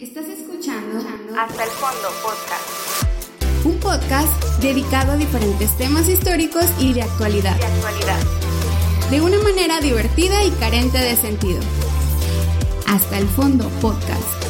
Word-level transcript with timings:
Estás 0.00 0.24
escuchando 0.28 0.98
Hasta 1.38 1.62
el 1.62 1.70
fondo 1.70 2.08
podcast 2.22 3.10
un 3.66 3.78
podcast 3.80 4.62
dedicado 4.62 5.12
a 5.12 5.16
diferentes 5.16 5.76
temas 5.76 6.08
históricos 6.08 6.64
y 6.78 6.94
de 6.94 7.02
actualidad, 7.02 7.54
de 7.56 7.66
actualidad. 7.66 8.18
de 9.10 9.20
una 9.20 9.38
manera 9.40 9.80
divertida 9.80 10.42
y 10.42 10.50
carente 10.52 10.96
de 10.96 11.14
sentido. 11.16 11.60
Hasta 12.86 13.18
el 13.18 13.26
fondo 13.28 13.68
podcast. 13.82 14.49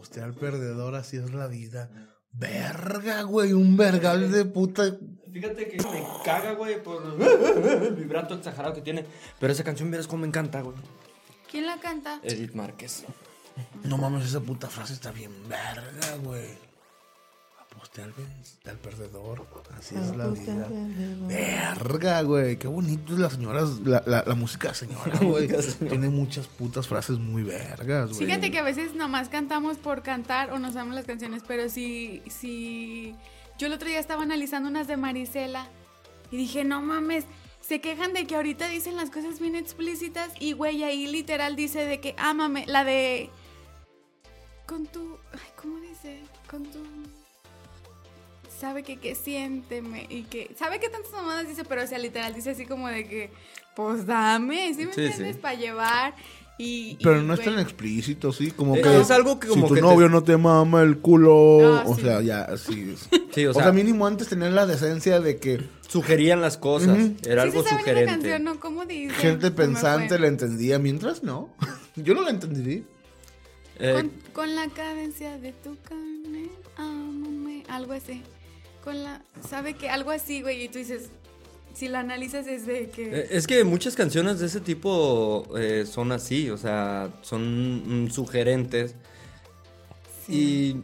Aposté 0.00 0.22
al 0.22 0.32
perdedor, 0.32 0.94
así 0.94 1.18
es 1.18 1.30
la 1.34 1.46
vida. 1.46 1.90
Verga, 2.32 3.20
güey, 3.20 3.52
un 3.52 3.76
vergal 3.76 4.32
de 4.32 4.46
puta. 4.46 4.96
Fíjate 5.30 5.68
que 5.68 5.76
me 5.76 6.02
caga, 6.24 6.52
güey, 6.52 6.82
por 6.82 7.02
el 7.04 7.94
vibrato 7.96 8.32
exagerado 8.32 8.72
que 8.72 8.80
tiene. 8.80 9.04
Pero 9.38 9.52
esa 9.52 9.62
canción, 9.62 9.90
verás 9.90 10.06
cómo 10.06 10.22
me 10.22 10.28
encanta, 10.28 10.62
güey. 10.62 10.74
¿Quién 11.50 11.66
la 11.66 11.78
canta? 11.80 12.18
Edith 12.22 12.54
Márquez. 12.54 13.04
No 13.84 13.98
mames, 13.98 14.24
esa 14.24 14.40
puta 14.40 14.68
frase 14.68 14.94
está 14.94 15.10
bien 15.10 15.32
verga, 15.46 16.16
güey. 16.24 16.48
Aposté 17.90 18.02
al, 18.02 18.12
ven- 18.12 18.70
al 18.70 18.78
perdedor, 18.78 19.46
así 19.76 19.96
es 19.96 20.16
la 20.16 20.28
vida. 20.28 20.68
Verga, 21.26 22.22
güey, 22.22 22.56
qué 22.56 22.68
bonito 22.68 23.14
es 23.14 23.18
la 23.18 23.30
señora, 23.30 23.62
la, 23.84 24.02
la, 24.06 24.22
la 24.26 24.34
música 24.36 24.72
señora, 24.74 25.18
güey. 25.20 25.48
Tiene 25.88 26.08
muchas 26.08 26.46
putas 26.46 26.86
frases 26.86 27.18
muy 27.18 27.42
vergas, 27.42 28.10
güey. 28.12 28.26
Fíjate 28.26 28.52
que 28.52 28.58
a 28.58 28.62
veces 28.62 28.94
nomás 28.94 29.28
cantamos 29.28 29.76
por 29.78 30.02
cantar 30.02 30.52
o 30.52 30.58
nos 30.60 30.74
sabemos 30.74 30.94
las 30.94 31.04
canciones, 31.04 31.42
pero 31.46 31.68
sí, 31.68 32.22
sí. 32.28 33.14
Yo 33.58 33.66
el 33.66 33.72
otro 33.72 33.88
día 33.88 33.98
estaba 33.98 34.22
analizando 34.22 34.68
unas 34.68 34.86
de 34.86 34.96
Marisela 34.96 35.66
y 36.30 36.36
dije, 36.36 36.62
no 36.64 36.80
mames, 36.82 37.24
se 37.60 37.80
quejan 37.80 38.12
de 38.12 38.24
que 38.26 38.36
ahorita 38.36 38.68
dicen 38.68 38.94
las 38.96 39.10
cosas 39.10 39.40
bien 39.40 39.56
explícitas 39.56 40.30
y 40.38 40.52
güey, 40.52 40.84
ahí 40.84 41.08
literal 41.08 41.56
dice 41.56 41.84
de 41.84 42.00
que 42.00 42.14
ámame, 42.18 42.66
la 42.66 42.84
de. 42.84 43.30
Con 44.66 44.86
tu. 44.86 45.18
Ay, 45.32 45.40
¿cómo 45.60 45.80
dice? 45.80 46.20
Con 46.48 46.62
tu. 46.64 46.78
Sabe 48.60 48.82
que, 48.82 48.98
que 48.98 49.14
siénteme 49.14 50.06
y 50.10 50.22
que. 50.24 50.54
Sabe 50.58 50.78
que 50.80 50.88
tantas 50.88 51.12
mamadas 51.12 51.48
dice, 51.48 51.64
pero 51.64 51.82
o 51.82 51.86
sea, 51.86 51.98
literal 51.98 52.34
dice 52.34 52.50
así 52.50 52.66
como 52.66 52.88
de 52.88 53.08
que. 53.08 53.30
Pues 53.74 54.04
dame, 54.06 54.74
¿sí 54.74 54.84
me 54.86 54.92
Sí, 54.92 55.02
entiendes? 55.06 55.36
sí. 55.36 55.40
Para 55.42 55.54
llevar. 55.54 56.14
Y, 56.58 56.98
Pero 57.02 57.22
y, 57.22 57.24
no 57.24 57.32
es 57.32 57.40
tan 57.42 57.58
explícito, 57.58 58.32
sí, 58.34 58.50
como 58.50 58.76
Eh, 58.76 58.82
que 58.82 59.00
es 59.00 59.10
algo 59.10 59.40
que 59.40 59.48
como 59.48 59.62
si 59.62 59.68
tu 59.68 59.74
que 59.76 59.80
te- 59.80 59.86
novio 59.86 60.10
no 60.10 60.22
te 60.22 60.36
mama 60.36 60.82
el 60.82 60.98
culo, 60.98 61.78
Ah, 61.78 61.84
o 61.86 61.94
sí. 61.94 62.02
sea, 62.02 62.20
ya, 62.20 62.54
sí. 62.58 62.94
Sí, 63.34 63.46
o 63.46 63.52
o, 63.52 63.54
sea, 63.54 63.62
sea, 63.62 63.72
mínimo 63.72 64.06
antes 64.06 64.28
tener 64.28 64.52
la 64.52 64.66
decencia 64.66 65.20
de 65.20 65.38
que 65.38 65.66
sugerían 65.88 66.42
las 66.42 66.58
cosas. 66.58 66.98
Era 67.26 67.44
Sí 67.44 67.48
algo 67.48 67.62
se 67.62 67.68
saben 67.70 67.76
la 67.76 67.78
sugerente. 67.78 68.12
canción, 68.12 68.44
¿no? 68.44 68.60
¿Cómo 68.60 68.84
dice? 68.84 69.14
gente 69.14 69.50
pensante 69.52 70.18
la 70.18 70.26
entendía, 70.26 70.78
mientras 70.78 71.22
no. 71.22 71.48
Yo 71.96 72.12
no 72.12 72.20
la 72.22 72.30
entendería. 72.30 72.82
Eh, 73.78 73.92
Con, 73.94 74.10
con 74.34 74.54
la 74.54 74.68
cadencia 74.68 75.38
de 75.38 75.52
tu 75.52 75.78
carne, 75.82 76.50
ámame, 76.76 77.62
algo 77.68 77.94
así. 77.94 78.22
Con 78.84 79.02
la, 79.04 79.22
¿sabe 79.48 79.74
qué? 79.74 79.90
Algo 79.90 80.10
así, 80.10 80.42
güey, 80.42 80.64
y 80.64 80.68
tú 80.68 80.78
dices, 80.78 81.10
si 81.74 81.88
la 81.88 82.00
analizas 82.00 82.46
es 82.46 82.66
de 82.66 82.88
que... 82.90 83.10
eh, 83.20 83.26
es 83.30 83.46
que 83.46 83.62
muchas 83.64 83.94
canciones 83.94 84.38
de 84.40 84.46
ese 84.46 84.60
tipo 84.60 85.46
eh, 85.58 85.84
son 85.86 86.12
así, 86.12 86.48
o 86.50 86.56
sea, 86.56 87.10
son 87.22 88.04
mm, 88.06 88.10
sugerentes. 88.10 88.94
Y 90.28 90.76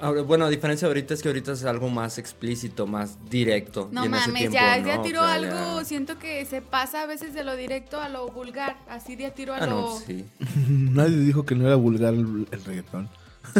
ahora, 0.00 0.22
bueno, 0.22 0.44
a 0.44 0.50
diferencia 0.50 0.86
de 0.86 0.90
ahorita 0.92 1.14
es 1.14 1.22
que 1.22 1.28
ahorita 1.28 1.52
es 1.52 1.64
algo 1.64 1.88
más 1.88 2.18
explícito, 2.18 2.86
más 2.86 3.16
directo. 3.30 3.88
no 3.90 4.04
y 4.04 4.06
en 4.06 4.14
ese 4.14 4.26
mames, 4.28 4.40
tiempo 4.50 4.54
ya, 4.58 4.78
no, 4.78 4.86
ya 4.86 4.98
o 5.00 5.02
tiró 5.02 5.20
sea, 5.22 5.32
algo, 5.34 5.78
ya- 5.80 5.84
siento 5.84 6.18
que 6.18 6.44
se 6.44 6.62
pasa 6.62 7.02
a 7.02 7.06
veces 7.06 7.34
de 7.34 7.42
lo 7.42 7.56
directo 7.56 8.00
a 8.00 8.08
lo 8.08 8.28
vulgar, 8.28 8.76
así 8.88 9.16
de 9.16 9.26
a 9.26 9.34
tiro 9.34 9.54
a 9.54 9.58
Ah, 9.58 9.66
lo... 9.66 9.72
no, 9.80 9.98
sí, 9.98 10.24
Nadie 10.68 11.16
dijo 11.18 11.44
que 11.44 11.54
no 11.54 11.66
era 11.66 11.76
vulgar 11.76 12.14
el, 12.14 12.46
el 12.50 12.64
reggaetón. 12.64 13.08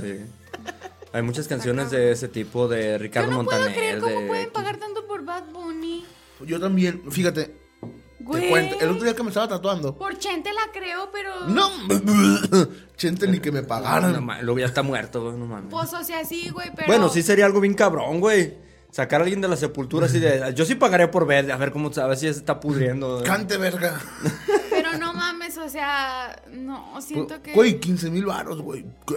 sí. 0.00 0.18
Hay 1.12 1.22
muchas 1.22 1.46
canciones 1.48 1.90
de 1.90 2.12
ese 2.12 2.28
tipo 2.28 2.68
de 2.68 2.92
Yo 2.92 2.98
Ricardo 2.98 3.30
no 3.30 3.44
puedo 3.44 3.58
Montaner. 3.58 3.76
creer 3.76 3.98
cómo 4.00 4.20
de- 4.20 4.26
pueden 4.26 4.50
pagar 4.50 4.76
tanto 4.78 5.06
por 5.06 5.24
Bad 5.24 5.44
Bunny. 5.52 6.04
Yo 6.46 6.58
también, 6.58 7.02
fíjate, 7.10 7.54
Güey. 8.20 8.42
te 8.44 8.48
cuento, 8.48 8.80
el 8.80 8.88
otro 8.90 9.04
día 9.04 9.14
que 9.14 9.22
me 9.22 9.28
estaba 9.28 9.46
tatuando. 9.48 9.96
Por 9.96 10.18
Chente 10.18 10.50
la 10.52 10.72
creo, 10.72 11.10
pero... 11.12 11.46
No, 11.48 11.70
chente 12.96 13.28
ni 13.28 13.40
que 13.40 13.52
me 13.52 13.62
No, 13.62 13.68
pagaran. 13.68 14.24
ma- 14.24 14.40
luego 14.42 14.58
ya 14.60 14.66
está 14.66 14.82
muerto, 14.82 15.22
güey, 15.22 15.36
no 15.36 15.46
mames. 15.46 15.70
Pues, 15.70 15.92
o 15.92 16.02
sea, 16.02 16.24
sí, 16.24 16.48
güey, 16.50 16.70
pero... 16.74 16.86
Bueno, 16.86 17.08
sí 17.08 17.22
sería 17.22 17.46
algo 17.46 17.60
bien 17.60 17.74
cabrón, 17.74 18.20
güey. 18.20 18.56
Sacar 18.90 19.20
a 19.20 19.24
alguien 19.24 19.40
de 19.40 19.48
la 19.48 19.56
sepultura 19.56 20.04
así 20.06 20.18
de. 20.20 20.52
Yo 20.54 20.64
sí 20.66 20.74
pagaría 20.74 21.10
por 21.10 21.26
ver, 21.26 21.50
a 21.50 21.56
ver 21.56 21.72
cómo 21.72 21.90
a 21.96 22.06
ver 22.06 22.16
si 22.18 22.26
se 22.26 22.38
está 22.38 22.60
pudriendo. 22.60 23.22
Cante, 23.24 23.56
verga. 23.56 23.98
Pero 24.68 24.98
no 24.98 25.14
mames, 25.14 25.56
o 25.58 25.68
sea, 25.68 26.42
no, 26.52 27.00
siento 27.00 27.40
que... 27.42 27.52
Güey, 27.54 27.80
15 27.80 28.10
mil 28.10 28.26
varos, 28.26 28.60
güey. 28.60 28.84
¿Qué? 29.06 29.14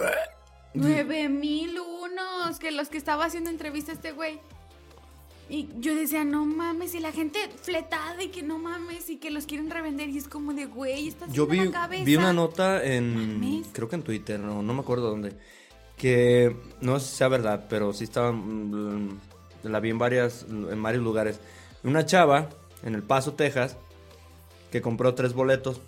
Nueve 0.76 1.28
mil 1.28 1.78
unos, 1.80 2.58
que 2.58 2.70
los 2.70 2.88
que 2.88 2.98
estaba 2.98 3.24
haciendo 3.24 3.50
entrevista 3.50 3.92
a 3.92 3.94
este 3.94 4.12
güey. 4.12 4.38
Y 5.48 5.68
yo 5.78 5.94
decía, 5.94 6.24
no 6.24 6.44
mames, 6.44 6.94
y 6.96 7.00
la 7.00 7.12
gente 7.12 7.38
fletada 7.62 8.20
y 8.22 8.28
que 8.28 8.42
no 8.42 8.58
mames, 8.58 9.08
y 9.10 9.16
que 9.18 9.30
los 9.30 9.46
quieren 9.46 9.70
revender. 9.70 10.08
Y 10.08 10.18
es 10.18 10.26
como 10.26 10.52
de, 10.52 10.66
güey, 10.66 11.06
estás 11.08 11.32
Yo 11.32 11.46
vi, 11.46 11.70
cabeza. 11.70 12.04
vi 12.04 12.16
una 12.16 12.32
nota 12.32 12.84
en. 12.84 13.38
Mames. 13.40 13.68
Creo 13.72 13.88
que 13.88 13.94
en 13.96 14.02
Twitter, 14.02 14.40
no, 14.40 14.62
no 14.62 14.74
me 14.74 14.80
acuerdo 14.80 15.08
dónde. 15.10 15.36
Que 15.96 16.56
no 16.80 16.98
sé 16.98 17.08
si 17.08 17.16
sea 17.16 17.28
verdad, 17.28 17.66
pero 17.70 17.92
sí 17.92 18.04
estaba. 18.04 18.32
mm, 18.32 19.18
La 19.62 19.78
vi 19.80 19.90
en, 19.90 19.98
varias, 19.98 20.46
en 20.48 20.82
varios 20.82 21.02
lugares. 21.04 21.38
Una 21.84 22.04
chava 22.04 22.48
en 22.82 22.94
El 22.96 23.02
Paso, 23.04 23.34
Texas, 23.34 23.76
que 24.72 24.82
compró 24.82 25.14
tres 25.14 25.32
boletos. 25.32 25.80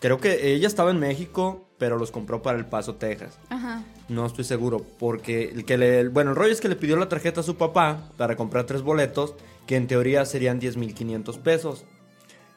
Creo 0.00 0.20
que 0.20 0.52
ella 0.52 0.68
estaba 0.68 0.92
en 0.92 1.00
México, 1.00 1.63
pero 1.78 1.98
los 1.98 2.10
compró 2.10 2.42
para 2.42 2.58
El 2.58 2.66
Paso, 2.66 2.96
Texas. 2.96 3.38
Ajá. 3.48 3.84
No 4.08 4.26
estoy 4.26 4.44
seguro, 4.44 4.84
porque 4.98 5.44
el 5.44 5.64
que 5.64 5.78
le, 5.78 6.08
bueno, 6.08 6.30
el 6.30 6.36
rollo 6.36 6.52
es 6.52 6.60
que 6.60 6.68
le 6.68 6.76
pidió 6.76 6.96
la 6.96 7.08
tarjeta 7.08 7.40
a 7.40 7.44
su 7.44 7.56
papá 7.56 8.10
para 8.16 8.36
comprar 8.36 8.64
tres 8.64 8.82
boletos, 8.82 9.34
que 9.66 9.76
en 9.76 9.86
teoría 9.86 10.24
serían 10.24 10.60
10.500 10.60 11.38
pesos. 11.38 11.84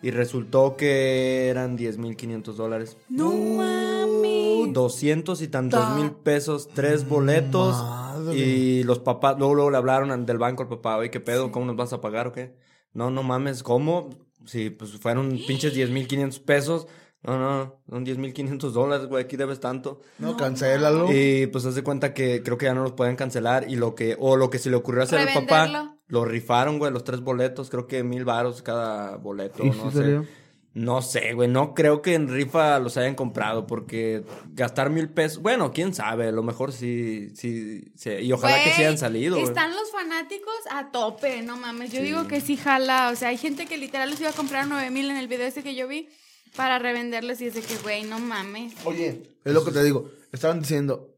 Y 0.02 0.12
resultó 0.12 0.78
que 0.78 1.48
eran 1.48 1.76
10.500 1.76 2.54
dólares. 2.54 2.98
No 3.10 3.32
mames. 3.32 4.74
200 4.74 5.42
y 5.42 5.48
tantos 5.48 5.96
mil 5.96 6.12
pesos, 6.12 6.70
tres 6.74 7.08
boletos. 7.08 7.76
Madre. 7.76 8.38
Y 8.38 8.84
los 8.84 9.00
papás, 9.00 9.38
luego, 9.40 9.56
luego 9.56 9.72
le 9.72 9.78
hablaron 9.78 10.26
del 10.26 10.38
banco 10.38 10.64
al 10.64 10.70
papá, 10.70 10.98
oye, 10.98 11.10
¿qué 11.10 11.20
pedo? 11.20 11.52
¿Cómo 11.52 11.66
nos 11.66 11.76
vas 11.76 11.94
a 11.94 12.02
pagar 12.02 12.28
o 12.28 12.32
qué? 12.32 12.56
No, 12.94 13.10
no 13.10 13.24
mames, 13.24 13.64
¿cómo? 13.64 14.10
Si 14.46 14.70
pues 14.70 14.92
fueron 14.98 15.30
pinches 15.48 15.76
10.500 15.76 16.42
pesos. 16.44 16.88
No, 17.24 17.38
no, 17.38 17.82
son 17.90 18.06
10.500 18.06 18.72
dólares, 18.72 19.08
güey, 19.08 19.24
aquí 19.24 19.36
debes 19.36 19.60
tanto. 19.60 20.02
No, 20.20 20.38
cancélalo. 20.38 21.12
Y 21.12 21.48
pues 21.48 21.66
haz 21.66 21.76
de 21.76 21.84
cuenta 21.84 22.14
que 22.14 22.42
creo 22.44 22.58
que 22.58 22.66
ya 22.68 22.74
no 22.74 22.84
los 22.84 22.94
pueden 22.94 23.16
cancelar 23.16 23.70
y 23.70 23.76
lo 23.76 23.96
que 23.96 24.16
o 24.20 24.38
lo 24.38 24.50
que 24.50 24.60
se 24.60 24.70
le 24.70 24.76
ocurrió 24.78 25.04
hacer 25.04 25.20
al 25.20 25.34
papá 25.34 25.98
lo 26.08 26.24
rifaron, 26.24 26.80
güey, 26.80 26.92
los 26.92 27.04
tres 27.04 27.20
boletos, 27.20 27.70
creo 27.70 27.86
que 27.88 28.04
mil 28.04 28.24
varos 28.24 28.62
cada 28.62 29.18
boleto, 29.18 29.66
¿Y 29.66 29.72
no 29.72 29.92
sé. 29.92 29.98
salió? 29.98 30.26
No 30.74 31.02
sé, 31.02 31.34
güey, 31.34 31.50
no 31.50 31.74
creo 31.74 32.04
que 32.04 32.14
en 32.14 32.28
rifa 32.30 32.78
los 32.78 32.98
hayan 32.98 33.16
comprado 33.16 33.66
porque 33.66 34.24
gastar 34.52 34.92
mil 34.92 35.10
pesos, 35.10 35.42
bueno, 35.42 35.74
quién 35.74 35.92
sabe, 35.92 36.28
a 36.28 36.32
lo 36.32 36.44
mejor 36.44 36.72
sí, 36.72 37.32
sí, 37.36 37.92
sí, 37.96 38.12
y 38.12 38.32
ojalá 38.32 38.64
que 38.64 38.70
sí 38.74 38.84
hayan 38.84 39.00
salido. 39.00 39.38
güey. 39.38 39.48
Están 39.48 39.72
los 39.72 39.92
fanáticos 39.92 40.54
a 40.70 40.92
tope, 40.92 41.42
no 41.42 41.58
mames. 41.58 41.92
Yo 41.92 42.02
digo 42.04 42.28
que 42.28 42.42
sí 42.42 42.58
jala. 42.58 43.10
O 43.12 43.16
sea, 43.16 43.30
hay 43.30 43.38
gente 43.38 43.66
que 43.66 43.78
literal 43.80 44.12
los 44.12 44.22
iba 44.22 44.30
a 44.30 44.34
comprar 44.34 44.68
nueve 44.68 44.92
mil 44.92 45.10
en 45.10 45.18
el 45.18 45.28
video 45.28 45.48
ese 45.48 45.64
que 45.64 45.74
yo 45.74 45.88
vi 45.88 46.10
para 46.58 46.78
revenderlos 46.80 47.40
y 47.40 47.46
es 47.48 47.54
de 47.54 47.62
que, 47.62 47.78
güey, 47.78 48.04
no 48.04 48.20
mames. 48.20 48.74
Oye, 48.84 49.38
es 49.46 49.54
lo 49.54 49.64
que 49.64 49.72
te 49.72 49.82
digo. 49.84 50.10
Estaban 50.34 50.60
diciendo, 50.60 51.14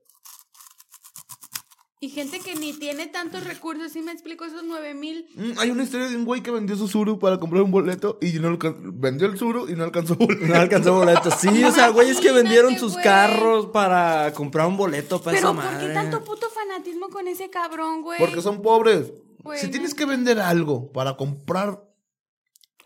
Y 2.01 2.07
gente 2.12 2.39
que 2.39 2.56
ni 2.56 2.71
tiene 2.71 3.07
tantos 3.07 3.44
recursos, 3.44 3.91
¿sí 3.91 4.01
me 4.01 4.13
explico? 4.13 4.45
Esos 4.45 4.63
nueve 4.63 4.94
mil. 4.94 5.27
"Mm, 5.36 5.51
hay 5.59 5.69
una 5.69 5.83
historia 5.83 6.07
de 6.07 6.15
un 6.15 6.24
güey 6.24 6.41
que 6.41 6.50
vendió 6.50 6.77
su 6.77 6.88
Suru 6.88 7.19
para 7.19 7.39
comprar 7.39 7.62
un 7.62 7.71
boleto 7.71 8.18
y 8.21 8.39
no 8.39 8.57
vendió 8.94 9.27
el 9.27 9.38
Suru 9.38 9.68
y 9.68 9.74
no 9.75 9.83
alcanzó 9.83 10.15
boleto. 10.15 10.45
No 10.45 10.56
alcanzó 10.56 10.94
boletos. 10.94 11.33
Sí, 11.42 11.50
o 11.65 11.71
sea, 11.74 11.89
güey, 11.89 12.09
es 12.09 12.21
que 12.21 12.31
vendieron 12.31 12.77
sus 12.80 12.94
güey. 12.94 13.03
carros 13.03 13.65
para 13.74 14.31
comprar 14.33 14.68
un 14.68 14.77
boleto 14.77 15.21
para 15.21 15.35
Pero 15.38 15.51
esa 15.51 15.62
¿por 15.62 15.80
qué 15.80 15.94
tanto 15.94 16.24
puto 16.24 16.47
fanatismo 16.50 17.09
con 17.09 17.27
ese 17.27 17.50
cabrón, 17.50 18.01
güey? 18.01 18.18
Porque 18.18 18.42
son 18.42 18.62
pobres. 18.62 19.12
Bueno. 19.44 19.59
Si 19.62 19.68
tienes 19.69 19.94
que 19.94 20.06
vender 20.06 20.39
algo 20.39 20.94
para 20.94 21.18
comprar 21.18 21.83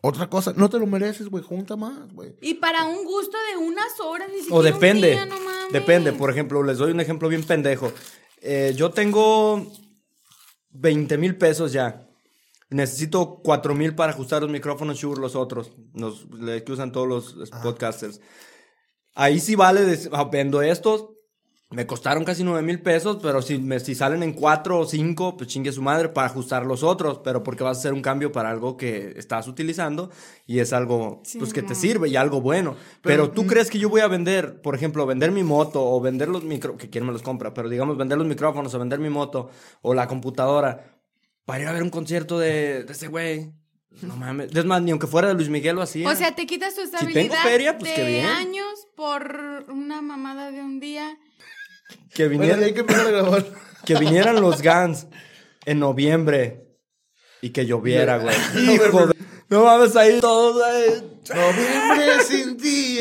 otra 0.06 0.30
cosa, 0.30 0.54
no 0.58 0.70
te 0.70 0.78
lo 0.80 0.86
mereces, 0.86 1.30
güey. 1.30 1.44
Junta 1.44 1.78
más, 1.78 2.12
güey. 2.14 2.36
Y 2.42 2.56
para 2.56 2.84
un 2.86 3.06
gusto 3.06 3.38
de 3.52 3.58
unas 3.58 3.98
horas, 4.02 4.28
ni 4.30 4.40
siquiera 4.40 4.56
O 4.56 4.60
un 4.60 4.66
depende. 4.66 5.12
día, 5.12 5.26
no 5.26 5.40
mames. 5.40 5.72
depende. 5.72 6.12
Por 6.12 6.30
ejemplo, 6.30 6.62
les 6.62 6.78
doy 6.78 6.92
un 6.92 7.00
ejemplo 7.00 7.30
bien 7.30 7.44
pendejo. 7.44 7.92
Eh, 8.42 8.74
yo 8.76 8.92
tengo 8.92 9.66
20 10.72 11.18
mil 11.18 11.38
pesos 11.38 11.72
ya. 11.72 12.06
Necesito 12.70 13.40
4 13.44 13.76
mil 13.76 13.96
para 13.96 14.12
ajustar 14.12 14.42
los 14.42 14.52
micrófonos 14.52 14.98
Shure, 14.98 15.22
los 15.22 15.36
otros, 15.38 15.72
los 15.94 16.26
que 16.66 16.72
usan 16.72 16.92
todos 16.92 17.08
los 17.36 17.50
podcasters. 17.62 18.20
ahí 19.16 19.40
sí 19.40 19.56
vale, 19.56 19.98
ah, 20.12 20.24
vendo 20.26 20.62
estos, 20.62 21.06
me 21.74 21.88
costaron 21.88 22.24
casi 22.24 22.44
nueve 22.44 22.62
mil 22.62 22.80
pesos, 22.82 23.18
pero 23.22 23.42
si, 23.42 23.58
me, 23.58 23.80
si 23.80 23.96
salen 23.96 24.22
en 24.24 24.34
cuatro 24.34 24.80
o 24.80 24.86
cinco, 24.86 25.36
pues 25.36 25.50
chingue 25.50 25.72
su 25.72 25.82
madre 25.82 26.10
para 26.10 26.28
ajustar 26.28 26.66
los 26.66 26.84
otros, 26.84 27.20
pero 27.24 27.44
porque 27.44 27.64
vas 27.64 27.78
a 27.78 27.80
hacer 27.80 27.94
un 27.94 28.02
cambio 28.02 28.32
para 28.32 28.50
algo 28.50 28.78
que 28.78 29.14
estás 29.18 29.48
utilizando 29.48 30.12
y 30.46 30.60
es 30.60 30.72
algo 30.72 31.22
Sí, 31.24 31.40
pues 31.40 31.52
que 31.52 31.64
te 31.64 31.76
sirve 31.76 32.10
y 32.10 32.16
algo 32.16 32.42
bueno. 32.42 32.76
Pero, 33.02 33.32
tú 33.32 33.48
crees 33.48 33.70
que 33.70 33.80
yo 33.80 33.90
voy 33.90 34.02
a 34.02 34.08
vender, 34.08 34.62
por 34.62 34.76
ejemplo, 34.76 35.06
vender 35.06 35.32
mi 35.32 35.44
moto 35.44 35.84
o 35.84 36.00
vender 36.00 36.30
los 36.30 36.44
micro, 36.44 36.78
que 36.78 36.90
quién 36.90 37.06
me 37.06 37.12
los 37.12 37.24
compra, 37.24 37.54
pero 37.54 37.70
digamos 37.70 37.98
vender 37.98 38.18
los 38.18 38.28
micrófonos 38.28 38.74
o 38.74 38.80
vender 38.80 39.00
mi 39.00 39.10
moto 39.10 39.50
o 39.82 39.94
la 39.94 40.08
computadora 40.08 41.00
para 41.46 41.64
ir 41.64 41.68
a 41.68 41.74
ver 41.74 41.84
un 41.84 41.90
concierto 41.90 42.38
de, 42.38 42.84
de 42.84 42.94
ese 42.94 43.08
güey. 43.08 43.52
No 44.02 44.16
mames. 44.16 44.56
Es 44.56 44.66
más, 44.66 44.82
ni 44.82 44.92
aunque 44.92 45.08
fuera 45.08 45.28
de 45.28 45.34
Luis 45.36 45.50
Miguel 45.50 45.76
lo 45.76 45.82
hacía. 45.82 46.10
O 46.10 46.16
sea, 46.16 46.36
te 46.36 46.46
quitas 46.46 46.74
tu 46.76 46.82
tengo 46.82 46.96
estabilidad 46.96 47.44
feria, 47.44 47.78
pues, 47.78 47.92
de 47.92 47.96
qué 47.96 48.08
bien. 48.08 48.26
años 48.26 48.88
por 48.96 49.66
una 49.70 50.02
mamada 50.02 50.52
de 50.52 50.62
un 50.62 50.80
día. 50.80 51.18
Que 52.14 52.28
vinieran, 52.28 52.64
hay 52.64 52.74
que 52.74 52.82
empezar 52.82 53.08
a 53.08 53.12
grabar. 53.12 53.46
que 53.86 53.96
vinieran 53.96 54.40
los 54.42 54.62
Guns 54.62 55.08
en 55.66 55.80
noviembre 55.80 56.68
y 57.42 57.50
que 57.50 57.66
lloviera, 57.66 58.18
güey. 58.18 58.36
Hijo 58.76 59.08
de- 59.08 59.16
No 59.50 59.64
mames, 59.66 59.96
ahí 59.96 60.20
todos, 60.20 60.56
güey. 60.56 61.14
Noviembre 61.30 62.24
sin 62.28 62.58
ti, 62.58 63.00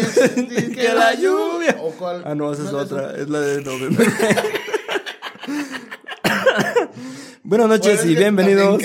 Que 0.74 0.92
la 0.94 1.14
lluvia. 1.14 1.76
¿O 1.80 1.90
cuál? 1.92 2.22
Ah, 2.24 2.34
no, 2.34 2.52
esa 2.52 2.64
es 2.64 2.72
¿No 2.72 2.78
otra. 2.78 3.16
Es 3.16 3.28
la 3.28 3.40
de 3.40 3.62
noviembre. 3.62 4.06
Buenas 7.42 7.68
noches 7.68 7.96
Bueno, 7.98 8.12
y 8.12 8.16
bienvenidos. 8.16 8.82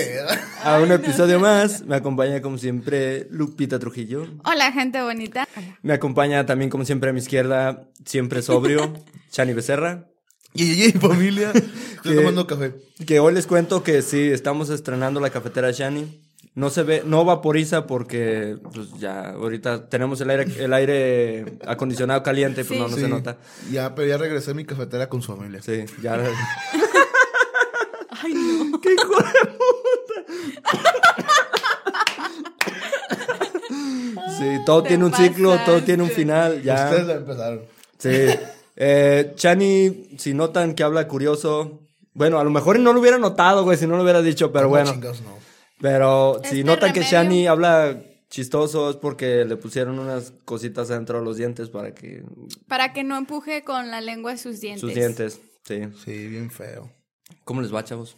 A 0.67 0.81
un 0.81 0.91
episodio 0.91 1.39
más. 1.39 1.83
Me 1.83 1.95
acompaña 1.95 2.41
como 2.41 2.57
siempre 2.57 3.27
Lupita 3.31 3.79
Trujillo. 3.79 4.27
Hola, 4.43 4.71
gente 4.71 5.01
bonita. 5.01 5.47
Me 5.81 5.93
acompaña 5.93 6.45
también 6.45 6.69
como 6.69 6.83
siempre 6.85 7.09
a 7.09 7.13
mi 7.13 7.19
izquierda, 7.19 7.87
siempre 8.05 8.41
sobrio, 8.41 8.93
Chani 9.31 9.53
Becerra. 9.53 10.07
Y, 10.53 10.91
familia. 10.93 11.51
Estoy 11.95 12.15
tomando 12.15 12.47
café. 12.47 12.73
Que 13.05 13.19
hoy 13.19 13.33
les 13.33 13.47
cuento 13.47 13.83
que 13.83 14.01
sí, 14.01 14.29
estamos 14.29 14.69
estrenando 14.69 15.19
la 15.19 15.29
cafetera 15.29 15.71
Shani. 15.71 16.23
No 16.55 16.69
se 16.71 16.81
ve, 16.83 17.03
no 17.05 17.23
vaporiza 17.23 17.85
porque 17.85 18.57
pues 18.73 18.91
ya 18.99 19.29
ahorita 19.29 19.87
tenemos 19.89 20.19
el 20.21 20.31
aire, 20.31 20.47
el 20.57 20.73
aire 20.73 21.59
acondicionado 21.67 22.23
caliente, 22.23 22.65
pues 22.65 22.77
Sí. 22.77 22.83
no, 22.83 22.87
no 22.89 22.95
se 22.95 23.03
Sí. 23.05 23.09
nota. 23.09 23.37
Ya, 23.71 23.93
pero 23.93 24.07
ya 24.07 24.17
regresé 24.17 24.51
a 24.51 24.53
mi 24.55 24.65
cafetera 24.65 25.07
con 25.07 25.21
su 25.21 25.35
familia. 25.35 25.61
Sí, 25.61 25.85
ya. 26.01 26.15
Ay, 28.09 28.33
no. 28.33 28.81
¡Qué 28.81 28.93
hijo 28.93 29.15
de 29.17 29.45
puta! 29.51 29.86
Sí, 34.39 34.45
todo 34.65 34.83
Te 34.83 34.89
tiene 34.89 35.06
un 35.06 35.13
ciclo, 35.13 35.57
todo 35.65 35.81
tiene 35.83 36.04
un 36.04 36.09
final, 36.09 36.62
ya. 36.63 36.86
Ustedes 36.86 37.07
la 37.07 37.13
empezaron. 37.15 37.62
Sí. 37.98 38.09
Eh, 38.75 39.33
Chani, 39.36 40.09
si 40.18 40.33
notan 40.33 40.75
que 40.75 40.83
habla 40.83 41.07
curioso, 41.07 41.80
bueno, 42.13 42.39
a 42.39 42.44
lo 42.44 42.50
mejor 42.51 42.80
no 42.80 42.94
lo 42.94 43.00
hubiera 43.00 43.18
notado, 43.18 43.63
güey, 43.63 43.77
si 43.77 43.88
no 43.88 43.98
lo 43.98 44.04
hubiera 44.04 44.21
dicho, 44.21 44.51
pero 44.51 44.65
No, 44.65 44.69
bueno. 44.69 44.94
no. 44.95 45.38
Pero 45.81 46.39
si 46.44 46.59
Este 46.59 46.63
notan 46.63 46.94
que. 46.94 47.01
Shani 47.01 47.48
habla 47.48 47.98
chistoso 48.30 48.89
es 48.89 48.95
porque 48.98 49.45
le 49.45 49.56
pusieron 49.57 50.00
unas 50.00 50.33
cositas 50.45 50.88
dentro 50.89 51.19
de 51.19 51.25
los 51.25 51.38
dientes 51.38 51.69
para 51.69 51.94
que 51.94 52.24
Para 52.68 52.94
que 52.94 53.04
no 53.04 53.15
empuje 53.18 53.63
con 53.63 53.89
la 53.89 54.01
lengua 54.01 54.31
de 54.31 54.38
sus 54.38 54.59
dientes. 54.59 54.81
sus 54.81 54.94
dientes, 54.94 55.39
sí. 55.63 55.81
Sí, 56.04 56.27
bien 56.27 56.50
feo. 56.51 56.89
¿Cómo 57.45 57.62
les 57.62 57.74
va, 57.74 57.83
chavos? 57.83 58.15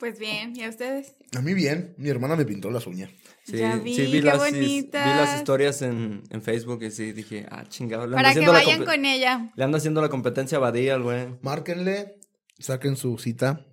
Pues 0.00 0.18
bien, 0.18 0.54
¿y 0.56 0.64
a 0.64 0.68
ustedes? 0.70 1.14
A 1.36 1.42
mí 1.42 1.52
bien. 1.54 1.94
Mi 1.98 2.08
hermana 2.08 2.34
me 2.34 2.44
pintó 2.46 2.70
las 2.70 2.86
uñas. 2.86 3.10
Sí, 3.44 3.58
Ya 3.58 3.76
vi, 3.76 3.94
sí, 3.94 4.10
qué 4.10 4.22
las, 4.22 4.38
bonitas. 4.38 5.04
vi 5.04 5.10
las 5.10 5.36
historias 5.36 5.82
en, 5.82 6.22
en 6.30 6.42
Facebook 6.42 6.82
y 6.82 6.90
sí 6.90 7.12
dije, 7.12 7.46
ah, 7.50 7.64
chingado. 7.68 8.06
Le 8.06 8.16
ando 8.16 8.16
Para 8.16 8.28
que 8.32 8.38
haciendo 8.40 8.52
la 8.54 8.58
vayan 8.60 8.84
con 8.84 9.04
ella. 9.04 9.52
Le 9.54 9.64
anda 9.64 9.78
haciendo 9.78 10.00
la 10.00 10.08
competencia 10.08 10.56
a 10.56 10.60
Badía, 10.60 10.94
al 10.94 11.02
güey. 11.02 11.28
Márquenle, 11.42 12.16
saquen 12.58 12.96
su 12.96 13.18
cita. 13.18 13.66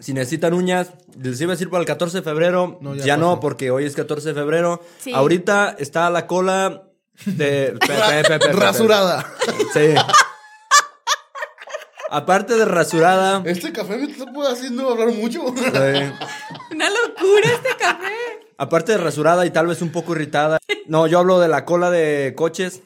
Si 0.00 0.12
necesitan 0.14 0.52
uñas, 0.54 0.90
les 1.20 1.40
iba 1.40 1.52
a 1.52 1.54
decir 1.54 1.70
para 1.70 1.80
el 1.82 1.86
14 1.86 2.18
de 2.18 2.22
febrero. 2.22 2.78
No, 2.80 2.94
ya 2.96 3.04
ya 3.04 3.16
no, 3.16 3.38
porque 3.40 3.70
hoy 3.70 3.84
es 3.84 3.94
14 3.94 4.28
de 4.30 4.34
febrero. 4.34 4.82
Sí. 4.98 5.12
Ahorita 5.12 5.76
está 5.78 6.10
la 6.10 6.26
cola 6.26 6.88
de... 7.26 7.72
Pe- 7.80 7.86
pe- 7.86 8.22
pe- 8.28 8.38
pe- 8.38 8.46
pe- 8.48 8.52
Rasurada. 8.52 9.32
Sí. 9.74 9.94
Aparte 12.14 12.56
de 12.56 12.66
rasurada. 12.66 13.42
Este 13.46 13.72
café 13.72 13.96
me 13.96 14.04
está 14.04 14.26
haciendo 14.50 14.90
hablar 14.90 15.12
mucho. 15.14 15.40
sí. 15.56 16.02
Una 16.70 16.90
locura 16.90 17.50
este 17.54 17.70
café. 17.78 18.12
Aparte 18.58 18.92
de 18.92 18.98
rasurada 18.98 19.46
y 19.46 19.50
tal 19.50 19.66
vez 19.66 19.80
un 19.80 19.90
poco 19.92 20.12
irritada. 20.12 20.58
No, 20.86 21.06
yo 21.06 21.20
hablo 21.20 21.40
de 21.40 21.48
la 21.48 21.64
cola 21.64 21.90
de 21.90 22.34
coches. 22.36 22.82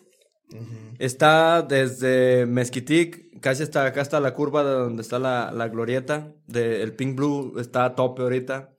Está 1.01 1.63
desde 1.63 2.47
Mezquitic, 2.47 3.41
casi 3.41 3.65
hasta 3.65 3.85
acá 3.85 4.01
está 4.01 4.21
la 4.21 4.33
curva 4.33 4.63
de 4.63 4.71
donde 4.71 5.03
está 5.03 5.19
la, 5.19 5.51
la 5.53 5.67
glorieta. 5.67 6.33
De, 6.47 6.83
el 6.83 6.95
Pink 6.95 7.17
Blue 7.17 7.59
está 7.59 7.85
a 7.85 7.95
tope 7.97 8.23
ahorita. 8.23 8.76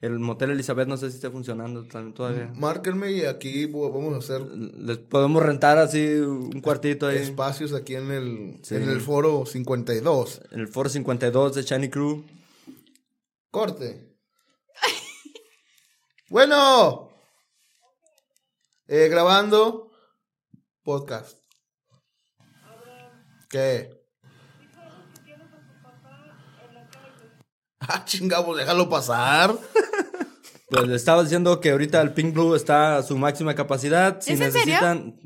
El 0.00 0.18
Motel 0.18 0.50
Elizabeth 0.52 0.88
no 0.88 0.96
sé 0.96 1.10
si 1.10 1.16
está 1.16 1.30
funcionando 1.30 1.84
todavía. 2.14 2.50
Márquenme 2.56 3.12
y 3.12 3.26
aquí 3.26 3.66
vamos 3.66 4.14
a 4.14 4.18
hacer 4.18 4.40
Les 4.50 4.96
podemos 4.96 5.42
rentar 5.42 5.76
así 5.76 6.06
un 6.14 6.62
cuartito 6.62 7.06
ahí. 7.06 7.18
espacios 7.18 7.74
aquí 7.74 7.96
en 7.96 8.10
el, 8.10 8.58
Sí. 8.62 8.76
en 8.76 8.88
el 8.88 9.00
foro 9.02 9.44
52. 9.44 10.40
En 10.52 10.60
el 10.60 10.68
Foro 10.68 10.88
52 10.88 11.54
de 11.54 11.62
Shiny 11.64 11.90
Crew. 11.90 12.24
Corte. 13.50 14.16
bueno. 16.30 17.10
Eh, 18.86 19.08
grabando 19.08 19.90
podcast. 20.82 21.38
¿Qué? 23.50 23.99
Ah, 27.94 28.04
chingamos, 28.04 28.56
déjalo 28.56 28.88
pasar. 28.88 29.54
Pues 30.68 30.86
le 30.86 30.94
estaba 30.94 31.22
diciendo 31.24 31.60
que 31.60 31.70
ahorita 31.72 32.00
el 32.00 32.12
Pink 32.12 32.32
Blue 32.34 32.54
está 32.54 32.98
a 32.98 33.02
su 33.02 33.18
máxima 33.18 33.54
capacidad. 33.54 34.20
Si 34.20 34.32
¿Es 34.34 34.40
en 34.40 34.52
serio? 34.52 34.74
necesitan. 34.80 35.20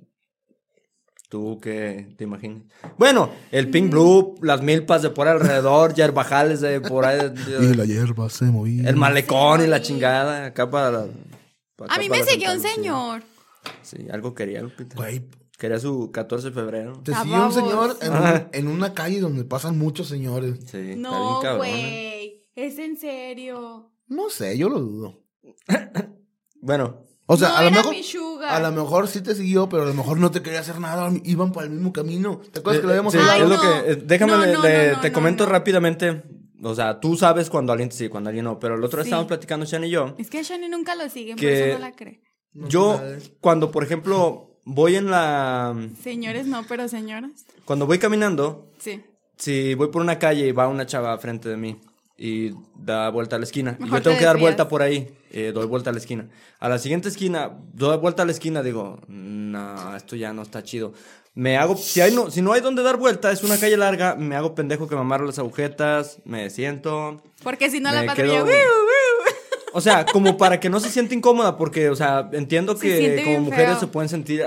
Tú 1.28 1.58
que 1.60 2.14
te 2.16 2.24
imaginas. 2.24 2.62
Bueno, 2.96 3.30
el 3.50 3.68
Pink 3.70 3.90
Blue, 3.90 4.36
las 4.40 4.62
milpas 4.62 5.02
de 5.02 5.10
por 5.10 5.26
alrededor, 5.26 5.92
yerbajales 5.96 6.60
de 6.60 6.80
por 6.80 7.04
ahí. 7.04 7.32
Y 7.60 7.74
la 7.74 7.84
hierba 7.84 8.30
se 8.30 8.44
movía. 8.46 8.88
El 8.88 8.96
malecón 8.96 9.62
y 9.62 9.66
la 9.66 9.82
chingada. 9.82 10.46
Acá 10.46 10.70
para. 10.70 10.90
la- 10.90 11.06
para 11.76 11.94
A 11.94 11.98
mí 11.98 12.08
para 12.08 12.22
me 12.24 12.30
siguió 12.30 12.52
un 12.52 12.60
señor. 12.60 13.22
Sí, 13.82 14.06
algo 14.12 14.34
quería, 14.34 14.62
Lupita. 14.62 14.94
Güey, 14.96 15.26
Quería 15.58 15.78
su 15.78 16.10
14 16.12 16.48
de 16.48 16.52
febrero. 16.52 17.00
te 17.04 17.14
A 17.14 17.22
sigue 17.22 17.34
un 17.38 17.52
señor 17.52 17.96
en, 18.02 18.12
un- 18.12 18.48
en 18.52 18.68
una 18.68 18.92
calle 18.92 19.20
donde 19.20 19.44
pasan 19.44 19.78
muchos 19.78 20.08
señores. 20.08 20.54
Sí, 20.60 20.64
está 20.66 20.78
bien 20.78 21.02
No, 21.02 21.38
cabrón, 21.42 21.66
¿eh? 21.68 22.13
Es 22.54 22.78
en 22.78 22.96
serio. 22.96 23.90
No 24.06 24.30
sé, 24.30 24.56
yo 24.58 24.68
lo 24.68 24.80
dudo. 24.80 25.22
Bueno, 26.60 26.98
O 27.26 27.36
sea, 27.36 27.48
No 27.50 27.54
a 27.56 27.60
lo 27.62 27.68
era 27.68 27.76
mejor. 27.82 27.94
A 28.46 28.60
lo 28.60 28.72
mejor 28.72 29.08
sí 29.08 29.20
te 29.22 29.34
siguió, 29.34 29.68
pero 29.68 29.82
a 29.82 29.86
lo 29.86 29.94
mejor 29.94 30.18
no 30.18 30.30
te 30.30 30.40
quería 30.42 30.60
hacer 30.60 30.78
nada. 30.80 31.10
Iban 31.24 31.52
por 31.52 31.64
el 31.64 31.70
mismo 31.70 31.92
camino. 31.92 32.40
¿Te 32.52 32.60
acuerdas 32.60 32.80
que 32.80 32.86
lo 32.86 32.92
habíamos 32.92 33.14
Eh, 33.14 33.18
Sí, 33.18 33.28
hablado? 33.28 33.44
es 33.44 33.50
lo 33.50 33.60
que. 33.84 33.92
eh, 33.92 33.96
déjame, 34.06 34.32
No, 34.32 34.38
le- 34.46 34.52
no, 34.54 34.62
le- 34.62 34.86
no, 34.88 34.94
no, 34.94 35.00
te 35.00 35.08
no, 35.10 35.14
comento 35.14 35.44
no. 35.44 35.52
rápidamente. 35.52 36.22
O 36.62 36.74
sea, 36.74 37.00
tú 37.00 37.16
sabes 37.16 37.50
cuando 37.50 37.72
alguien 37.72 37.90
te 37.90 37.96
sigue, 37.96 38.08
cuando 38.10 38.28
alguien 38.30 38.44
no. 38.46 38.58
Pero 38.58 38.76
el 38.76 38.84
otro 38.84 38.96
día 38.98 39.04
Sí. 39.04 39.08
estábamos 39.08 39.28
platicando, 39.28 39.66
Sean 39.66 39.84
y 39.84 39.90
yo. 39.90 40.14
Es 40.18 40.30
que 40.30 40.42
Shani 40.42 40.68
nunca 40.70 40.94
lo 40.94 41.08
sigue, 41.10 41.34
por 41.36 41.44
eso 41.44 41.74
no 41.74 41.78
la 41.80 41.92
cree. 41.92 42.22
Yo, 42.54 42.98
cuando 43.40 43.70
por 43.70 43.84
ejemplo 43.84 44.58
voy 44.64 44.96
en 44.96 45.10
la. 45.10 45.74
Señores 46.02 46.46
no, 46.46 46.64
pero 46.66 46.88
señoras. 46.88 47.44
Cuando 47.66 47.86
voy 47.86 47.98
caminando, 47.98 48.70
Sí. 48.78 49.02
si 49.36 49.74
voy 49.74 49.88
por 49.88 50.00
una 50.00 50.18
calle 50.18 50.46
y 50.46 50.52
va 50.52 50.68
una 50.68 50.86
chava 50.86 51.16
frente 51.18 51.48
de 51.50 51.56
mí 51.58 51.78
y 52.16 52.52
da 52.76 53.08
vuelta 53.10 53.36
a 53.36 53.38
la 53.38 53.44
esquina, 53.44 53.76
y 53.80 53.84
yo 53.84 54.02
tengo 54.02 54.14
te 54.14 54.18
que 54.18 54.24
dar 54.24 54.38
vuelta 54.38 54.68
por 54.68 54.82
ahí, 54.82 55.08
eh, 55.32 55.50
doy 55.52 55.66
vuelta 55.66 55.90
a 55.90 55.92
la 55.92 55.98
esquina. 55.98 56.28
A 56.60 56.68
la 56.68 56.78
siguiente 56.78 57.08
esquina, 57.08 57.50
doy 57.72 57.96
vuelta 57.98 58.22
a 58.22 58.26
la 58.26 58.32
esquina, 58.32 58.62
digo, 58.62 59.00
no, 59.08 59.96
esto 59.96 60.14
ya 60.16 60.32
no 60.32 60.42
está 60.42 60.62
chido. 60.62 60.92
Me 61.34 61.56
hago, 61.56 61.76
si, 61.76 62.00
hay 62.00 62.14
no, 62.14 62.30
si 62.30 62.40
no 62.42 62.52
hay 62.52 62.60
donde 62.60 62.84
dar 62.84 62.96
vuelta, 62.96 63.32
es 63.32 63.42
una 63.42 63.58
calle 63.58 63.76
larga, 63.76 64.14
me 64.14 64.36
hago 64.36 64.54
pendejo 64.54 64.86
que 64.86 64.94
me 64.94 65.00
amarro 65.00 65.26
las 65.26 65.38
agujetas, 65.40 66.18
me 66.24 66.48
siento. 66.50 67.20
Porque 67.42 67.70
si 67.70 67.80
no 67.80 67.90
la 67.90 68.06
patrulla. 68.06 68.32
quedo- 68.34 68.44
"Wiu, 68.44 68.52
wiu". 68.52 69.34
O 69.76 69.80
sea, 69.80 70.06
como 70.06 70.36
para 70.36 70.60
que 70.60 70.70
no 70.70 70.78
se 70.78 70.88
sienta 70.90 71.14
incómoda, 71.16 71.56
porque, 71.56 71.88
o 71.90 71.96
sea, 71.96 72.28
entiendo 72.32 72.76
Se 72.76 72.86
que 72.86 72.96
siente 72.96 73.24
como 73.24 73.40
mujeres 73.40 73.70
feo. 73.70 73.80
se 73.80 73.86
pueden 73.88 74.08
sentir 74.08 74.42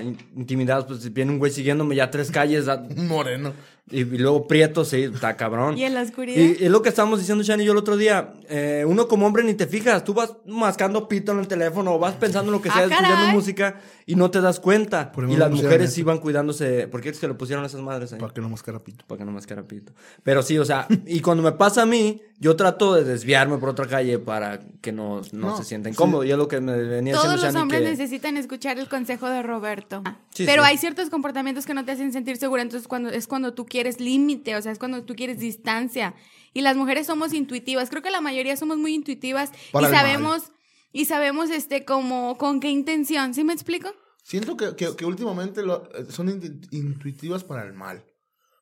in- 0.00 0.16
intimidadas, 0.36 0.84
pues 0.84 1.02
si 1.02 1.08
viene 1.10 1.32
un 1.32 1.40
güey 1.40 1.50
siguiéndome 1.50 1.96
ya 1.96 2.08
tres 2.12 2.30
calles, 2.30 2.66
Un 2.68 3.08
moreno. 3.08 3.52
Y, 3.90 4.00
y 4.00 4.18
luego 4.18 4.46
prieto, 4.46 4.84
sí, 4.84 5.02
está 5.12 5.36
cabrón. 5.36 5.76
¿Y 5.76 5.84
en 5.84 5.94
la 5.94 6.02
oscuridad? 6.02 6.36
Y 6.40 6.64
es 6.64 6.70
lo 6.70 6.80
que 6.82 6.88
estábamos 6.90 7.18
diciendo 7.18 7.42
Shani 7.44 7.62
y 7.62 7.66
yo 7.66 7.72
el 7.72 7.78
otro 7.78 7.96
día. 7.96 8.34
Eh, 8.48 8.84
uno 8.86 9.08
como 9.08 9.26
hombre 9.26 9.42
ni 9.44 9.54
te 9.54 9.66
fijas. 9.66 10.04
Tú 10.04 10.14
vas 10.14 10.34
mascando 10.46 11.08
pito 11.08 11.32
en 11.32 11.38
el 11.40 11.48
teléfono 11.48 11.94
o 11.94 11.98
vas 11.98 12.14
pensando 12.14 12.50
en 12.50 12.52
lo 12.56 12.62
que 12.62 12.68
Ah, 12.68 12.74
sea, 12.74 12.82
escuchando 12.84 13.08
caray. 13.16 13.32
música 13.34 13.80
y 14.06 14.14
no 14.14 14.30
te 14.30 14.40
das 14.40 14.60
cuenta. 14.60 15.10
Por 15.12 15.28
Y 15.28 15.36
las 15.36 15.50
mujeres 15.50 16.04
van 16.04 16.18
cuidándose. 16.18 16.88
¿Por 16.88 17.00
qué 17.00 17.08
es 17.10 17.18
que 17.18 17.28
le 17.28 17.34
pusieron 17.34 17.64
a 17.64 17.66
esas 17.66 17.80
madres 17.80 18.12
ahí? 18.12 18.20
Para 18.20 18.32
que 18.32 18.40
no 18.40 18.48
mascara 18.48 18.78
pito. 18.82 19.04
Para 19.06 19.18
que 19.18 19.24
no 19.24 19.32
mascara 19.32 19.62
pito. 19.64 19.92
Pero 20.22 20.42
sí, 20.42 20.58
o 20.58 20.64
sea, 20.64 20.86
y 21.06 21.20
cuando 21.20 21.42
me 21.42 21.52
pasa 21.52 21.82
a 21.82 21.86
mí, 21.86 22.22
yo 22.42 22.56
trato 22.56 22.94
de 22.94 23.04
desviarme 23.04 23.58
por 23.58 23.68
otra 23.68 23.86
calle 23.86 24.18
para 24.18 24.60
que 24.80 24.90
no, 24.92 25.20
no, 25.32 25.48
No, 25.50 25.56
se 25.58 25.62
sienta 25.64 25.88
sí. 25.88 25.92
incómodo. 25.92 26.24
Y 26.24 26.32
es 26.32 26.36
lo 26.38 26.48
que 26.48 26.60
me 26.60 26.76
venía 26.82 27.14
Todos 27.14 27.34
los 27.34 27.42
Shani 27.42 27.58
hombres 27.58 27.82
que... 27.82 27.90
necesitan 27.90 28.36
escuchar 28.38 28.78
el 28.78 28.88
consejo 28.88 29.28
de 29.28 29.42
Roberto. 29.42 30.02
Sí, 30.34 30.46
Pero 30.46 30.62
sí. 30.64 30.68
hay 30.70 30.78
ciertos 30.78 31.10
comportamientos 31.10 31.66
que 31.66 31.74
no 31.74 31.84
te 31.84 31.92
hacen 31.92 32.12
sentir 32.12 32.38
segura, 32.38 32.62
entonces 32.62 32.88
cuando 32.88 33.10
es 33.10 33.26
cuando 33.26 33.52
tú 33.54 33.66
quieres 33.66 34.00
límite, 34.00 34.56
o 34.56 34.62
sea, 34.62 34.72
es 34.72 34.78
cuando 34.78 35.04
tú 35.04 35.14
quieres 35.14 35.38
distancia. 35.38 36.14
Y 36.54 36.62
las 36.62 36.76
mujeres 36.76 37.06
somos 37.06 37.32
intuitivas, 37.34 37.90
creo 37.90 38.02
que 38.02 38.10
la 38.10 38.20
mayoría 38.20 38.56
somos 38.56 38.76
muy 38.78 38.94
intuitivas 38.94 39.52
Para 39.70 39.88
y 39.88 39.92
mal. 39.92 40.00
sabemos 40.00 40.52
y 40.92 41.04
sabemos 41.04 41.50
este 41.50 41.84
como 41.84 42.36
con 42.38 42.58
qué 42.58 42.70
intención, 42.70 43.34
¿sí 43.34 43.44
me 43.44 43.52
explico? 43.52 43.88
Siento 44.24 44.56
que, 44.56 44.74
que, 44.76 44.96
que 44.96 45.04
últimamente 45.04 45.62
lo- 45.62 45.88
eh, 45.94 46.06
son 46.08 46.28
in- 46.30 46.60
intuitivas 46.72 47.44
para 47.44 47.64
el 47.64 47.72
mal. 47.74 48.02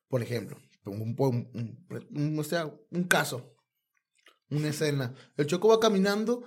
Por 0.09 0.21
ejemplo, 0.21 0.57
un, 0.85 1.15
un, 1.17 1.85
un- 2.11 2.45
un 2.91 3.03
caso, 3.05 3.55
una 4.49 4.69
escena. 4.69 5.13
El 5.37 5.47
choco 5.47 5.67
va 5.67 5.79
caminando 5.79 6.43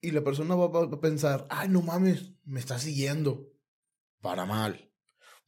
y 0.00 0.10
la 0.10 0.22
persona 0.22 0.54
va, 0.54 0.68
va 0.68 0.84
a 0.84 1.00
pensar, 1.00 1.46
ay, 1.50 1.68
no 1.68 1.82
mames, 1.82 2.32
me 2.44 2.60
está 2.60 2.78
siguiendo. 2.78 3.50
Para 4.20 4.46
mal. 4.46 4.90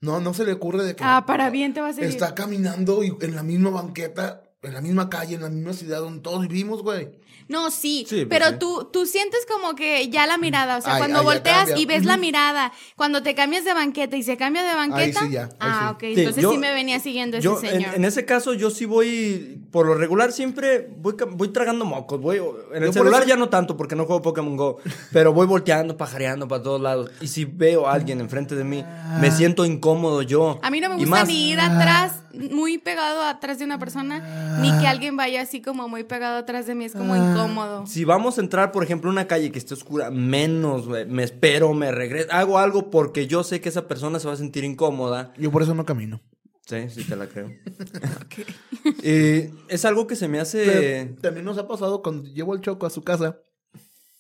No, 0.00 0.21
no 0.21 0.35
se 0.35 0.45
le 0.45 0.52
ocurre 0.52 0.85
de 0.85 0.95
que... 0.95 1.04
Ah, 1.04 1.25
para 1.26 1.50
bien 1.50 1.73
te 1.73 1.80
va 1.80 1.88
a 1.88 1.92
seguir. 1.92 2.11
Está 2.11 2.35
caminando 2.35 3.02
y 3.02 3.16
en 3.21 3.35
la 3.35 3.42
misma 3.42 3.71
banqueta, 3.71 4.42
en 4.62 4.75
la 4.75 4.80
misma 4.80 5.09
calle, 5.09 5.37
en 5.37 5.42
la 5.42 5.49
misma 5.49 5.73
ciudad 5.73 6.00
donde 6.00 6.21
todos 6.21 6.47
vivimos, 6.47 6.83
güey. 6.83 7.18
No, 7.49 7.71
sí, 7.71 8.05
Sí, 8.09 8.25
pues 8.25 8.26
pero 8.28 8.49
sí. 8.50 8.57
tú, 8.59 8.88
tú 8.93 9.07
sientes 9.07 9.47
como 9.49 9.76
que 9.76 10.09
ya 10.09 10.26
la 10.26 10.37
mirada, 10.37 10.78
o 10.78 10.81
sea, 10.81 10.95
Ay, 10.95 10.99
cuando 10.99 11.21
ay, 11.21 11.25
volteas 11.25 11.71
y 11.76 11.87
ves 11.87 12.05
la 12.05 12.16
mirada, 12.16 12.73
cuando 12.97 13.23
te 13.23 13.37
cambias 13.37 13.64
de 13.64 13.73
banqueta 13.73 14.16
y 14.16 14.25
se 14.25 14.37
cambia 14.37 14.64
de 14.64 14.75
banqueta, 14.75 15.21
sí, 15.21 15.31
ya, 15.31 15.43
ahí 15.45 15.49
ah, 15.61 15.87
sí. 15.90 15.95
ok, 15.95 16.14
Sí, 16.14 16.21
entonces 16.23 16.43
yo- 16.43 16.50
sí 16.50 16.59
me 16.59 16.73
venía 16.75 16.99
siguiendo 16.99 17.37
ese 17.37 17.45
Yo, 17.45 17.61
en, 17.62 17.71
señor. 17.71 17.95
en 17.95 18.05
ese 18.05 18.25
caso, 18.25 18.52
yo 18.52 18.71
sí 18.71 18.85
voy, 18.85 19.62
por 19.71 19.87
lo 19.87 19.95
regular, 19.95 20.33
siempre 20.33 20.88
voy, 20.97 21.14
voy 21.31 21.49
tragando 21.52 21.85
mocos. 21.85 22.21
Voy, 22.21 22.38
en 22.73 22.83
el 22.83 22.87
Yo 22.88 22.93
celular 22.95 23.21
eso- 23.23 23.28
ya 23.28 23.37
no 23.37 23.49
tanto 23.49 23.76
porque 23.76 23.95
no 23.95 24.07
juego 24.07 24.23
Pokémon 24.23 24.57
Go, 24.57 24.78
pero 25.12 25.33
voy 25.33 25.47
volteando, 25.47 25.97
pajareando 25.97 26.49
para 26.49 26.62
todos 26.64 26.81
lados. 26.81 27.11
Y 27.21 27.28
si 27.28 27.45
veo 27.45 27.87
a 27.87 27.93
alguien 27.93 28.21
enfrente 28.21 28.57
de 28.57 28.64
mí, 28.64 28.85
me 29.21 29.31
siento 29.31 29.64
incómodo 29.64 30.23
yo. 30.23 30.59
A 30.62 30.71
mí 30.71 30.81
no 30.81 30.88
me 30.88 30.97
gusta 30.97 31.11
más- 31.11 31.28
ni 31.28 31.50
ir 31.50 31.61
atrás, 31.61 32.23
muy 32.50 32.76
pegado 32.78 33.23
atrás 33.23 33.59
de 33.61 33.64
una 33.64 33.78
persona, 33.78 34.59
ni 34.61 34.71
que 34.81 34.87
alguien 34.87 35.16
vaya 35.16 35.43
así 35.43 35.62
como 35.62 35.88
muy 35.88 36.05
pegado 36.05 36.37
atrás 36.38 36.66
de 36.66 36.75
mí, 36.75 36.85
es 36.85 36.93
como 36.93 37.14
Ah. 37.14 37.25
Incómodo. 37.33 37.87
Si 37.87 38.04
vamos 38.04 38.38
a 38.38 38.40
entrar, 38.40 38.73
por 38.73 38.83
ejemplo, 38.85 39.11
a 39.11 39.12
una 39.12 39.26
calle 39.26 39.50
que 39.52 39.59
esté 39.59 39.75
oscura, 39.75 40.11
menos, 40.11 40.87
güey, 40.88 41.06
me 41.06 41.23
espero, 41.23 41.73
me 41.75 41.90
regreso, 41.92 42.28
hago 42.33 42.59
algo 42.59 42.90
porque 42.90 43.26
yo 43.26 43.45
sé 43.45 43.61
que 43.61 43.68
esa 43.68 43.87
persona 43.88 44.18
se 44.18 44.26
va 44.28 44.35
a 44.35 44.37
sentir 44.37 44.64
incómoda. 44.64 45.33
Yo 45.38 45.50
por 45.50 45.62
eso 45.62 45.75
no 45.75 45.85
camino. 45.85 46.21
Sí, 46.66 46.90
sí 46.90 47.04
te 47.04 47.14
la 47.16 47.26
creo. 47.28 47.50
Y 49.02 49.50
es 49.68 49.85
algo 49.85 50.06
que 50.06 50.16
se 50.16 50.28
me 50.28 50.40
hace... 50.40 50.64
Pero 50.64 51.21
también 51.21 51.45
nos 51.45 51.59
ha 51.59 51.66
pasado 51.68 52.02
cuando 52.02 52.28
llevo 52.28 52.54
el 52.54 52.61
choco 52.61 52.87
a 52.87 52.90
su 52.90 53.02
casa. 53.02 53.38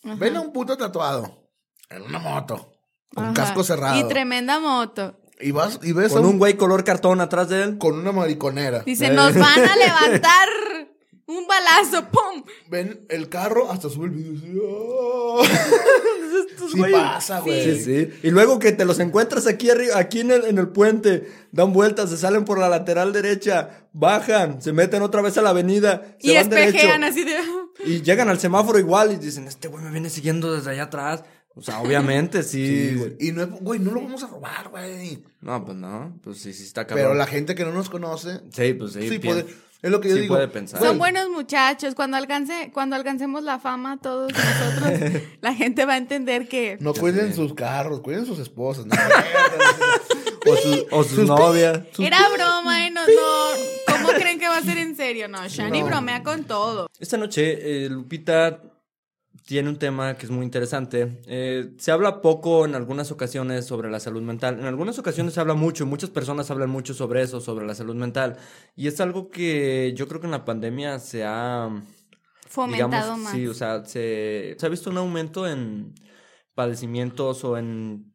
Ajá. 0.04 0.14
Ven 0.16 0.36
a 0.36 0.40
un 0.40 0.52
puto 0.52 0.76
tatuado 0.76 1.48
en 1.90 2.02
una 2.02 2.18
moto, 2.18 2.72
con 3.14 3.24
Ajá. 3.24 3.34
casco 3.34 3.64
cerrado. 3.64 3.98
Y 3.98 4.04
tremenda 4.08 4.60
moto. 4.60 5.18
Y 5.40 5.50
vas 5.50 5.80
y 5.82 5.92
ves 5.92 6.12
Con 6.12 6.24
a 6.24 6.28
un 6.28 6.38
güey 6.38 6.54
color 6.54 6.82
cartón 6.82 7.20
atrás 7.20 7.48
de 7.48 7.62
él. 7.62 7.78
con 7.78 7.98
una 7.98 8.10
mariconera. 8.12 8.80
Dice, 8.80 9.10
nos 9.10 9.34
van 9.34 9.60
a 9.60 9.76
levantar 9.76 10.48
un 11.26 11.46
balazo, 11.46 12.08
¡pum! 12.10 12.44
Ven 12.68 13.04
el 13.08 13.28
carro, 13.28 13.70
hasta 13.70 13.88
sube 13.88 14.06
el 14.06 14.12
video 14.12 14.32
y 14.32 14.36
dice, 14.36 14.52
"Oh". 14.62 15.42
Sí 16.70 16.78
güeyes. 16.78 16.98
pasa, 16.98 17.40
güey. 17.40 17.76
Sí, 17.76 17.84
sí. 17.84 18.08
Y 18.22 18.30
luego 18.30 18.58
que 18.58 18.72
te 18.72 18.84
los 18.84 18.98
encuentras 18.98 19.46
aquí 19.46 19.70
arriba, 19.70 19.98
aquí 19.98 20.20
en 20.20 20.30
el, 20.32 20.44
en 20.46 20.58
el 20.58 20.68
puente, 20.68 21.28
dan 21.52 21.72
vueltas, 21.72 22.10
se 22.10 22.16
salen 22.16 22.44
por 22.44 22.58
la 22.58 22.68
lateral 22.68 23.12
derecha, 23.12 23.88
bajan, 23.92 24.60
se 24.62 24.72
meten 24.72 25.02
otra 25.02 25.22
vez 25.22 25.36
a 25.38 25.42
la 25.42 25.50
avenida, 25.50 26.16
se 26.18 26.32
Y 26.32 26.34
van 26.36 26.48
derecho, 26.48 26.76
espejean 26.76 27.04
así 27.04 27.24
de... 27.24 27.36
y 27.84 28.02
llegan 28.02 28.28
al 28.28 28.38
semáforo 28.40 28.78
igual 28.78 29.12
y 29.12 29.16
dicen, 29.16 29.46
este 29.46 29.68
güey 29.68 29.84
me 29.84 29.90
viene 29.90 30.10
siguiendo 30.10 30.52
desde 30.52 30.70
allá 30.70 30.84
atrás. 30.84 31.22
O 31.58 31.62
sea, 31.62 31.80
obviamente 31.80 32.42
sí. 32.42 32.90
Sí, 32.90 32.94
güey. 32.96 33.16
Y 33.18 33.32
no, 33.32 33.42
es- 33.42 33.50
güey, 33.50 33.80
no 33.80 33.92
lo 33.92 34.02
vamos 34.02 34.22
a 34.22 34.26
robar, 34.26 34.68
güey. 34.68 35.24
No, 35.40 35.64
pues 35.64 35.76
no, 35.78 36.18
pues 36.22 36.38
sí, 36.38 36.52
sí 36.52 36.64
está 36.64 36.86
cabrón. 36.86 37.06
Pero 37.06 37.14
la 37.14 37.26
gente 37.26 37.54
que 37.54 37.64
no 37.64 37.72
nos 37.72 37.88
conoce, 37.88 38.40
Sí, 38.52 38.74
pues 38.74 38.92
sí. 38.92 39.08
sí, 39.08 39.18
puede. 39.18 39.46
Es 39.82 39.90
lo 39.90 40.00
que 40.00 40.08
yo 40.08 40.14
sí 40.16 40.22
digo. 40.22 40.34
puede 40.34 40.48
pensar. 40.48 40.80
Son 40.80 40.98
buenos 40.98 41.28
muchachos. 41.28 41.94
Cuando 41.94 42.16
alcance, 42.16 42.70
cuando 42.72 42.96
alcancemos 42.96 43.42
la 43.42 43.58
fama, 43.58 43.98
todos 44.00 44.32
nosotros, 44.32 45.22
la 45.40 45.54
gente 45.54 45.84
va 45.84 45.94
a 45.94 45.96
entender 45.98 46.48
que 46.48 46.76
No 46.80 46.94
cuiden 46.94 47.34
sus 47.34 47.54
carros, 47.54 48.00
cuiden 48.00 48.26
sus 48.26 48.38
esposas. 48.38 48.86
No, 48.86 48.94
O, 50.48 50.56
su- 50.56 50.86
o 50.92 51.04
sus 51.04 51.26
novias. 51.26 51.80
era 51.98 52.18
broma, 52.34 52.86
¿eh? 52.86 52.90
No, 52.90 53.02
no. 53.06 53.92
¿Cómo 53.92 54.08
creen 54.10 54.38
que 54.38 54.48
va 54.48 54.58
a 54.58 54.62
ser 54.62 54.78
en 54.78 54.96
serio? 54.96 55.28
No, 55.28 55.46
Shani 55.48 55.82
bromea 55.82 56.22
con 56.22 56.44
todo. 56.44 56.88
Esta 56.98 57.16
noche, 57.16 57.84
eh, 57.84 57.88
Lupita 57.88 58.60
tiene 59.46 59.68
un 59.68 59.78
tema 59.78 60.16
que 60.16 60.26
es 60.26 60.32
muy 60.32 60.44
interesante. 60.44 61.22
Eh, 61.26 61.72
se 61.78 61.92
habla 61.92 62.20
poco 62.20 62.64
en 62.64 62.74
algunas 62.74 63.12
ocasiones 63.12 63.64
sobre 63.64 63.88
la 63.90 64.00
salud 64.00 64.20
mental. 64.20 64.58
En 64.58 64.66
algunas 64.66 64.98
ocasiones 64.98 65.34
se 65.34 65.40
habla 65.40 65.54
mucho, 65.54 65.84
y 65.84 65.86
muchas 65.86 66.10
personas 66.10 66.50
hablan 66.50 66.68
mucho 66.68 66.94
sobre 66.94 67.22
eso, 67.22 67.40
sobre 67.40 67.64
la 67.64 67.76
salud 67.76 67.94
mental. 67.94 68.38
Y 68.74 68.88
es 68.88 69.00
algo 69.00 69.30
que 69.30 69.94
yo 69.96 70.08
creo 70.08 70.20
que 70.20 70.26
en 70.26 70.32
la 70.32 70.44
pandemia 70.44 70.98
se 70.98 71.24
ha... 71.24 71.70
Fomentado 72.48 72.90
digamos, 72.90 73.18
más. 73.20 73.32
Sí, 73.32 73.46
o 73.46 73.54
sea, 73.54 73.84
se, 73.84 74.56
se 74.58 74.66
ha 74.66 74.68
visto 74.68 74.90
un 74.90 74.98
aumento 74.98 75.46
en 75.46 75.94
padecimientos 76.54 77.44
o 77.44 77.56
en, 77.56 78.12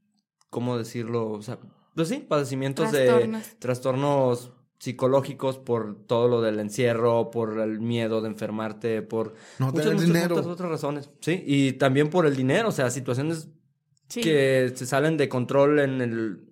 ¿cómo 0.49 0.77
decirlo? 0.77 1.31
O 1.31 1.41
sea, 1.41 1.59
pues 1.95 2.09
sí, 2.09 2.25
padecimientos 2.27 2.91
Trastornos. 2.91 3.49
de 3.49 3.55
trastornos 3.55 4.51
psicológicos 4.81 5.59
por 5.59 6.05
todo 6.07 6.27
lo 6.27 6.41
del 6.41 6.59
encierro, 6.59 7.29
por 7.29 7.59
el 7.59 7.79
miedo 7.79 8.19
de 8.19 8.29
enfermarte, 8.29 9.03
por 9.03 9.35
No 9.59 9.71
tener 9.71 9.93
muchas, 9.93 10.07
dinero. 10.07 10.35
muchas 10.35 10.47
otras 10.51 10.69
razones. 10.71 11.11
Sí, 11.21 11.43
y 11.45 11.73
también 11.73 12.09
por 12.09 12.25
el 12.25 12.35
dinero, 12.35 12.69
o 12.69 12.71
sea, 12.71 12.89
situaciones 12.89 13.47
Sí. 14.09 14.21
que 14.21 14.71
se 14.75 14.85
salen 14.87 15.17
de 15.17 15.29
control 15.29 15.79
en 15.79 16.01
el 16.01 16.47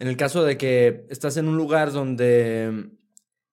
en 0.00 0.08
el 0.08 0.16
caso 0.16 0.42
de 0.42 0.58
que 0.58 1.06
estás 1.10 1.36
en 1.36 1.46
un 1.46 1.56
lugar 1.56 1.92
donde 1.92 2.90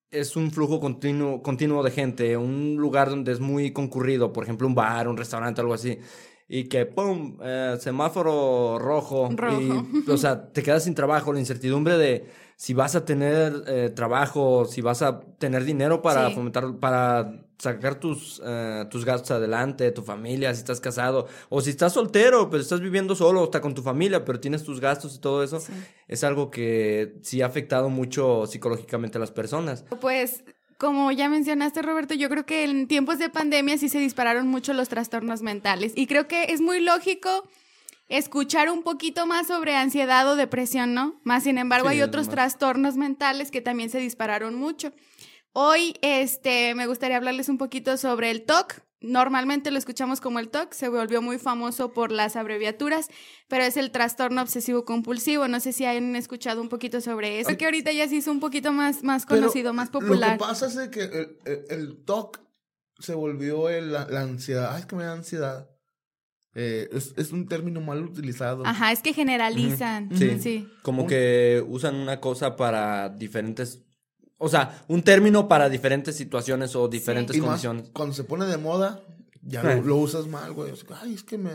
es 0.09 0.35
un 0.35 0.49
flujo 0.51 0.79
continuo 0.79 1.43
continuo 1.43 1.83
de 1.83 1.91
gente, 1.91 2.35
un 2.37 2.75
lugar 2.75 3.11
donde 3.11 3.31
es 3.31 3.39
muy 3.39 3.71
concurrido, 3.71 4.33
por 4.33 4.45
ejemplo, 4.45 4.67
un 4.67 4.73
bar, 4.73 5.07
un 5.07 5.15
restaurante, 5.15 5.61
algo 5.61 5.75
así. 5.75 5.99
Y 6.47 6.63
que, 6.63 6.87
¡pum! 6.87 7.37
eh, 7.43 7.77
semáforo 7.79 8.79
rojo. 8.79 9.29
Rojo. 9.31 9.61
Y, 9.61 10.09
o 10.09 10.17
sea, 10.17 10.51
te 10.51 10.63
quedas 10.63 10.85
sin 10.85 10.95
trabajo, 10.95 11.31
la 11.31 11.39
incertidumbre 11.39 11.99
de 11.99 12.25
si 12.61 12.73
vas 12.73 12.93
a 12.93 13.05
tener 13.05 13.63
eh, 13.67 13.89
trabajo, 13.89 14.65
si 14.65 14.81
vas 14.81 15.01
a 15.01 15.21
tener 15.37 15.63
dinero 15.63 16.01
para 16.01 16.27
Sí. 16.27 16.35
fomentar, 16.35 16.75
para 16.75 17.45
sacar 17.57 17.95
tus, 17.95 18.41
eh, 18.45 18.83
tus 18.91 19.05
gastos 19.05 19.31
adelante, 19.31 19.89
tu 19.91 20.01
familia, 20.01 20.53
si 20.53 20.59
estás 20.59 20.81
casado, 20.81 21.25
o 21.47 21.61
si 21.61 21.69
estás 21.69 21.93
soltero, 21.93 22.49
pero 22.49 22.61
estás 22.61 22.81
viviendo 22.81 23.15
solo, 23.15 23.45
está 23.45 23.61
con 23.61 23.73
tu 23.73 23.81
familia, 23.81 24.25
pero 24.25 24.41
tienes 24.41 24.65
tus 24.65 24.81
gastos 24.81 25.15
y 25.15 25.19
todo 25.19 25.41
eso, 25.41 25.61
Sí. 25.61 25.71
es 26.09 26.23
algo 26.25 26.51
que 26.51 27.13
sí 27.21 27.41
ha 27.41 27.45
afectado 27.45 27.87
mucho 27.89 28.45
psicológicamente 28.45 29.17
a 29.17 29.21
las 29.21 29.31
personas. 29.31 29.85
Pues, 30.01 30.43
como 30.77 31.13
ya 31.13 31.29
mencionaste, 31.29 31.81
Roberto, 31.81 32.13
yo 32.13 32.27
creo 32.27 32.45
que 32.45 32.65
en 32.65 32.89
tiempos 32.89 33.19
de 33.19 33.29
pandemia 33.29 33.77
sí 33.77 33.87
se 33.87 33.99
dispararon 33.99 34.47
mucho 34.49 34.73
los 34.73 34.89
trastornos 34.89 35.41
mentales. 35.41 35.93
Y 35.95 36.07
creo 36.07 36.27
que 36.27 36.43
es 36.51 36.59
muy 36.59 36.81
lógico 36.81 37.29
escuchar 38.09 38.69
un 38.69 38.83
poquito 38.83 39.25
más 39.25 39.47
sobre 39.47 39.75
ansiedad 39.75 40.27
o 40.29 40.35
depresión, 40.35 40.93
¿no? 40.93 41.19
Más 41.23 41.43
sin 41.43 41.57
embargo, 41.57 41.87
Sí, 41.89 41.93
hay 41.95 42.01
otros 42.01 42.27
trastornos 42.29 42.97
mentales 42.97 43.51
que 43.51 43.61
también 43.61 43.89
se 43.89 43.99
dispararon 43.99 44.55
mucho. 44.55 44.91
Hoy, 45.53 45.95
este, 46.01 46.75
me 46.75 46.85
gustaría 46.87 47.17
hablarles 47.17 47.49
un 47.49 47.57
poquito 47.57 47.97
sobre 47.97 48.29
el 48.31 48.43
TOC. 48.43 48.81
Normalmente 49.01 49.71
lo 49.71 49.77
escuchamos 49.77 50.19
como 50.19 50.39
el 50.39 50.49
TOC, 50.49 50.73
se 50.73 50.89
volvió 50.89 51.21
muy 51.21 51.37
famoso 51.39 51.93
por 51.93 52.11
las 52.11 52.35
abreviaturas, 52.35 53.07
pero 53.47 53.63
es 53.63 53.77
el 53.77 53.91
trastorno 53.91 54.41
obsesivo 54.41 54.83
compulsivo. 54.83 55.47
No 55.47 55.59
sé 55.61 55.71
si 55.71 55.85
han 55.85 56.15
escuchado 56.17 56.61
un 56.61 56.67
poquito 56.67 56.99
sobre 56.99 57.39
eso. 57.39 57.55
Que 57.57 57.65
ahorita 57.65 57.93
ya 57.93 58.07
se 58.09 58.15
hizo 58.15 58.29
un 58.31 58.41
poquito 58.41 58.73
más, 58.73 59.01
más 59.03 59.25
Pero 59.25 59.39
conocido, 59.41 59.73
más 59.73 59.89
popular. 59.89 60.31
Lo 60.33 60.37
que 60.37 60.49
pasa 60.49 60.65
es 60.67 60.89
que 60.89 61.01
el, 61.03 61.37
el, 61.45 61.65
el 61.69 62.03
TOC 62.03 62.41
se 62.99 63.13
volvió 63.13 63.69
el- 63.69 63.93
la, 63.93 64.05
la 64.09 64.21
ansiedad. 64.21 64.73
Ay, 64.73 64.81
es 64.81 64.85
que 64.85 64.95
me 64.97 65.03
da 65.05 65.13
ansiedad. 65.13 65.69
Eh, 66.55 66.89
es, 66.91 67.13
es 67.15 67.31
un 67.31 67.47
término 67.47 67.79
mal 67.81 68.03
utilizado. 68.03 68.65
Ajá, 68.65 68.91
es 68.91 69.01
que 69.01 69.13
generalizan. 69.13 70.09
Sí. 70.17 70.39
sí. 70.39 70.67
Como 70.81 71.05
que 71.07 71.63
usan 71.67 71.95
una 71.95 72.19
cosa 72.19 72.55
para 72.55 73.09
diferentes, 73.09 73.83
o 74.37 74.49
sea, 74.49 74.83
un 74.87 75.03
término 75.03 75.47
para 75.47 75.69
diferentes 75.69 76.15
situaciones 76.15 76.75
o 76.75 76.87
diferentes 76.87 77.35
y 77.35 77.39
más 77.39 77.47
condiciones. 77.49 77.89
cuando 77.93 78.15
se 78.15 78.23
pone 78.23 78.45
de 78.45 78.57
moda, 78.57 79.01
ya 79.41 79.61
Eh. 79.61 79.75
lo, 79.77 79.83
lo 79.83 79.95
usas 79.97 80.27
mal, 80.27 80.53
güey. 80.53 80.73
Ay, 81.01 81.13
es 81.13 81.23
que 81.23 81.37
me... 81.37 81.51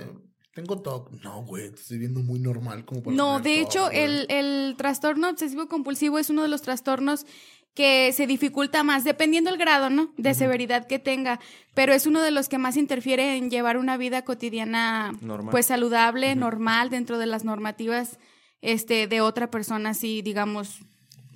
tengo 0.54 0.80
TOC. 0.80 1.10
No, 1.24 1.42
güey, 1.44 1.70
te 1.70 1.80
estoy 1.80 1.98
viendo 1.98 2.20
muy 2.20 2.38
normal 2.38 2.84
como 2.84 3.02
para 3.02 3.16
No, 3.16 3.40
de 3.40 3.60
hecho, 3.60 3.90
el, 3.90 4.26
el 4.30 4.74
trastorno 4.78 5.28
obsesivo 5.28 5.66
compulsivo 5.68 6.18
es 6.20 6.30
uno 6.30 6.42
de 6.42 6.48
los 6.48 6.62
trastornos 6.62 7.26
que 7.74 8.12
se 8.12 8.26
dificulta 8.26 8.84
más, 8.84 9.02
dependiendo 9.02 9.50
el 9.50 9.56
grado, 9.56 9.90
¿no? 9.90 10.12
De 10.16 10.32
severidad 10.34 10.86
que 10.86 11.00
tenga, 11.00 11.40
pero 11.74 11.92
es 11.92 12.06
uno 12.06 12.22
de 12.22 12.30
los 12.30 12.48
que 12.48 12.56
más 12.56 12.76
interfiere 12.76 13.36
en 13.36 13.50
llevar 13.50 13.76
una 13.76 13.96
vida 13.96 14.22
cotidiana, 14.22 15.12
Normal. 15.20 15.50
pues 15.50 15.66
saludable, 15.66 16.36
normal, 16.36 16.88
dentro 16.88 17.18
de 17.18 17.26
las 17.26 17.44
normativas, 17.44 18.18
este, 18.62 19.08
de 19.08 19.20
otra 19.20 19.50
persona, 19.50 19.90
así, 19.90 20.22
digamos, 20.22 20.80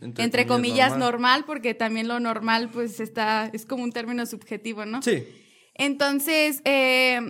entre, 0.01 0.47
comillas, 0.47 0.97
normal. 0.97 1.45
porque 1.45 1.75
también 1.75 2.07
lo 2.07 2.21
normal, 2.21 2.71
pues 2.73 3.01
está, 3.01 3.51
es 3.53 3.67
como 3.67 3.83
un 3.83 3.91
término 3.91 4.25
subjetivo, 4.25 4.87
¿no? 4.87 5.03
Sí. 5.03 5.27
Entonces, 5.75 6.63
eh, 6.65 7.21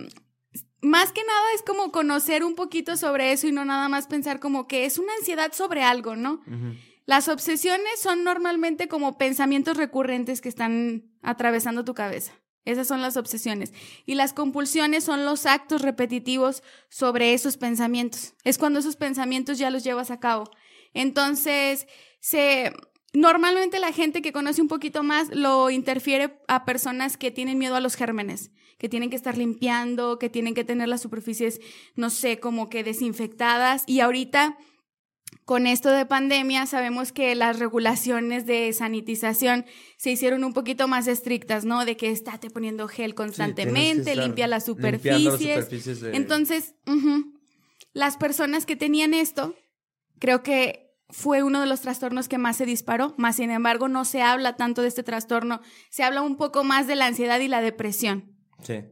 más 0.81 1.11
que 1.11 1.23
nada 1.23 1.53
es 1.55 1.63
como 1.63 1.91
conocer 1.91 2.43
un 2.43 2.55
poquito 2.55 2.95
sobre 2.95 3.31
eso 3.31 3.47
y 3.47 3.51
no 3.51 3.65
nada 3.65 3.89
más 3.89 4.07
pensar 4.07 4.39
como 4.39 4.67
que 4.67 4.85
es 4.85 4.97
una 4.97 5.13
ansiedad 5.19 5.51
sobre 5.53 5.83
algo, 5.83 6.15
¿no? 6.15 6.41
Las 7.09 7.27
obsesiones 7.27 7.99
son 7.99 8.23
normalmente 8.23 8.87
como 8.87 9.17
pensamientos 9.17 9.77
recurrentes 9.77 10.41
que 10.41 10.49
están 10.49 11.09
atravesando 11.23 11.83
tu 11.83 11.95
cabeza. 11.95 12.33
Esas 12.65 12.87
son 12.87 13.01
las 13.01 13.17
obsesiones. 13.17 13.73
Y 14.05 14.13
las 14.13 14.31
compulsiones 14.31 15.05
son 15.05 15.25
los 15.25 15.47
actos 15.47 15.81
repetitivos 15.81 16.61
sobre 16.87 17.33
esos 17.33 17.57
pensamientos. 17.57 18.35
Es 18.43 18.59
cuando 18.59 18.77
esos 18.77 18.95
pensamientos 18.95 19.57
ya 19.57 19.71
los 19.71 19.83
llevas 19.83 20.11
a 20.11 20.19
cabo. 20.19 20.51
Entonces, 20.93 21.87
se, 22.19 22.73
normalmente 23.11 23.79
la 23.79 23.91
gente 23.91 24.21
que 24.21 24.31
conoce 24.31 24.61
un 24.61 24.67
poquito 24.67 25.01
más 25.01 25.29
lo 25.29 25.71
interfiere 25.71 26.39
a 26.47 26.63
personas 26.63 27.17
que 27.17 27.31
tienen 27.31 27.57
miedo 27.57 27.73
a 27.73 27.81
los 27.81 27.95
gérmenes, 27.95 28.51
que 28.77 28.87
tienen 28.87 29.09
que 29.09 29.15
estar 29.15 29.35
limpiando, 29.35 30.19
que 30.19 30.29
tienen 30.29 30.53
que 30.53 30.63
tener 30.63 30.87
las 30.87 31.01
superficies, 31.01 31.59
no 31.95 32.11
sé, 32.11 32.39
como 32.39 32.69
que 32.69 32.83
desinfectadas. 32.83 33.81
Y 33.87 34.01
ahorita 34.01 34.59
con 35.49 35.65
esto 35.65 35.89
de 35.89 36.05
pandemia 36.05 36.67
sabemos 36.67 37.11
que 37.11 37.33
las 37.33 37.57
regulaciones 37.57 38.45
de 38.45 38.71
sanitización 38.71 39.65
se 39.97 40.11
hicieron 40.11 40.43
un 40.43 40.53
poquito 40.53 40.87
más 40.87 41.07
estrictas, 41.07 41.65
¿no? 41.65 41.85
De 41.85 41.97
que 41.97 42.11
estate 42.11 42.51
poniendo 42.51 42.87
gel 42.87 43.15
constantemente, 43.15 44.15
limpia 44.15 44.45
las 44.45 44.65
superficies. 44.65 45.23
las 45.25 45.39
superficies 45.39 46.01
de- 46.01 46.15
Entonces, 46.15 46.75
las 47.93 48.15
personas 48.17 48.67
que 48.67 48.75
tenían 48.75 49.15
esto, 49.15 49.55
creo 50.19 50.43
que 50.43 50.93
fue 51.09 51.41
uno 51.41 51.61
de 51.61 51.65
los 51.65 51.81
trastornos 51.81 52.27
que 52.29 52.37
más 52.37 52.55
se 52.57 52.67
disparó, 52.67 53.15
más 53.17 53.37
sin 53.37 53.49
embargo 53.49 53.87
no 53.87 54.05
se 54.05 54.21
habla 54.21 54.55
tanto 54.55 54.83
de 54.83 54.87
este 54.89 55.01
trastorno, 55.01 55.61
se 55.89 56.03
habla 56.03 56.21
un 56.21 56.37
poco 56.37 56.63
más 56.63 56.85
de 56.85 56.95
la 56.95 57.07
ansiedad 57.07 57.39
y 57.39 57.47
la 57.47 57.61
depresión. 57.61 58.35
Sí. 58.61 58.83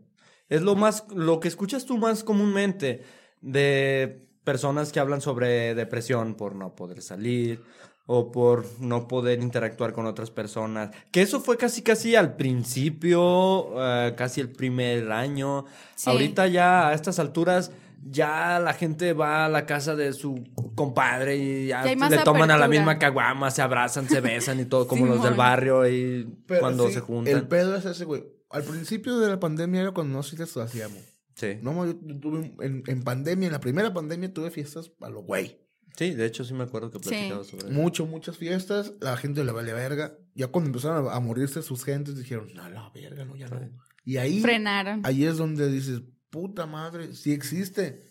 Es 0.50 0.64
lo 0.64 0.76
más, 0.76 1.06
lo 1.14 1.40
que 1.40 1.50
escuchas 1.50 1.86
tú 1.86 2.00
más 2.00 2.24
comúnmente 2.24 3.04
de 3.42 4.27
personas 4.48 4.94
que 4.94 5.02
hablan 5.02 5.20
sobre 5.20 5.76
depresión 5.76 6.36
por 6.36 6.56
no 6.56 6.74
poder 6.74 7.02
salir 7.02 7.62
o 8.06 8.32
por 8.32 8.64
no 8.80 9.06
poder 9.10 9.42
interactuar 9.42 9.92
con 9.92 10.06
otras 10.06 10.32
personas. 10.32 10.92
Que 11.12 11.22
eso 11.22 11.42
fue 11.42 11.58
casi 11.58 11.82
casi 11.82 12.16
al 12.16 12.38
principio, 12.38 13.68
eh, 13.76 14.14
casi 14.16 14.40
el 14.40 14.50
primer 14.50 15.12
año. 15.12 15.66
Sí. 15.96 16.10
Ahorita 16.10 16.48
ya 16.48 16.88
a 16.88 16.94
estas 16.94 17.20
alturas 17.20 17.72
ya 18.10 18.58
la 18.60 18.74
gente 18.74 19.12
va 19.12 19.48
a 19.48 19.50
la 19.50 19.66
casa 19.66 19.98
de 19.98 20.14
su 20.14 20.46
compadre 20.76 21.36
y 21.36 21.68
ya 21.68 21.84
Ya 21.84 22.08
le 22.08 22.20
toman 22.20 22.50
a 22.50 22.58
la 22.58 22.70
misma 22.70 22.98
caguama, 22.98 23.52
se 23.52 23.62
abrazan, 23.62 24.08
se 24.08 24.22
besan 24.22 24.62
y 24.62 24.66
todo 24.66 24.88
como 24.88 25.08
los 25.08 25.22
del 25.22 25.34
barrio 25.34 25.86
y 25.90 26.26
Pero 26.46 26.62
cuando 26.62 26.88
sí, 26.88 26.94
se 26.94 27.00
juntan. 27.02 27.36
El 27.36 27.50
pedo 27.50 27.76
es 27.76 27.84
ese, 27.84 28.06
güey. 28.06 28.24
Al 28.50 28.64
principio 28.64 29.20
de 29.20 29.28
la 29.28 29.42
pandemia 29.42 29.82
era 29.82 29.92
cuando 29.92 30.16
no 30.16 30.24
sí 30.24 30.38
lo 30.38 30.62
hacíamos. 30.62 31.17
Sí. 31.38 31.58
No, 31.62 31.86
yo 31.86 31.96
tuve 32.20 32.54
en, 32.62 32.84
en 32.88 33.04
pandemia, 33.04 33.46
en 33.48 33.54
la 33.54 33.60
primera 33.60 33.94
pandemia 33.94 34.34
tuve 34.34 34.52
fiestas 34.52 34.92
a 35.02 35.10
lo 35.10 35.22
güey. 35.22 35.62
Sí, 35.96 36.12
de 36.14 36.26
hecho 36.26 36.44
sí 36.44 36.54
me 36.54 36.64
acuerdo 36.64 36.92
que 36.92 37.00
Sí. 37.00 37.10
platicaba 37.10 37.44
sobre 37.44 37.66
eso. 37.66 37.74
Mucho, 37.74 38.06
muchas 38.06 38.38
fiestas, 38.38 38.94
la 39.02 39.16
gente 39.18 39.44
le 39.44 39.52
vale 39.52 39.74
verga. 39.74 40.18
Ya 40.36 40.48
cuando 40.48 40.68
empezaron 40.70 41.08
a, 41.08 41.14
a 41.14 41.20
morirse 41.20 41.62
sus 41.62 41.84
gentes, 41.84 42.18
dijeron, 42.18 42.50
no, 42.54 42.70
la 42.70 42.90
verga, 42.94 43.24
no, 43.26 43.36
ya 43.36 43.48
no. 43.48 43.60
Y 44.04 44.18
ahí, 44.18 44.42
Frenaron. 44.42 45.02
ahí 45.04 45.26
es 45.26 45.38
donde 45.38 45.72
dices, 45.72 46.02
puta 46.30 46.66
madre, 46.66 47.14
sí 47.14 47.32
existe. 47.34 48.04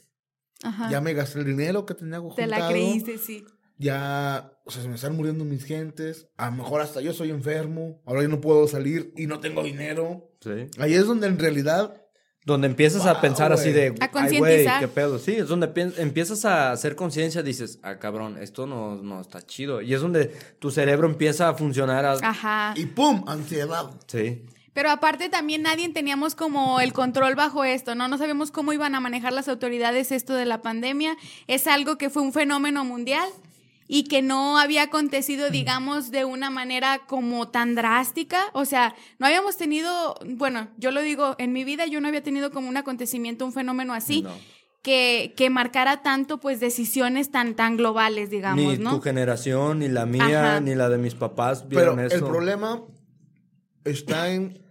Ajá. 0.62 0.90
Ya 0.90 1.00
me 1.00 1.12
gasté 1.14 1.40
el 1.40 1.46
dinero 1.46 1.84
que 1.86 1.94
tenía 1.94 2.16
Te 2.18 2.22
juntado. 2.22 2.48
la 2.48 2.68
creíste, 2.68 3.18
sí. 3.18 3.44
Ya, 3.78 4.52
o 4.64 4.70
sea, 4.70 4.82
se 4.82 4.88
me 4.88 4.94
están 4.94 5.14
muriendo 5.16 5.44
mis 5.44 5.64
gentes. 5.64 6.28
A 6.38 6.50
lo 6.50 6.56
mejor 6.56 6.80
hasta 6.80 7.00
yo 7.02 7.12
soy 7.12 7.30
enfermo. 7.30 8.00
Ahora 8.06 8.22
yo 8.22 8.28
no 8.28 8.40
puedo 8.40 8.66
salir 8.68 9.12
y 9.16 9.26
no 9.26 9.38
tengo 9.40 9.62
dinero. 9.62 10.32
Sí. 10.40 10.68
Ahí 10.78 10.94
es 10.94 11.06
donde 11.06 11.26
en 11.26 11.38
realidad 11.38 12.02
Donde 12.46 12.68
empiezas 12.68 13.04
a 13.06 13.20
pensar 13.20 13.52
así 13.52 13.72
de. 13.72 13.88
A 14.00 14.04
"Ay, 14.04 14.08
güey, 14.08 14.08
concientizar. 14.12 14.80
qué 14.80 14.88
pedo. 14.88 15.18
Sí, 15.18 15.32
es 15.34 15.48
donde 15.48 15.66
pi- 15.68 15.92
empiezas 15.98 16.44
a 16.44 16.70
hacer 16.72 16.94
conciencia, 16.94 17.42
dices, 17.42 17.80
ah, 17.82 17.98
cabrón, 17.98 18.38
esto 18.40 18.66
no, 18.66 18.94
no 19.02 19.20
está 19.20 19.44
chido. 19.44 19.82
Y 19.82 19.92
es 19.92 20.00
donde 20.00 20.26
tu 20.60 20.70
cerebro 20.70 21.08
empieza 21.08 21.48
a 21.48 21.54
funcionar. 21.54 22.04
a- 22.04 22.12
Ajá. 22.22 22.72
Y 22.76 22.86
¡pum! 22.86 23.24
Ansiedad. 23.26 23.90
Sí. 24.06 24.42
Pero 24.72 24.90
aparte 24.90 25.28
también 25.28 25.62
nadie 25.62 25.88
teníamos 25.88 26.34
como 26.34 26.80
el 26.80 26.92
control 26.92 27.34
bajo 27.34 27.64
esto, 27.64 27.94
¿no? 27.94 28.08
No 28.08 28.16
sabíamos 28.18 28.50
cómo 28.52 28.72
iban 28.72 28.94
a 28.94 29.00
manejar 29.00 29.32
las 29.32 29.48
autoridades 29.48 30.12
esto 30.12 30.34
de 30.34 30.44
la 30.44 30.62
pandemia. 30.62 31.16
Es 31.48 31.66
algo 31.66 31.96
que 31.98 32.10
fue 32.10 32.22
un 32.22 32.32
fenómeno 32.32 32.84
mundial 32.84 33.26
y 33.88 34.04
que 34.04 34.22
no 34.22 34.58
había 34.58 34.84
acontecido, 34.84 35.50
digamos, 35.50 36.10
de 36.10 36.24
una 36.24 36.50
manera 36.50 37.02
como 37.06 37.48
tan 37.48 37.74
drástica. 37.74 38.40
O 38.52 38.64
sea, 38.64 38.94
no 39.18 39.26
habíamos 39.26 39.56
tenido, 39.56 40.16
bueno, 40.26 40.68
yo 40.76 40.90
lo 40.90 41.02
digo, 41.02 41.36
en 41.38 41.52
mi 41.52 41.64
vida 41.64 41.86
yo 41.86 42.00
no 42.00 42.08
había 42.08 42.22
tenido 42.22 42.50
como 42.50 42.68
un 42.68 42.76
acontecimiento, 42.76 43.44
un 43.44 43.52
fenómeno 43.52 43.94
así. 43.94 44.22
No. 44.22 44.30
Que, 44.82 45.34
que 45.36 45.50
marcara 45.50 46.02
tanto, 46.02 46.38
pues, 46.38 46.60
decisiones 46.60 47.32
tan, 47.32 47.56
tan 47.56 47.76
globales, 47.76 48.30
digamos, 48.30 48.78
Ni 48.78 48.78
¿no? 48.78 48.90
tu 48.94 49.00
generación, 49.00 49.80
ni 49.80 49.88
la 49.88 50.06
mía, 50.06 50.52
Ajá. 50.52 50.60
ni 50.60 50.76
la 50.76 50.88
de 50.88 50.96
mis 50.96 51.16
papás 51.16 51.64
Pero 51.68 51.98
eso. 52.00 52.14
el 52.14 52.22
problema 52.22 52.84
está 53.84 54.30
en. 54.30 54.62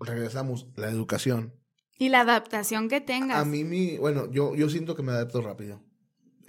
Regresamos, 0.00 0.66
la 0.74 0.88
educación. 0.88 1.54
Y 1.98 2.08
la 2.08 2.22
adaptación 2.22 2.88
que 2.88 3.00
tengas. 3.00 3.38
A 3.40 3.44
mí, 3.44 3.62
mi, 3.62 3.96
bueno, 3.96 4.28
yo, 4.32 4.56
yo 4.56 4.68
siento 4.68 4.96
que 4.96 5.04
me 5.04 5.12
adapto 5.12 5.40
rápido. 5.40 5.80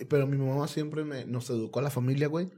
Pero 0.09 0.27
mi 0.27 0.37
mamá 0.37 0.67
siempre 0.67 1.03
me, 1.03 1.25
nos 1.25 1.49
educó 1.49 1.79
a 1.79 1.83
la 1.83 1.89
familia, 1.89 2.27
güey. 2.27 2.49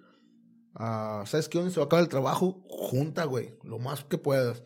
Ah, 0.76 1.24
¿Sabes 1.26 1.48
qué? 1.50 1.58
Donde 1.58 1.74
se 1.74 1.80
va 1.80 1.84
a 1.84 1.88
acabar 1.88 2.04
el 2.04 2.10
trabajo, 2.10 2.64
junta, 2.70 3.26
güey. 3.26 3.54
Lo 3.64 3.80
más 3.80 4.04
que 4.04 4.18
puedas. 4.18 4.64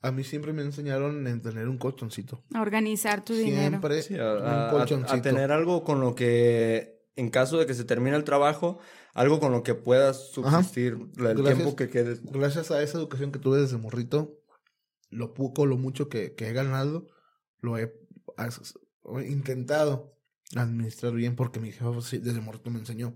A 0.00 0.10
mí 0.10 0.24
siempre 0.24 0.52
me 0.52 0.62
enseñaron 0.62 1.26
en 1.28 1.40
tener 1.42 1.68
un 1.68 1.78
colchoncito. 1.78 2.42
A 2.54 2.60
organizar 2.60 3.24
tu 3.24 3.34
dinero. 3.34 3.68
Siempre 3.68 4.02
Sí, 4.02 4.14
un 4.14 4.20
a, 4.20 4.68
a- 4.68 4.70
colchoncito. 4.70 5.12
a 5.14 5.22
tener 5.22 5.52
algo 5.52 5.84
con 5.84 6.00
lo 6.00 6.14
que, 6.16 7.00
en 7.14 7.30
caso 7.30 7.58
de 7.58 7.66
que 7.66 7.74
se 7.74 7.84
termine 7.84 8.16
el 8.16 8.24
trabajo, 8.24 8.80
algo 9.14 9.38
con 9.38 9.52
lo 9.52 9.62
que 9.62 9.74
puedas 9.74 10.30
subsistir 10.32 10.94
el 10.94 11.08
Gracias. 11.36 11.54
tiempo 11.56 11.76
que 11.76 11.88
quedes. 11.88 12.20
Gracias 12.24 12.72
a 12.72 12.82
esa 12.82 12.98
educación 12.98 13.30
que 13.30 13.38
tuve 13.38 13.60
desde 13.60 13.76
morrito, 13.78 14.40
lo 15.10 15.34
poco, 15.34 15.66
lo 15.66 15.76
mucho 15.76 16.08
que, 16.08 16.34
que 16.34 16.48
he 16.48 16.52
ganado, 16.52 17.06
lo 17.60 17.76
he 17.78 17.92
intentado 19.28 20.16
administrar 20.56 21.12
bien 21.12 21.34
porque 21.36 21.60
mi 21.60 21.72
jefa 21.72 22.00
sí, 22.02 22.18
desde 22.18 22.40
morrito 22.40 22.70
me 22.70 22.78
enseñó. 22.78 23.14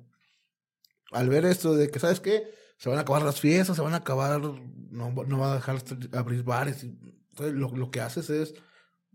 Al 1.13 1.29
ver 1.29 1.45
esto 1.45 1.75
de 1.75 1.91
que, 1.91 1.99
¿sabes 2.01 2.21
qué? 2.21 2.45
Se 2.79 2.89
van 2.89 2.99
a 2.99 3.03
acabar 3.03 3.23
las 3.23 3.41
fiestas, 3.41 3.77
se 3.77 3.83
van 3.83 3.95
a 3.95 3.99
acabar, 3.99 4.41
no, 4.41 5.13
no 5.13 5.39
va 5.39 5.53
a 5.53 5.57
dejar 5.57 5.83
abrir 6.13 6.43
bares. 6.43 6.85
y- 6.85 6.99
Entonces, 7.31 7.55
lo, 7.55 7.75
lo 7.77 7.91
que 7.91 8.01
haces 8.01 8.29
es 8.31 8.55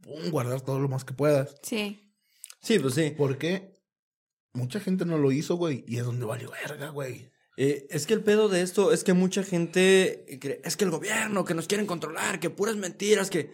pum, 0.02 0.30
guardar 0.32 0.62
todo 0.62 0.80
lo 0.80 0.88
más 0.90 1.04
que 1.04 1.14
puedas. 1.14 1.56
Sí. 1.64 2.14
Sí, 2.62 2.80
pues 2.80 2.94
sí. 2.96 3.14
Porque 3.18 3.80
mucha 4.54 4.80
gente 4.80 5.06
no 5.06 5.18
lo 5.18 5.32
hizo, 5.32 5.56
güey, 5.56 5.84
y 5.88 5.98
es 5.98 6.06
donde 6.06 6.26
valió 6.26 6.52
verga, 6.52 6.90
güey. 6.90 7.32
Eh, 7.58 7.86
es 7.90 8.08
que 8.08 8.14
el 8.14 8.24
pedo 8.24 8.48
de 8.50 8.62
esto 8.62 8.92
es 8.94 9.04
que 9.04 9.14
mucha 9.14 9.44
gente 9.44 10.26
cree, 10.40 10.62
es 10.64 10.78
que 10.78 10.86
el 10.86 10.92
gobierno, 10.92 11.44
que 11.46 11.54
nos 11.54 11.68
quieren 11.68 11.86
controlar, 11.88 12.40
que 12.40 12.50
puras 12.50 12.76
mentiras, 12.78 13.30
que... 13.30 13.52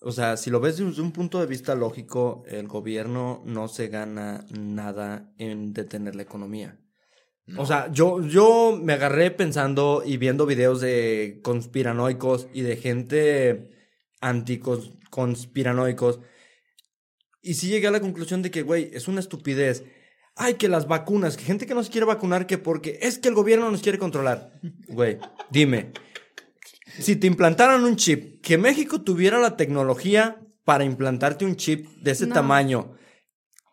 O 0.00 0.12
sea, 0.12 0.36
si 0.36 0.50
lo 0.50 0.60
ves 0.60 0.76
desde 0.76 1.02
un 1.02 1.12
punto 1.12 1.40
de 1.40 1.46
vista 1.46 1.74
lógico, 1.74 2.44
el 2.46 2.68
gobierno 2.68 3.42
no 3.46 3.68
se 3.68 3.88
gana 3.88 4.44
nada 4.50 5.32
en 5.38 5.72
detener 5.72 6.14
la 6.14 6.22
economía. 6.22 6.78
O 7.56 7.64
sea, 7.64 7.90
yo, 7.92 8.20
yo 8.26 8.76
me 8.82 8.94
agarré 8.94 9.30
pensando 9.30 10.02
y 10.04 10.16
viendo 10.16 10.46
videos 10.46 10.80
de 10.80 11.38
conspiranoicos 11.44 12.48
y 12.52 12.62
de 12.62 12.76
gente 12.76 13.70
anticonspiranoicos. 14.20 16.18
Y 17.42 17.54
sí 17.54 17.68
llegué 17.68 17.86
a 17.86 17.92
la 17.92 18.00
conclusión 18.00 18.42
de 18.42 18.50
que, 18.50 18.62
güey, 18.62 18.90
es 18.92 19.06
una 19.06 19.20
estupidez. 19.20 19.84
Ay, 20.34 20.54
que 20.54 20.68
las 20.68 20.88
vacunas, 20.88 21.36
que 21.36 21.44
gente 21.44 21.66
que 21.66 21.74
no 21.74 21.84
se 21.84 21.90
quiere 21.90 22.04
vacunar, 22.04 22.48
que 22.48 22.58
porque 22.58 22.98
es 23.00 23.18
que 23.18 23.28
el 23.28 23.34
gobierno 23.34 23.70
nos 23.70 23.80
quiere 23.80 23.98
controlar. 23.98 24.60
Güey, 24.88 25.18
dime, 25.50 25.92
si 26.98 27.16
te 27.16 27.26
implantaran 27.26 27.84
un 27.84 27.96
chip, 27.96 28.40
que 28.42 28.58
México 28.58 29.00
tuviera 29.02 29.38
la 29.38 29.56
tecnología 29.56 30.40
para 30.64 30.84
implantarte 30.84 31.44
un 31.44 31.56
chip 31.56 31.86
de 32.02 32.10
ese 32.12 32.26
No. 32.26 32.34
tamaño, 32.34 32.92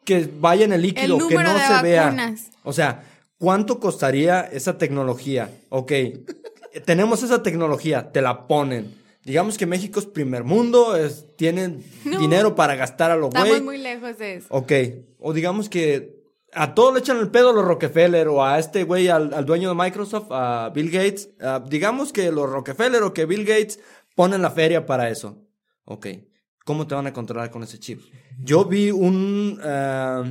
que 0.06 0.30
vaya 0.40 0.66
en 0.66 0.74
el 0.74 0.82
líquido, 0.82 1.18
que 1.18 1.24
número 1.36 1.54
no 1.54 1.60
se 1.60 1.82
vea. 1.84 2.04
vacunas. 2.06 2.50
O 2.64 2.74
sea, 2.74 3.04
¿cuánto 3.38 3.80
costaría 3.80 4.42
esa 4.42 4.78
tecnología? 4.78 5.50
Ok, 5.70 5.92
tenemos 6.86 7.24
esa 7.24 7.44
tecnología, 7.44 8.12
te 8.12 8.22
la 8.22 8.48
ponen. 8.48 9.02
digamos 9.26 9.58
que 9.58 9.66
México 9.66 10.02
es 10.02 10.06
primer 10.06 10.44
mundo, 10.44 10.98
es, 10.98 11.26
tienen 11.38 11.84
No. 12.06 12.20
dinero 12.20 12.56
para 12.56 12.76
gastar 12.76 13.10
a 13.12 13.16
lo 13.16 13.28
Estamos 13.28 13.50
güey. 13.50 13.62
muy 13.62 13.78
lejos 13.78 14.18
de 14.18 14.36
eso. 14.36 14.48
Ok, 14.50 14.72
o 15.20 15.32
digamos 15.32 15.70
que 15.70 16.13
a 16.56 16.74
todos 16.76 16.94
le 16.94 17.00
echan 17.00 17.18
el 17.18 17.30
pedo 17.30 17.50
a 17.50 17.54
los 17.54 17.66
Rockefeller 17.66 18.28
o 18.28 18.44
a 18.44 18.60
este 18.60 18.84
güey, 18.84 19.08
al, 19.08 19.34
al 19.34 19.46
dueño 19.46 19.70
de 19.70 19.76
Microsoft, 19.76 20.28
a 20.32 20.70
Bill 20.74 20.90
Gates. 20.90 21.30
Ah, 21.42 21.64
digamos 21.66 22.14
que 22.14 22.32
los 22.32 22.50
Rockefeller 22.50 23.04
o 23.04 23.14
que 23.14 23.26
Bill 23.26 23.46
Gates 23.46 23.80
ponen 24.16 24.42
la 24.42 24.52
feria 24.52 24.86
para 24.86 25.10
eso. 25.10 25.42
Ok, 25.86 26.08
¿cómo 26.66 26.88
te 26.88 26.96
van 26.96 27.08
a 27.08 27.14
controlar 27.14 27.52
con 27.52 27.64
ese 27.64 27.80
chip? 27.80 28.02
Yo 28.40 28.66
vi 28.66 28.92
un... 28.92 29.60
ah, 29.64 30.24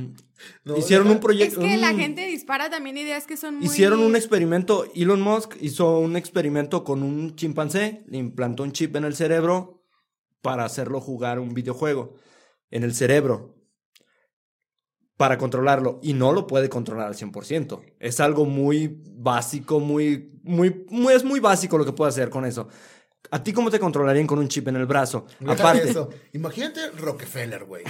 No, 0.65 0.77
hicieron 0.77 1.07
un 1.07 1.19
proyecto... 1.19 1.61
Es 1.61 1.67
que 1.67 1.77
la 1.77 1.93
gente 1.93 2.25
dispara 2.27 2.69
también 2.69 2.97
ideas 2.97 3.25
que 3.25 3.37
son 3.37 3.55
muy... 3.55 3.65
Hicieron 3.65 3.99
un 3.99 4.15
experimento, 4.15 4.85
Elon 4.95 5.21
Musk 5.21 5.55
hizo 5.61 5.99
un 5.99 6.15
experimento 6.17 6.83
con 6.83 7.03
un 7.03 7.35
chimpancé, 7.35 8.03
le 8.07 8.17
implantó 8.17 8.63
un 8.63 8.71
chip 8.71 8.95
en 8.95 9.05
el 9.05 9.15
cerebro 9.15 9.83
para 10.41 10.65
hacerlo 10.65 10.99
jugar 10.99 11.39
un 11.39 11.53
videojuego 11.53 12.15
en 12.71 12.83
el 12.83 12.93
cerebro 12.93 13.55
para 15.17 15.37
controlarlo 15.37 15.99
y 16.01 16.13
no 16.13 16.31
lo 16.33 16.47
puede 16.47 16.69
controlar 16.69 17.07
al 17.07 17.15
100%. 17.15 17.81
Es 17.99 18.19
algo 18.19 18.45
muy 18.45 19.01
básico, 19.15 19.79
muy, 19.79 20.39
muy, 20.43 20.85
muy, 20.89 21.13
es 21.13 21.23
muy 21.23 21.39
básico 21.39 21.77
lo 21.77 21.85
que 21.85 21.93
puede 21.93 22.09
hacer 22.09 22.29
con 22.29 22.45
eso. 22.45 22.67
¿A 23.31 23.43
ti 23.43 23.53
cómo 23.53 23.71
te 23.71 23.79
controlarían 23.79 24.27
con 24.27 24.39
un 24.39 24.47
chip 24.47 24.67
en 24.67 24.75
el 24.75 24.85
brazo? 24.85 25.25
Aparte, 25.47 25.89
eso. 25.89 26.09
Imagínate 26.33 26.89
Rockefeller, 26.91 27.65
güey. 27.65 27.83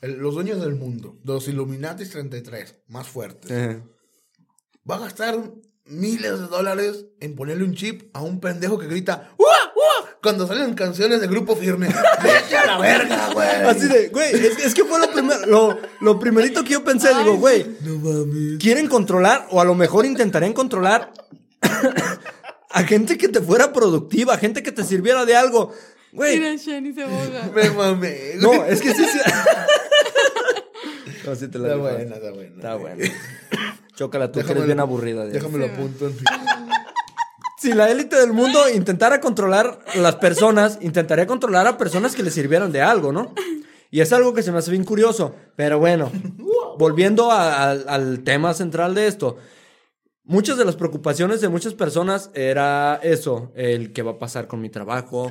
Los 0.00 0.34
dueños 0.34 0.60
del 0.60 0.74
mundo. 0.74 1.18
Los 1.24 1.46
Illuminatis 1.46 2.10
33. 2.10 2.82
Más 2.88 3.06
fuertes. 3.08 3.50
eh, 3.50 3.80
Va 4.90 4.96
a 4.96 5.00
gastar 5.00 5.38
miles 5.84 6.40
de 6.40 6.46
dólares 6.48 7.06
en 7.20 7.36
ponerle 7.36 7.64
un 7.64 7.74
chip 7.74 8.10
a 8.14 8.22
un 8.22 8.40
pendejo 8.40 8.78
que 8.78 8.86
grita 8.88 9.32
¡Ua! 9.38 9.46
¡Ua! 10.22 10.30
Cuando 10.30 10.46
salen 10.46 10.74
canciones 10.74 11.20
de 11.20 11.26
grupo 11.26 11.56
firme. 11.56 11.88
¡Vete 12.22 12.56
a 12.56 12.66
la 12.66 12.78
verga, 12.78 13.30
güey! 13.34 13.48
así 13.66 13.88
de, 13.88 14.08
güey, 14.08 14.32
es, 14.34 14.58
es 14.64 14.74
que 14.74 14.84
fue 14.84 14.98
lo, 15.00 15.10
primer- 15.10 15.46
lo, 15.48 15.78
lo 16.00 16.18
primerito 16.20 16.62
que 16.62 16.70
yo 16.74 16.84
pensé, 16.84 17.08
digo, 17.08 17.36
güey, 17.38 17.66
No 17.80 17.96
mames. 17.98 18.58
quieren 18.60 18.86
controlar 18.88 19.46
o 19.50 19.60
a 19.60 19.64
lo 19.64 19.74
mejor 19.74 20.06
intentarían 20.06 20.52
controlar 20.52 21.12
a 22.70 22.82
gente 22.84 23.18
que 23.18 23.28
te 23.28 23.40
fuera 23.40 23.72
productiva, 23.72 24.38
gente 24.38 24.62
que 24.62 24.72
te 24.72 24.84
sirviera 24.84 25.24
de 25.26 25.36
algo. 25.36 25.72
Güey, 26.12 26.38
Mira, 26.38 26.54
Shani 26.56 26.92
se 26.92 27.04
boga. 27.04 27.50
Me 27.54 27.70
mamé. 27.70 28.34
no, 28.38 28.48
güey. 28.48 28.72
es 28.72 28.80
que 28.80 28.94
sí, 28.94 29.04
sí. 29.04 29.18
No, 31.26 31.34
sí 31.36 31.48
te 31.48 31.58
la 31.58 31.68
Está 31.68 31.78
buena, 31.80 32.14
está 32.16 32.30
buena. 32.30 32.54
Está 32.56 32.74
buena. 32.76 33.04
Chócala 33.96 34.26
tú, 34.32 34.38
que 34.40 34.42
Déjame 34.44 34.58
eres 34.60 34.66
bien 34.66 34.76
lo- 34.78 34.82
aburrida. 34.84 35.24
Diana. 35.26 35.32
Déjame 35.32 35.58
lo 35.58 35.66
apunto. 35.66 36.12
Si 37.62 37.72
la 37.72 37.88
élite 37.92 38.16
del 38.16 38.32
mundo 38.32 38.68
intentara 38.74 39.20
controlar 39.20 39.78
las 39.94 40.16
personas, 40.16 40.78
intentaría 40.80 41.28
controlar 41.28 41.68
a 41.68 41.78
personas 41.78 42.16
que 42.16 42.24
le 42.24 42.32
sirvieran 42.32 42.72
de 42.72 42.82
algo, 42.82 43.12
¿no? 43.12 43.32
Y 43.88 44.00
es 44.00 44.12
algo 44.12 44.34
que 44.34 44.42
se 44.42 44.50
me 44.50 44.58
hace 44.58 44.72
bien 44.72 44.82
curioso. 44.82 45.36
Pero 45.54 45.78
bueno, 45.78 46.10
volviendo 46.76 47.30
a- 47.30 47.70
al- 47.70 47.84
al 47.88 48.24
tema 48.24 48.52
central 48.52 48.96
de 48.96 49.06
esto. 49.06 49.36
Muchas 50.24 50.58
de 50.58 50.64
las 50.64 50.74
preocupaciones 50.74 51.40
de 51.40 51.48
muchas 51.50 51.74
personas 51.74 52.30
era 52.34 52.98
eso, 53.00 53.52
el 53.54 53.92
qué 53.92 54.02
va 54.02 54.12
a 54.12 54.18
pasar 54.18 54.48
con 54.48 54.60
mi 54.60 54.68
trabajo, 54.68 55.30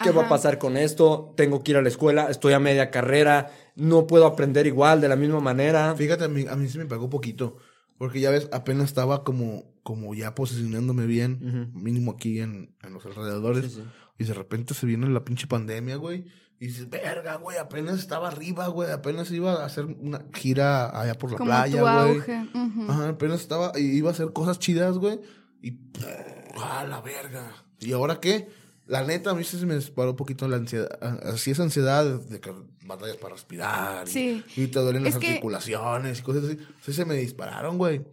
qué 0.00 0.12
va 0.12 0.26
a 0.26 0.28
pasar 0.28 0.58
con 0.58 0.76
esto, 0.76 1.34
tengo 1.36 1.64
que 1.64 1.72
ir 1.72 1.76
a 1.78 1.82
la 1.82 1.88
escuela, 1.88 2.28
estoy 2.30 2.52
a 2.52 2.60
media 2.60 2.92
carrera, 2.92 3.50
no 3.74 4.06
puedo 4.06 4.26
aprender 4.26 4.68
igual 4.68 5.00
de 5.00 5.08
la 5.08 5.16
misma 5.16 5.40
manera. 5.40 5.92
Fíjate, 5.96 6.22
a 6.22 6.28
mí, 6.28 6.46
a 6.48 6.54
mí 6.54 6.68
sí 6.68 6.78
me 6.78 6.86
pegó 6.86 7.10
poquito. 7.10 7.56
Porque 7.96 8.20
ya 8.20 8.30
ves, 8.30 8.48
apenas 8.52 8.84
estaba 8.86 9.24
como, 9.24 9.64
como 9.88 10.14
ya 10.14 10.34
posicionándome 10.34 11.06
bien, 11.06 11.70
mínimo 11.72 12.12
aquí 12.12 12.40
en, 12.40 12.74
en 12.82 12.92
los 12.92 13.06
alrededores. 13.06 13.72
Sí, 13.72 13.80
sí. 13.80 13.82
Y 14.18 14.24
de 14.24 14.34
repente 14.34 14.74
se 14.74 14.84
viene 14.84 15.08
la 15.08 15.24
pinche 15.24 15.46
pandemia, 15.46 15.96
güey. 15.96 16.26
Y 16.60 16.66
dices, 16.66 16.90
verga, 16.90 17.36
güey, 17.36 17.56
apenas 17.56 17.98
estaba 17.98 18.28
arriba, 18.28 18.66
güey. 18.68 18.90
Apenas 18.90 19.30
iba 19.30 19.62
a 19.62 19.64
hacer 19.64 19.86
una 19.86 20.26
gira 20.34 21.00
allá 21.00 21.14
por 21.14 21.30
la 21.32 21.38
Como 21.38 21.48
playa, 21.48 21.78
tu 21.78 21.80
güey. 21.80 22.16
auge. 22.18 22.48
ujú. 22.52 22.90
Ajá, 22.92 23.08
apenas 23.08 23.40
estaba, 23.40 23.72
y 23.76 23.96
iba 23.96 24.10
a 24.10 24.12
hacer 24.12 24.30
cosas 24.34 24.58
chidas, 24.58 24.98
güey. 24.98 25.20
Y, 25.62 25.78
a 26.62 26.84
la 26.84 27.00
verga. 27.00 27.50
¿Y 27.80 27.92
ahora 27.92 28.20
qué? 28.20 28.48
La 28.86 29.04
neta, 29.04 29.30
a 29.30 29.34
mí 29.34 29.42
se 29.44 29.64
me 29.64 29.74
disparó 29.76 30.10
un 30.10 30.16
poquito 30.16 30.46
la 30.48 30.56
ansiedad. 30.56 30.88
Así 31.22 31.50
es 31.52 31.60
ansiedad 31.60 32.04
de 32.04 32.40
que 32.40 32.52
batallas 32.84 33.16
para 33.16 33.34
respirar. 33.36 34.06
y- 34.06 34.10
Sí. 34.10 34.44
Y, 34.56 34.66
te 34.66 34.80
duelen 34.80 35.06
Es 35.06 35.14
las 35.14 35.20
que- 35.22 35.28
articulaciones 35.28 36.18
y 36.18 36.22
cosas 36.22 36.44
así. 36.44 36.58
Sí 36.82 36.92
se 36.92 37.04
me 37.06 37.14
dispararon, 37.14 37.78
güey. 37.78 38.04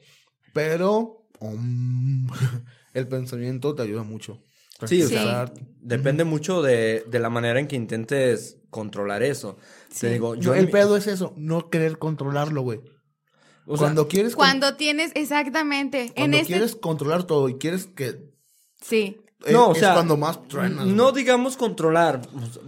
Pero, 0.53 1.24
el 2.93 3.07
pensamiento 3.07 3.75
te 3.75 3.83
ayuda 3.83 4.03
mucho. 4.03 4.41
Sí, 4.85 5.01
o 5.03 5.07
Sí. 5.07 5.13
sea, 5.13 5.51
depende 5.79 6.25
mucho 6.25 6.61
de, 6.61 7.05
de 7.07 7.19
la 7.19 7.29
manera 7.29 7.59
en 7.59 7.67
que 7.67 7.75
intentes 7.77 8.57
controlar 8.69 9.23
eso. 9.23 9.57
Te 9.99 10.09
digo, 10.11 10.35
yo 10.35 10.53
el 10.53 10.65
mi- 10.65 10.71
pedo 10.71 10.97
es 10.97 11.07
eso, 11.07 11.33
no 11.37 11.69
querer 11.69 11.97
controlarlo, 11.97 12.61
güey. 12.61 12.79
o 13.65 13.77
sea, 13.77 13.85
Cuando 13.87 14.07
quieres... 14.09 14.35
con- 14.35 14.43
Cuando 14.45 14.75
tienes, 14.75 15.11
exactamente. 15.15 16.11
cuando 16.15 16.35
en 16.37 16.41
este. 16.41 16.53
quieres 16.53 16.75
controlar 16.75 17.23
todo 17.23 17.47
y 17.49 17.55
quieres 17.57 17.85
que... 17.87 18.33
Sí. 18.81 19.17
Eh, 19.45 19.51
No, 19.51 19.67
o 19.67 19.71
es 19.73 19.79
sea, 19.79 19.93
cuando 19.93 20.15
más 20.17 20.47
truenas. 20.47 20.85
no 20.85 21.03
güey. 21.11 21.15
digamos 21.15 21.57
controlar. 21.57 22.21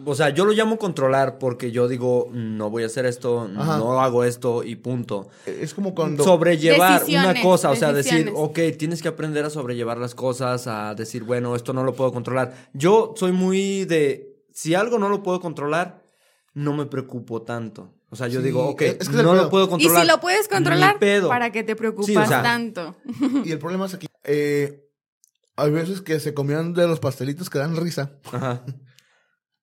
O 0.05 0.15
sea, 0.15 0.29
yo 0.29 0.45
lo 0.45 0.51
llamo 0.53 0.77
controlar 0.77 1.37
porque 1.39 1.71
yo 1.71 1.87
digo, 1.87 2.29
no 2.33 2.69
voy 2.69 2.83
a 2.83 2.87
hacer 2.87 3.05
esto, 3.05 3.49
Ajá. 3.57 3.77
no 3.77 4.01
hago 4.01 4.23
esto 4.23 4.63
y 4.63 4.75
punto. 4.75 5.27
Es 5.45 5.73
como 5.73 5.95
cuando... 5.95 6.23
sobrellevar 6.23 7.03
una 7.07 7.41
cosa, 7.41 7.69
o 7.71 7.75
sea, 7.75 7.93
decir, 7.93 8.31
ok, 8.35 8.59
tienes 8.77 9.01
que 9.01 9.07
aprender 9.07 9.45
a 9.45 9.49
sobrellevar 9.49 9.97
las 9.97 10.13
cosas, 10.15 10.67
a 10.67 10.93
decir, 10.95 11.23
bueno, 11.23 11.55
esto 11.55 11.73
no 11.73 11.83
lo 11.83 11.93
puedo 11.93 12.11
controlar. 12.11 12.53
Yo 12.73 13.13
soy 13.15 13.31
muy 13.31 13.85
de, 13.85 14.35
si 14.53 14.75
algo 14.75 14.99
no 14.99 15.09
lo 15.09 15.23
puedo 15.23 15.39
controlar, 15.39 16.03
no 16.53 16.73
me 16.73 16.85
preocupo 16.85 17.43
tanto. 17.43 17.93
O 18.09 18.15
sea, 18.15 18.27
yo 18.29 18.39
Sí, 18.39 18.45
digo, 18.45 18.65
ok, 18.69 18.81
es 18.83 19.09
que 19.09 19.17
no 19.21 19.35
lo 19.35 19.49
puedo 19.49 19.65
Y 19.65 19.69
controlar. 19.69 20.01
si 20.01 20.07
lo 20.07 20.19
puedes 20.21 20.47
controlar, 20.47 20.97
pedo. 20.97 21.27
¿para 21.27 21.51
qué 21.51 21.61
te 21.63 21.75
preocupas 21.75 22.05
Sí, 22.07 22.15
o 22.15 22.25
sea, 22.25 22.41
tanto? 22.41 22.95
Y 23.43 23.51
el 23.51 23.59
problema 23.59 23.85
es 23.85 23.95
aquí. 23.95 24.07
Eh, 24.23 24.86
hay 25.57 25.71
veces 25.71 26.01
que 26.01 26.19
se 26.21 26.33
comían 26.33 26.73
de 26.73 26.87
los 26.87 26.99
pastelitos 26.99 27.49
que 27.49 27.59
dan 27.59 27.75
risa. 27.75 28.19
Ajá. 28.31 28.63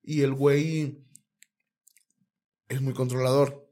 Y 0.07 0.21
el 0.21 0.35
güey 0.35 1.03
es 2.69 2.79
muy 2.81 2.93
controlador. 2.93 3.63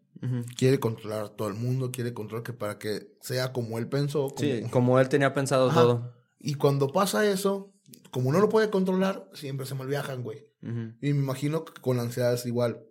Quiere 0.57 0.79
controlar 0.79 1.25
a 1.25 1.29
todo 1.35 1.49
el 1.49 1.53
mundo, 1.55 1.91
quiere 1.91 2.13
controlar 2.13 2.43
que 2.43 2.53
para 2.53 2.79
que 2.79 3.13
sea 3.21 3.51
como 3.51 3.77
él 3.77 3.87
pensó. 3.89 4.29
como- 4.29 4.39
Sí, 4.39 4.63
como 4.71 4.99
él 4.99 5.09
tenía 5.09 5.33
pensado 5.33 5.69
Ajá. 5.69 5.81
todo. 5.81 6.13
Y 6.39 6.53
cuando 6.55 6.91
pasa 6.93 7.25
eso, 7.29 7.73
como 8.09 8.31
no 8.31 8.39
lo 8.39 8.47
puede 8.49 8.69
controlar, 8.69 9.29
siempre 9.33 9.65
se 9.67 9.75
malviajan, 9.75 10.23
güey. 10.23 10.47
Y 11.01 11.13
me 11.13 11.19
imagino 11.19 11.65
que 11.65 11.73
con 11.81 11.97
la 11.97 12.03
ansiedad 12.03 12.33
es 12.33 12.45
igual. 12.45 12.83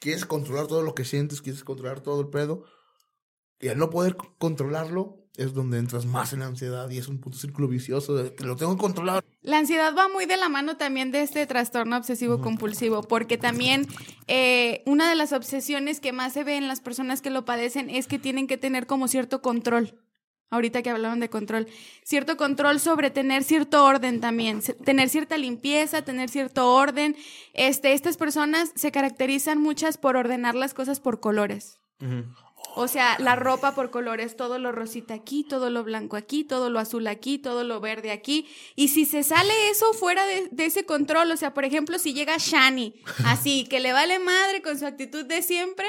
Quieres 0.00 0.24
controlar 0.24 0.66
todo 0.66 0.82
lo 0.82 0.94
que 0.94 1.04
sientes, 1.04 1.42
quieres 1.42 1.62
controlar 1.62 2.00
todo 2.00 2.20
el 2.22 2.30
pedo. 2.30 2.64
Y 3.60 3.68
al 3.68 3.76
no 3.78 3.90
poder 3.90 4.16
controlarlo, 4.38 5.21
es 5.36 5.54
donde 5.54 5.78
entras 5.78 6.04
más 6.04 6.32
en 6.32 6.40
la 6.40 6.46
ansiedad 6.46 6.90
y 6.90 6.98
es 6.98 7.08
un 7.08 7.18
puto 7.18 7.38
círculo 7.38 7.68
vicioso 7.68 8.14
de 8.14 8.34
que 8.34 8.44
lo 8.44 8.56
tengo 8.56 8.76
que 8.76 8.80
controlar. 8.80 9.24
La 9.40 9.58
ansiedad 9.58 9.94
va 9.96 10.08
muy 10.08 10.26
de 10.26 10.36
la 10.36 10.48
mano 10.48 10.76
también 10.76 11.10
de 11.10 11.22
este 11.22 11.46
trastorno 11.46 11.96
obsesivo 11.96 12.40
compulsivo, 12.40 13.02
porque 13.02 13.38
también 13.38 13.86
eh, 14.26 14.82
una 14.84 15.08
de 15.08 15.14
las 15.14 15.32
obsesiones 15.32 16.00
que 16.00 16.12
más 16.12 16.34
se 16.34 16.44
ve 16.44 16.56
en 16.56 16.68
las 16.68 16.80
personas 16.80 17.22
que 17.22 17.30
lo 17.30 17.44
padecen 17.44 17.88
es 17.88 18.06
que 18.06 18.18
tienen 18.18 18.46
que 18.46 18.58
tener 18.58 18.86
como 18.86 19.08
cierto 19.08 19.40
control. 19.40 19.98
Ahorita 20.50 20.82
que 20.82 20.90
hablaron 20.90 21.18
de 21.18 21.30
control, 21.30 21.66
cierto 22.04 22.36
control 22.36 22.78
sobre 22.78 23.10
tener 23.10 23.42
cierto 23.42 23.86
orden 23.86 24.20
también, 24.20 24.60
tener 24.84 25.08
cierta 25.08 25.38
limpieza, 25.38 26.02
tener 26.02 26.28
cierto 26.28 26.74
orden. 26.74 27.16
Este, 27.54 27.94
estas 27.94 28.18
personas 28.18 28.70
se 28.74 28.92
caracterizan 28.92 29.58
muchas 29.58 29.96
por 29.96 30.14
ordenar 30.14 30.54
las 30.54 30.74
cosas 30.74 31.00
por 31.00 31.20
colores. 31.20 31.78
O 32.74 32.88
sea, 32.88 33.16
la 33.18 33.36
ropa 33.36 33.74
por 33.74 33.90
colores, 33.90 34.36
todo 34.36 34.58
lo 34.58 34.72
rosita 34.72 35.14
aquí, 35.14 35.44
todo 35.44 35.70
lo 35.70 35.84
blanco 35.84 36.16
aquí, 36.16 36.44
todo 36.44 36.70
lo 36.70 36.78
azul 36.78 37.06
aquí, 37.06 37.38
todo 37.38 37.64
lo 37.64 37.80
verde 37.80 38.10
aquí. 38.10 38.48
Y 38.76 38.88
si 38.88 39.04
se 39.04 39.22
sale 39.22 39.52
eso 39.70 39.92
fuera 39.92 40.24
de, 40.26 40.50
ese 40.58 40.86
control, 40.86 41.30
o 41.30 41.36
sea, 41.36 41.54
por 41.54 41.64
ejemplo, 41.64 41.98
si 41.98 42.14
llega 42.14 42.36
Shani, 42.38 42.94
así, 43.26 43.66
que 43.68 43.80
le 43.80 43.92
vale 43.92 44.18
madre 44.18 44.62
con 44.62 44.78
su 44.78 44.86
actitud 44.86 45.24
de 45.24 45.42
siempre, 45.42 45.86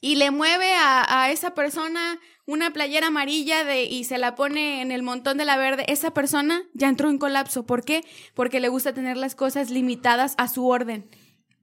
y 0.00 0.16
le 0.16 0.30
mueve 0.30 0.72
a, 0.74 1.22
a 1.22 1.30
esa 1.32 1.54
persona 1.54 2.20
una 2.46 2.72
playera 2.72 3.08
amarilla 3.08 3.64
de, 3.64 3.84
y 3.84 4.04
se 4.04 4.18
la 4.18 4.36
pone 4.36 4.80
en 4.80 4.92
el 4.92 5.02
montón 5.02 5.36
de 5.36 5.44
la 5.44 5.56
verde, 5.56 5.84
esa 5.88 6.12
persona 6.12 6.62
ya 6.74 6.88
entró 6.88 7.10
en 7.10 7.18
colapso. 7.18 7.66
¿Por 7.66 7.84
qué? 7.84 8.04
Porque 8.34 8.60
le 8.60 8.68
gusta 8.68 8.94
tener 8.94 9.16
las 9.16 9.34
cosas 9.34 9.70
limitadas 9.70 10.34
a 10.38 10.46
su 10.46 10.68
orden. 10.68 11.10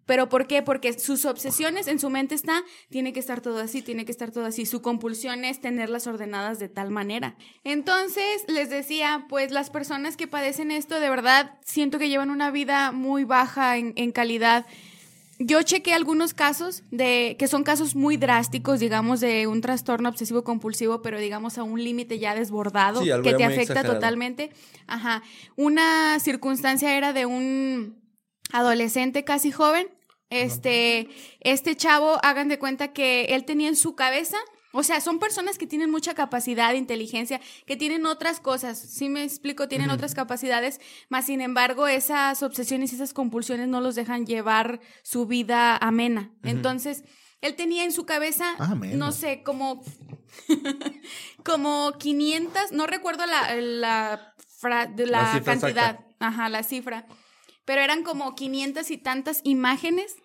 ¿Pero 0.05 0.27
por 0.29 0.47
qué? 0.47 0.61
Porque 0.61 0.97
sus 0.99 1.25
obsesiones 1.25 1.87
en 1.87 1.99
su 1.99 2.09
mente 2.09 2.35
está, 2.35 2.63
tiene 2.89 3.13
que 3.13 3.19
estar 3.19 3.39
todo 3.41 3.59
así, 3.59 3.81
tiene 3.81 4.03
que 4.05 4.11
estar 4.11 4.31
todo 4.31 4.45
así. 4.45 4.65
Su 4.65 4.81
compulsión 4.81 5.45
es 5.45 5.61
tenerlas 5.61 6.07
ordenadas 6.07 6.59
de 6.59 6.67
tal 6.69 6.91
manera. 6.91 7.35
Entonces, 7.63 8.43
les 8.47 8.69
decía, 8.69 9.25
pues 9.29 9.51
las 9.51 9.69
personas 9.69 10.17
que 10.17 10.27
padecen 10.27 10.71
esto, 10.71 10.99
de 10.99 11.09
verdad, 11.09 11.57
siento 11.63 11.99
que 11.99 12.09
llevan 12.09 12.29
una 12.31 12.51
vida 12.51 12.91
muy 12.91 13.23
baja 13.23 13.77
en, 13.77 13.93
en 13.95 14.11
calidad. 14.11 14.65
Yo 15.39 15.61
chequé 15.63 15.93
algunos 15.93 16.33
casos 16.33 16.83
de 16.91 17.35
que 17.39 17.47
son 17.47 17.63
casos 17.63 17.95
muy 17.95 18.17
drásticos, 18.17 18.79
digamos, 18.79 19.19
de 19.19 19.47
un 19.47 19.61
trastorno 19.61 20.09
obsesivo 20.09 20.43
compulsivo, 20.43 21.01
pero 21.01 21.19
digamos 21.19 21.57
a 21.57 21.63
un 21.63 21.83
límite 21.83 22.19
ya 22.19 22.35
desbordado 22.35 23.01
Sí, 23.01 23.09
que 23.23 23.33
te 23.33 23.43
afecta 23.43 23.61
exagerado. 23.61 23.93
totalmente. 23.95 24.51
Ajá. 24.85 25.23
Una 25.55 26.19
circunstancia 26.19 26.95
era 26.95 27.13
de 27.13 27.25
un 27.25 28.02
adolescente, 28.53 29.23
casi 29.25 29.51
joven. 29.51 29.87
Este, 30.29 31.09
este 31.41 31.75
chavo, 31.75 32.17
hagan 32.23 32.47
de 32.47 32.57
cuenta 32.57 32.91
que 32.93 33.25
él 33.35 33.45
tenía 33.45 33.67
en 33.67 33.75
su 33.75 33.93
cabeza, 33.95 34.37
o 34.71 34.81
sea, 34.81 34.99
son 34.99 35.19
personas 35.19 35.59
que 35.59 35.67
tienen 35.67 35.91
mucha 35.91 36.15
capacidad, 36.15 36.73
inteligencia, 36.73 37.39
que 37.67 37.75
tienen 37.77 38.07
otras 38.07 38.39
cosas, 38.39 38.79
sí 38.79 39.09
me 39.09 39.23
explico, 39.23 39.67
tienen 39.67 39.91
otras 39.91 40.15
capacidades, 40.15 40.79
más 41.09 41.27
sin 41.27 41.39
embargo, 41.41 41.85
esas 41.87 42.41
obsesiones 42.41 42.91
y 42.91 42.95
esas 42.95 43.13
compulsiones 43.13 43.67
no 43.67 43.79
los 43.81 43.93
dejan 43.93 44.25
llevar 44.25 44.79
su 45.03 45.27
vida 45.27 45.77
amena. 45.77 46.31
Entonces, 46.41 47.03
él 47.41 47.53
tenía 47.55 47.83
en 47.83 47.91
su 47.91 48.07
cabeza, 48.07 48.55
Ah, 48.57 48.73
no 48.73 49.11
sé, 49.11 49.43
como, 49.43 49.83
como 51.43 51.91
500, 51.99 52.71
no 52.71 52.87
recuerdo 52.87 53.25
la, 53.25 53.55
la, 53.55 54.33
fra- 54.59 54.89
la, 54.95 55.41
cantidad, 55.45 55.91
exacta. 55.91 56.05
ajá, 56.19 56.49
la 56.49 56.63
cifra, 56.63 57.05
pero 57.65 57.81
eran 57.81 58.03
como 58.03 58.35
500 58.35 58.89
y 58.91 58.97
tantas 58.97 59.41
imágenes, 59.43 60.15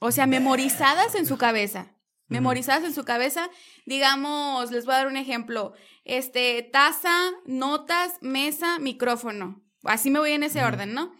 o 0.00 0.12
sea, 0.12 0.26
memorizadas 0.26 1.14
en 1.14 1.26
su 1.26 1.38
cabeza. 1.38 1.94
Memorizadas 2.28 2.84
en 2.84 2.92
su 2.92 3.04
cabeza, 3.04 3.48
digamos, 3.86 4.70
les 4.70 4.84
voy 4.84 4.94
a 4.94 4.98
dar 4.98 5.06
un 5.06 5.16
ejemplo. 5.16 5.72
Este, 6.04 6.62
taza, 6.62 7.30
notas, 7.46 8.18
mesa, 8.20 8.78
micrófono. 8.78 9.62
Así 9.82 10.10
me 10.10 10.18
voy 10.18 10.32
en 10.32 10.42
ese 10.42 10.62
orden, 10.62 10.92
¿no? 10.92 11.14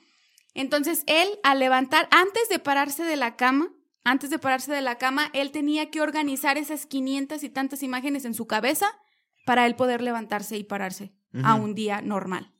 Entonces, 0.53 1.05
él, 1.07 1.29
al 1.45 1.61
levantar, 1.61 2.09
antes 2.11 2.51
de 2.51 2.59
pararse 2.59 3.05
de 3.05 3.17
la 3.17 3.37
cama, 3.37 3.71
antes 4.05 4.29
de 4.29 4.39
pararse 4.39 4.73
de 4.73 4.83
la 4.83 4.99
cama, 4.99 5.31
él 5.33 5.51
tenía 5.51 5.91
que 5.91 6.01
organizar 6.01 6.59
esas 6.59 6.85
500 6.85 7.43
y 7.43 7.49
tantas 7.49 7.83
imágenes 7.83 8.25
en 8.25 8.35
su 8.35 8.47
cabeza 8.47 8.87
para 9.47 9.67
él 9.67 9.77
poder 9.77 10.03
levantarse 10.03 10.57
y 10.57 10.65
pararse 10.65 11.15
a 11.43 11.55
un 11.55 11.75
día 11.75 12.03
normal. 12.03 12.53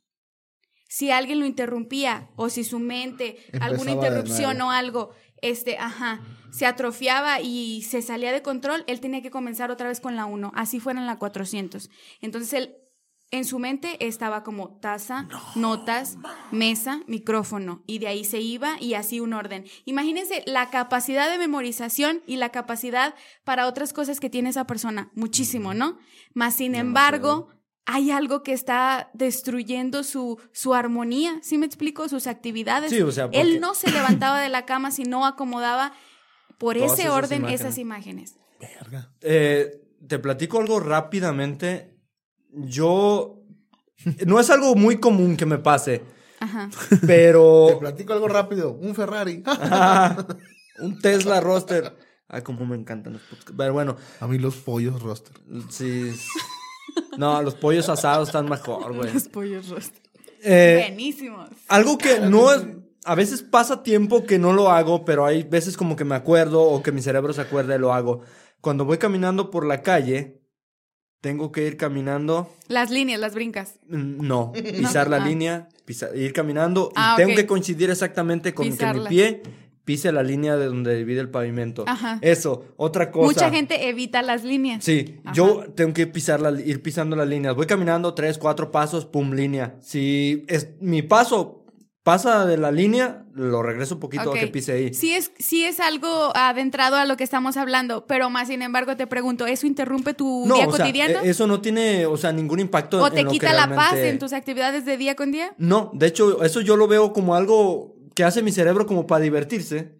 Si 0.89 1.11
alguien 1.11 1.39
lo 1.39 1.45
interrumpía 1.45 2.29
o 2.35 2.49
si 2.49 2.63
su 2.63 2.79
mente, 2.79 3.37
alguna 3.61 3.91
Empezaba 3.91 4.07
interrupción 4.07 4.61
o 4.61 4.71
algo, 4.71 5.11
este, 5.41 5.77
ajá, 5.77 6.19
se 6.51 6.65
atrofiaba 6.65 7.41
y 7.41 7.83
se 7.83 8.01
salía 8.01 8.31
de 8.31 8.41
control, 8.41 8.83
él 8.87 8.99
tenía 8.99 9.21
que 9.21 9.29
comenzar 9.29 9.69
otra 9.69 9.87
vez 9.87 10.01
con 10.01 10.15
la 10.15 10.25
1, 10.25 10.51
así 10.55 10.79
fuera 10.79 10.99
en 10.99 11.05
la 11.05 11.19
400. 11.19 11.91
Entonces 12.21 12.53
él 12.53 12.75
en 13.31 13.45
su 13.45 13.59
mente 13.59 14.03
estaba 14.03 14.43
como 14.43 14.79
taza, 14.79 15.27
notas, 15.55 16.17
mesa, 16.51 17.01
micrófono, 17.05 17.83
y 17.85 17.99
de 17.99 18.07
ahí 18.07 18.25
se 18.25 18.39
iba 18.39 18.81
y 18.81 18.95
así 18.95 19.19
un 19.19 19.33
orden. 19.33 19.65
Imagínense 19.85 20.43
la 20.47 20.71
capacidad 20.71 21.29
de 21.29 21.37
memorización 21.37 22.23
y 22.25 22.37
la 22.37 22.49
capacidad 22.49 23.13
para 23.43 23.67
otras 23.67 23.93
cosas 23.93 24.19
que 24.19 24.31
tiene 24.31 24.49
esa 24.49 24.65
persona, 24.65 25.11
muchísimo, 25.13 25.75
¿no? 25.75 25.99
Más 26.33 26.55
sin 26.55 26.73
embargo, 26.73 27.49
hay 27.91 28.11
algo 28.11 28.43
que 28.43 28.53
está 28.53 29.09
destruyendo 29.13 30.03
su, 30.03 30.39
su 30.51 30.73
armonía, 30.75 31.39
¿sí 31.41 31.57
me 31.57 31.65
explico? 31.65 32.07
Sus 32.07 32.27
actividades. 32.27 32.91
Sí, 32.91 33.01
o 33.01 33.11
sea, 33.11 33.25
porque- 33.25 33.41
Él 33.41 33.59
no 33.59 33.73
se 33.73 33.89
levantaba 33.91 34.39
de 34.41 34.49
la 34.49 34.65
cama 34.65 34.91
si 34.91 35.03
no 35.03 35.25
acomodaba 35.25 35.93
por 36.59 36.75
Todas 36.75 36.93
ese 36.93 37.03
esas 37.03 37.13
orden 37.15 37.39
imágenes. 37.39 37.61
esas 37.61 37.77
imágenes. 37.79 38.35
Verga. 38.59 39.11
Eh, 39.21 39.81
te 40.07 40.19
platico 40.19 40.59
algo 40.59 40.79
rápidamente. 40.79 41.97
Yo. 42.51 43.41
No 44.25 44.39
es 44.39 44.49
algo 44.49 44.75
muy 44.75 44.97
común 44.99 45.35
que 45.35 45.45
me 45.45 45.57
pase, 45.57 46.03
Ajá. 46.39 46.69
Te 46.89 46.97
pero. 47.07 47.77
platico 47.79 48.13
algo 48.13 48.27
rápido. 48.27 48.71
Un 48.73 48.93
Ferrari. 48.95 49.43
Ah, 49.47 50.25
un 50.79 50.99
Tesla 50.99 51.41
Roster. 51.41 51.97
Ay, 52.27 52.41
como 52.43 52.65
me 52.65 52.75
encantan 52.75 53.13
los 53.13 53.21
podcasts. 53.23 53.53
Pero 53.57 53.73
bueno, 53.73 53.95
A 54.19 54.27
mí 54.27 54.37
los 54.37 54.55
pollos 54.57 55.01
roster. 55.01 55.35
sí. 55.69 56.11
No, 57.19 57.41
los 57.41 57.55
pollos 57.55 57.89
asados 57.89 58.29
están 58.29 58.47
mejor, 58.49 58.95
güey. 58.95 59.13
Los 59.13 59.27
pollos 59.27 59.67
rostros. 59.69 60.01
Eh, 60.41 60.85
Buenísimos. 60.87 61.49
algo 61.67 61.97
que 61.97 62.19
no 62.21 62.51
es. 62.53 62.65
A 63.05 63.15
veces 63.15 63.41
pasa 63.41 63.81
tiempo 63.83 64.25
que 64.25 64.39
no 64.39 64.53
lo 64.53 64.69
hago, 64.71 65.03
pero 65.05 65.25
hay 65.25 65.43
veces 65.43 65.75
como 65.77 65.95
que 65.95 66.05
me 66.05 66.15
acuerdo 66.15 66.61
o 66.61 66.81
que 66.83 66.91
mi 66.91 67.01
cerebro 67.01 67.33
se 67.33 67.41
acuerda 67.41 67.75
y 67.75 67.79
lo 67.79 67.93
hago. 67.93 68.21
Cuando 68.61 68.85
voy 68.85 68.97
caminando 68.97 69.51
por 69.51 69.65
la 69.65 69.81
calle, 69.81 70.41
tengo 71.21 71.51
que 71.51 71.65
ir 71.65 71.75
caminando. 71.77 72.49
Las 72.67 72.89
líneas, 72.91 73.19
las 73.19 73.33
brincas. 73.33 73.79
Mm, 73.89 74.25
No, 74.25 74.51
pisar 74.53 75.09
la 75.09 75.17
Ah. 75.17 75.25
línea, 75.25 75.69
ir 76.15 76.33
caminando 76.33 76.91
Ah, 76.95 77.13
y 77.15 77.17
tengo 77.17 77.31
ok. 77.31 77.37
que 77.37 77.45
coincidir 77.47 77.89
exactamente 77.89 78.53
con 78.53 78.65
que 78.77 78.85
mi 78.93 79.07
pie 79.07 79.41
pise 79.89 80.11
la 80.11 80.21
línea 80.21 80.55
de 80.55 80.67
donde 80.67 80.95
divide 80.97 81.19
el 81.19 81.29
pavimento. 81.31 81.83
Ajá. 81.87 82.19
Eso, 82.21 82.65
otra 82.77 83.09
cosa. 83.09 83.25
Mucha 83.25 83.49
gente 83.49 83.89
evita 83.89 84.21
las 84.21 84.43
líneas. 84.43 84.83
Sí, 84.83 85.15
Ajá. 85.23 85.33
yo 85.33 85.63
tengo 85.73 85.95
que 85.95 86.05
pisar 86.05 86.39
la- 86.41 86.61
ir 86.61 86.83
pisando 86.83 87.15
las 87.15 87.27
líneas. 87.27 87.55
Voy 87.55 87.65
caminando 87.65 88.13
tres, 88.13 88.37
cuatro 88.37 88.69
pasos, 88.71 89.07
pum, 89.07 89.31
línea. 89.33 89.77
Si 89.81 90.45
es 90.47 90.69
mi 90.79 91.01
paso 91.01 91.65
pasa 92.03 92.45
de 92.45 92.57
la 92.57 92.71
línea, 92.71 93.25
lo 93.33 93.63
regreso 93.63 93.95
un 93.95 93.99
poquito 93.99 94.31
a 94.31 94.33
que 94.35 94.45
pise 94.47 94.73
ahí. 94.73 94.93
Sí 94.93 95.13
es, 95.13 95.31
sí 95.39 95.65
es 95.65 95.79
algo 95.79 96.31
adentrado 96.35 96.95
a 96.95 97.05
lo 97.05 97.17
que 97.17 97.23
estamos 97.23 97.57
hablando, 97.57 98.05
pero 98.05 98.29
más 98.29 98.47
sin 98.47 98.61
embargo 98.61 98.95
te 98.95 99.07
pregunto, 99.07 99.47
¿eso 99.47 99.65
interrumpe 99.65 100.13
tu 100.13 100.45
no, 100.47 100.53
día 100.55 100.67
o 100.67 100.71
sea, 100.71 100.85
cotidiano? 100.85 101.19
e- 101.23 101.29
eso 101.31 101.47
no 101.47 101.61
tiene, 101.61 102.05
o 102.05 102.15
sea, 102.15 102.31
ningún 102.31 102.59
impacto 102.59 103.01
¿O 103.01 103.07
en 103.07 103.13
te 103.13 103.23
lo 103.23 103.29
que 103.31 103.33
quita 103.39 103.53
la 103.53 103.67
paz 103.75 103.91
realmente- 103.93 104.09
en 104.09 104.19
tus 104.19 104.33
actividades 104.33 104.85
de 104.85 104.97
día 104.97 105.15
con 105.15 105.31
día? 105.31 105.53
No, 105.57 105.89
de 105.93 106.05
hecho, 106.07 106.43
eso 106.43 106.61
yo 106.61 106.75
lo 106.77 106.87
veo 106.87 107.11
como 107.11 107.33
algo 107.35 107.95
que 108.15 108.23
hace 108.23 108.41
mi 108.41 108.51
cerebro 108.51 108.85
como 108.85 109.07
para 109.07 109.23
divertirse. 109.23 109.97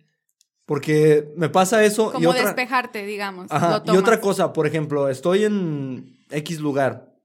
Porque 0.65 1.33
me 1.35 1.49
pasa 1.49 1.83
eso 1.83 2.09
y 2.09 2.13
Como 2.13 2.29
otra, 2.29 2.43
despejarte, 2.43 3.03
digamos. 3.03 3.47
Ajá, 3.49 3.81
y 3.87 3.97
otra 3.97 4.21
cosa, 4.21 4.53
por 4.53 4.67
ejemplo, 4.67 5.09
estoy 5.09 5.45
en 5.45 6.15
X 6.29 6.59
lugar 6.59 7.15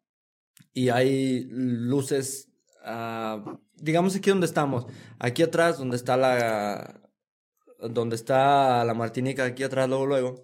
y 0.73 0.89
hay 0.89 1.47
luces, 1.51 2.49
ah, 2.83 3.59
digamos 3.77 4.17
aquí 4.17 4.31
donde 4.31 4.47
estamos, 4.47 4.87
aquí 5.19 5.43
atrás 5.43 5.77
donde 5.77 5.97
está 5.97 6.17
la, 6.17 7.04
donde 7.81 8.17
está 8.17 8.83
la 8.85 8.95
Martinica, 8.95 9.45
aquí 9.45 9.63
atrás 9.63 9.89
luego 9.89 10.07
luego, 10.07 10.43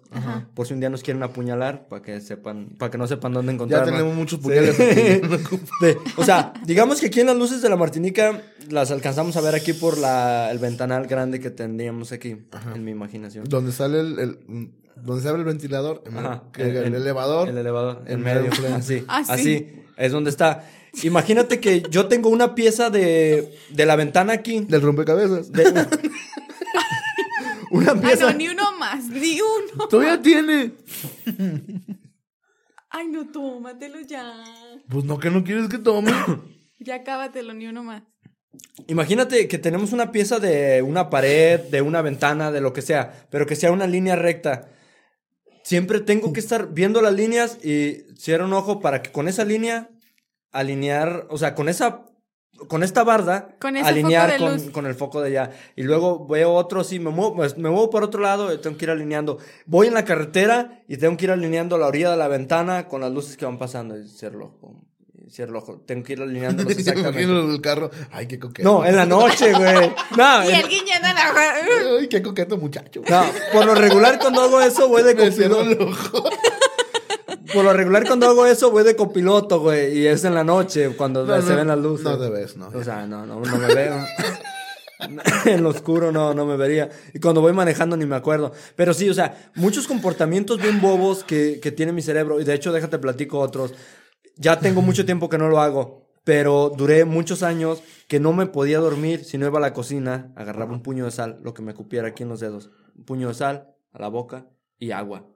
por 0.53 0.67
si 0.67 0.73
un 0.73 0.79
día 0.79 0.89
nos 0.89 1.01
quieren 1.01 1.23
apuñalar, 1.23 1.87
para 1.87 2.01
que 2.01 2.21
sepan, 2.21 2.69
para 2.77 2.91
que 2.91 2.97
no 2.99 3.07
sepan 3.07 3.33
dónde 3.33 3.51
Ya 3.51 3.55
encontrarnos. 3.55 3.89
tenemos 3.91 4.15
muchos 4.15 4.39
puñales 4.39 4.79
aquí. 4.79 5.27
No 5.27 5.35
ocupa. 5.45 5.65
De- 5.81 5.97
o 6.17 6.23
sea, 6.23 6.53
digamos 6.65 6.99
que 6.99 7.07
aquí 7.07 7.19
en 7.21 7.27
las 7.27 7.35
luces 7.37 7.61
de 7.61 7.69
la 7.69 7.77
Martinica 7.77 8.41
las 8.69 8.91
alcanzamos 8.91 9.35
a 9.37 9.41
ver 9.41 9.55
aquí 9.55 9.73
por 9.73 9.97
la, 9.97 10.51
el 10.51 10.59
ventanal 10.59 11.07
grande 11.07 11.39
que 11.39 11.49
tendríamos 11.49 12.11
aquí, 12.11 12.37
en 12.75 12.83
mi 12.83 12.91
imaginación. 12.91 13.45
Donde 13.47 13.71
sale 13.71 13.99
el, 14.01 14.19
el- 14.19 14.71
donde 14.97 15.23
se 15.23 15.29
abre 15.29 15.39
el 15.41 15.45
ventilador, 15.47 16.03
en 16.05 16.17
el- 16.17 16.25
Ajá, 16.25 16.43
que 16.53 16.63
el, 16.63 16.77
en- 16.77 16.95
elevador. 16.95 17.49
El 17.49 17.57
elevador, 17.57 18.03
en 18.05 18.13
en 18.19 18.21
medio. 18.21 18.41
medio 18.41 18.51
frente. 18.51 18.75
Así, 18.77 19.03
Ah, 19.07 19.23
sí. 19.25 19.31
así. 19.31 19.67
Es 19.97 20.11
donde 20.11 20.29
está. 20.29 20.63
Imagínate 21.03 21.59
que 21.61 21.81
yo 21.89 22.07
tengo 22.07 22.29
una 22.29 22.53
pieza 22.53 22.89
de, 22.89 23.51
de 23.69 23.85
la 23.85 23.95
ventana 23.95 24.33
aquí. 24.33 24.59
Del 24.67 24.81
rompecabezas. 24.81 25.51
de- 25.51 25.63
una 27.71 27.91
Ay, 27.93 27.99
pieza. 27.99 28.31
no, 28.31 28.37
ni 28.37 28.47
uno 28.49 28.77
más, 28.77 29.05
ni 29.07 29.39
uno. 29.41 29.87
Todavía 29.89 30.21
tiene. 30.21 30.73
Ay, 32.89 33.07
no, 33.07 33.29
tómatelo 33.31 34.01
ya. 34.01 34.43
Pues 34.89 35.05
no, 35.05 35.17
que 35.17 35.29
no 35.29 35.43
quieres 35.43 35.69
que 35.69 35.77
tome. 35.77 36.11
Ya 36.83 36.95
acábatelo, 36.95 37.53
ni 37.53 37.67
uno 37.67 37.83
más. 37.83 38.01
Imagínate 38.87 39.47
que 39.47 39.59
tenemos 39.59 39.91
una 39.93 40.11
pieza 40.11 40.39
de 40.39 40.81
una 40.81 41.11
pared, 41.11 41.59
de 41.59 41.83
una 41.83 42.01
ventana, 42.01 42.51
de 42.51 42.59
lo 42.59 42.73
que 42.73 42.81
sea, 42.81 43.27
pero 43.29 43.45
que 43.45 43.55
sea 43.55 43.71
una 43.71 43.85
línea 43.85 44.15
recta. 44.15 44.67
Siempre 45.63 45.99
tengo 45.99 46.33
que 46.33 46.39
estar 46.39 46.73
viendo 46.73 46.99
las 47.03 47.13
líneas 47.13 47.63
y 47.63 47.99
cierro 48.17 48.45
un 48.45 48.53
ojo 48.53 48.79
para 48.79 49.03
que 49.03 49.11
con 49.11 49.27
esa 49.27 49.45
línea 49.45 49.91
alinear, 50.51 51.27
o 51.29 51.37
sea, 51.37 51.53
con 51.53 51.69
esa 51.69 52.07
con 52.67 52.83
esta 52.83 53.03
barda 53.03 53.55
Con 53.59 53.75
ese 53.77 53.87
alinear 53.89 54.31
foco 54.31 54.43
de 54.43 54.49
con, 54.49 54.53
luz. 54.63 54.71
con 54.71 54.85
el 54.85 54.95
foco 54.95 55.21
de 55.21 55.27
allá 55.37 55.51
y 55.75 55.83
luego 55.83 56.25
veo 56.27 56.53
otro 56.53 56.83
sí 56.83 56.99
me 56.99 57.09
muevo 57.09 57.35
pues, 57.35 57.57
me 57.57 57.69
muevo 57.69 57.89
por 57.89 58.03
otro 58.03 58.21
lado 58.21 58.53
y 58.53 58.57
tengo 58.59 58.77
que 58.77 58.85
ir 58.85 58.91
alineando 58.91 59.37
voy 59.65 59.87
en 59.87 59.93
la 59.93 60.05
carretera 60.05 60.83
y 60.87 60.97
tengo 60.97 61.17
que 61.17 61.25
ir 61.25 61.31
alineando 61.31 61.77
la 61.77 61.87
orilla 61.87 62.11
de 62.11 62.17
la 62.17 62.27
ventana 62.27 62.87
con 62.87 63.01
las 63.01 63.11
luces 63.11 63.37
que 63.37 63.45
van 63.45 63.57
pasando 63.57 63.97
y 63.97 64.07
cierro 64.07 64.53
el 65.23 65.31
cierro 65.31 65.51
el 65.51 65.55
ojo 65.57 65.81
tengo 65.85 66.03
que 66.03 66.13
ir 66.13 66.21
alineándolos 66.21 66.71
exactamente 66.77 67.25
los 67.25 67.47
del 67.49 67.61
carro. 67.61 67.89
Ay, 68.11 68.27
qué 68.27 68.37
coqueto. 68.39 68.67
no 68.69 68.85
en 68.85 68.95
la 68.95 69.05
noche 69.05 69.53
güey 69.53 69.91
no, 70.17 70.43
Y 70.49 70.49
en- 70.49 70.55
el 70.55 70.67
guiñando 70.67 71.07
la... 71.07 71.33
Ay, 71.99 72.07
qué 72.09 72.21
coqueto 72.21 72.57
muchacho. 72.57 73.01
no, 73.09 73.23
por 73.53 73.65
lo 73.65 73.75
regular 73.75 74.19
cuando 74.19 74.41
hago 74.41 74.59
eso 74.61 74.87
voy 74.89 75.03
de 75.03 75.15
Me 75.15 75.23
el 75.25 75.81
ojo. 75.81 76.23
Por 77.53 77.63
lo 77.63 77.73
regular 77.73 78.05
cuando 78.07 78.27
hago 78.27 78.45
eso 78.45 78.71
voy 78.71 78.83
de 78.83 78.95
copiloto, 78.95 79.59
güey. 79.59 79.97
Y 79.99 80.07
es 80.07 80.23
en 80.23 80.33
la 80.35 80.43
noche 80.43 80.95
cuando 80.95 81.25
No, 81.25 81.41
se 81.41 81.49
no, 81.51 81.55
ven 81.57 81.67
las 81.67 81.79
luces. 81.79 82.05
no 82.05 82.17
te 82.17 82.29
ves, 82.29 82.57
no. 82.57 82.67
O 82.67 82.83
sea, 82.83 83.05
no, 83.05 83.25
no, 83.25 83.39
no 83.39 83.57
me 83.57 83.73
veo. 83.73 83.95
en 85.45 85.63
lo 85.63 85.69
oscuro 85.69 86.11
no, 86.11 86.33
no 86.33 86.45
me 86.45 86.55
vería. 86.57 86.89
Y 87.13 87.19
cuando 87.19 87.41
voy 87.41 87.53
manejando 87.53 87.97
ni 87.97 88.05
me 88.05 88.15
acuerdo. 88.15 88.51
Pero 88.75 88.93
sí, 88.93 89.09
o 89.09 89.13
sea, 89.13 89.51
muchos 89.55 89.87
comportamientos 89.87 90.61
bien 90.61 90.81
bobos 90.81 91.23
que, 91.23 91.59
que 91.61 91.71
tiene 91.71 91.91
mi 91.91 92.01
cerebro. 92.01 92.39
Y 92.39 92.43
de 92.43 92.53
hecho, 92.53 92.71
déjate 92.71 92.99
platico 92.99 93.39
otros. 93.39 93.73
Ya 94.37 94.59
tengo 94.59 94.81
mucho 94.81 95.05
tiempo 95.05 95.29
que 95.29 95.37
no 95.37 95.49
lo 95.49 95.59
hago. 95.59 96.01
Pero 96.23 96.71
duré 96.75 97.03
muchos 97.05 97.41
años 97.41 97.81
que 98.07 98.19
no 98.19 98.31
me 98.31 98.45
podía 98.45 98.79
dormir 98.79 99.25
si 99.25 99.39
no 99.39 99.47
iba 99.47 99.57
a 99.57 99.61
la 99.61 99.73
cocina, 99.73 100.31
agarraba 100.35 100.71
un 100.71 100.83
puño 100.83 101.05
de 101.05 101.11
sal, 101.11 101.39
lo 101.41 101.55
que 101.55 101.63
me 101.63 101.73
cupiera 101.73 102.09
aquí 102.09 102.21
en 102.21 102.29
los 102.29 102.39
dedos. 102.39 102.69
Un 102.95 103.05
puño 103.05 103.29
de 103.29 103.33
sal 103.33 103.73
a 103.91 103.99
la 103.99 104.07
boca 104.07 104.45
y 104.77 104.91
agua. 104.91 105.30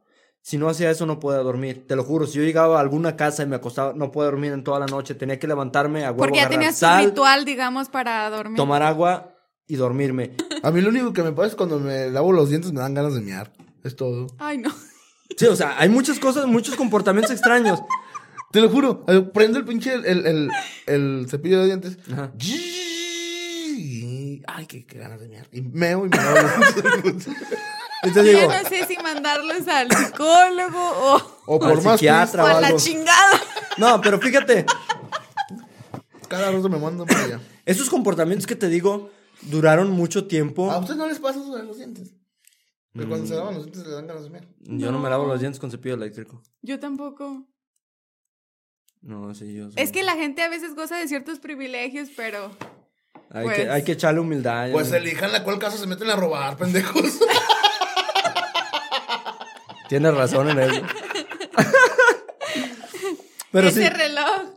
Si 0.47 0.59
no 0.59 0.69
hacía 0.69 0.91
eso 0.91 1.07
no 1.07 1.19
podía 1.19 1.39
dormir. 1.39 1.85
Te 1.87 1.95
lo 1.95 2.03
juro, 2.03 2.27
si 2.27 2.37
yo 2.37 2.43
llegaba 2.43 2.77
a 2.77 2.81
alguna 2.81 3.15
casa 3.15 3.41
y 3.41 3.47
me 3.47 3.55
acostaba, 3.55 3.93
no 3.93 4.11
podía 4.11 4.29
dormir 4.29 4.51
en 4.51 4.63
toda 4.63 4.77
la 4.79 4.85
noche. 4.85 5.15
Tenía 5.15 5.39
que 5.39 5.47
levantarme 5.47 6.05
a 6.05 6.09
huevo, 6.11 6.19
Porque 6.19 6.37
ya 6.37 6.47
tenías 6.47 6.77
sal, 6.77 7.05
ritual, 7.05 7.45
digamos, 7.45 7.89
para 7.89 8.29
dormir. 8.29 8.55
tomar 8.55 8.83
agua 8.83 9.33
y 9.65 9.75
dormirme. 9.75 10.35
A 10.61 10.69
mí 10.69 10.81
lo 10.81 10.89
único 10.89 11.13
que 11.13 11.23
me 11.23 11.31
pasa 11.31 11.47
es 11.47 11.55
cuando 11.55 11.79
me 11.79 12.11
lavo 12.11 12.31
los 12.31 12.49
dientes 12.49 12.71
me 12.73 12.79
dan 12.79 12.93
ganas 12.93 13.15
de 13.15 13.21
mear. 13.21 13.51
Es 13.83 13.95
todo. 13.95 14.27
Ay, 14.37 14.59
no. 14.59 14.69
Sí, 15.35 15.47
o 15.47 15.55
sea, 15.55 15.79
hay 15.79 15.89
muchas 15.89 16.19
cosas, 16.19 16.45
muchos 16.45 16.75
comportamientos 16.75 17.31
extraños. 17.31 17.79
Te 18.51 18.61
lo 18.61 18.69
juro. 18.69 19.03
eh, 19.07 19.21
Prendo 19.21 19.57
el 19.57 19.65
pinche 19.65 19.95
el, 19.95 20.05
el, 20.05 20.27
el- 20.27 20.49
el 20.85 21.25
cepillo 21.27 21.61
de 21.61 21.65
dientes. 21.65 21.97
Ajá. 22.13 22.31
Y- 22.39 24.43
Ay, 24.45 24.67
qué, 24.67 24.85
qué 24.85 24.99
ganas 24.99 25.19
de 25.19 25.27
mear. 25.27 25.47
Y 25.51 25.61
meo 25.63 26.05
y 26.05 26.09
me 26.09 26.17
lavo 26.17 26.37
los 26.59 27.03
dientes. 27.03 27.33
Yo 28.13 28.23
digo, 28.23 28.41
no 28.51 28.69
sé 28.69 28.85
si 28.85 28.97
mandarlos 28.97 29.67
al 29.67 29.89
psiquólogo 29.91 30.79
o, 30.79 31.21
O 31.45 31.53
Al 31.63 31.71
por 31.71 31.83
más 31.83 31.93
psiquiatra. 31.99 32.43
o 32.43 32.47
o 32.47 32.49
a 32.49 32.61
la 32.61 32.75
chingada. 32.75 33.41
no, 33.77 34.01
pero 34.01 34.19
fíjate, 34.19 34.65
Cada 36.27 36.51
rato 36.51 36.69
me 36.69 36.77
mandan 36.77 37.07
para 37.07 37.23
allá. 37.23 37.39
esos 37.65 37.89
comportamientos 37.89 38.45
que 38.47 38.55
te 38.55 38.67
digo 38.67 39.09
duraron 39.43 39.91
mucho 39.91 40.27
tiempo. 40.27 40.71
¿A 40.71 40.79
ustedes 40.79 40.97
no 40.97 41.07
les 41.07 41.19
pasa 41.19 41.39
eso 41.39 41.55
de 41.55 41.63
los 41.63 41.77
dientes? 41.77 42.11
Que 42.93 43.05
cuando 43.05 43.27
se 43.27 43.35
lavan 43.35 43.53
los 43.55 43.65
dientes 43.65 43.85
le 43.85 43.91
dan 43.93 44.07
ganas 44.07 44.23
de 44.23 44.29
mear. 44.29 44.45
Yo 44.61 44.91
no 44.91 44.99
me 44.99 45.09
lavo 45.09 45.25
los 45.25 45.39
dientes 45.39 45.59
con 45.59 45.69
cepillo 45.69 45.95
eléctrico. 45.95 46.41
Yo 46.61 46.79
tampoco. 46.79 47.45
No, 49.01 49.35
sí, 49.35 49.53
yo. 49.53 49.67
sí. 49.69 49.75
Es 49.77 49.91
que 49.91 50.01
la 50.01 50.15
gente 50.15 50.41
a 50.41 50.49
veces 50.49 50.73
goza 50.75 50.95
de 50.97 51.07
ciertos 51.07 51.39
privilegios, 51.39 52.09
pero 52.15 52.49
Hay, 53.29 53.43
pues- 53.43 53.55
que, 53.57 53.69
hay 53.69 53.83
que 53.83 53.91
echarle 53.91 54.19
humildad. 54.21 54.71
Pues 54.71 54.91
elijan 54.93 55.31
la 55.31 55.43
cual 55.43 55.59
casa 55.59 55.77
se 55.77 55.85
meten 55.87 56.09
a 56.09 56.15
robar, 56.15 56.57
pendejos. 56.57 57.01
Tienes 59.89 60.13
razón 60.13 60.49
en 60.49 60.59
eso. 60.59 60.81
pero 63.51 63.71
sí, 63.71 63.81
ese 63.81 63.89
reloj. 63.89 64.55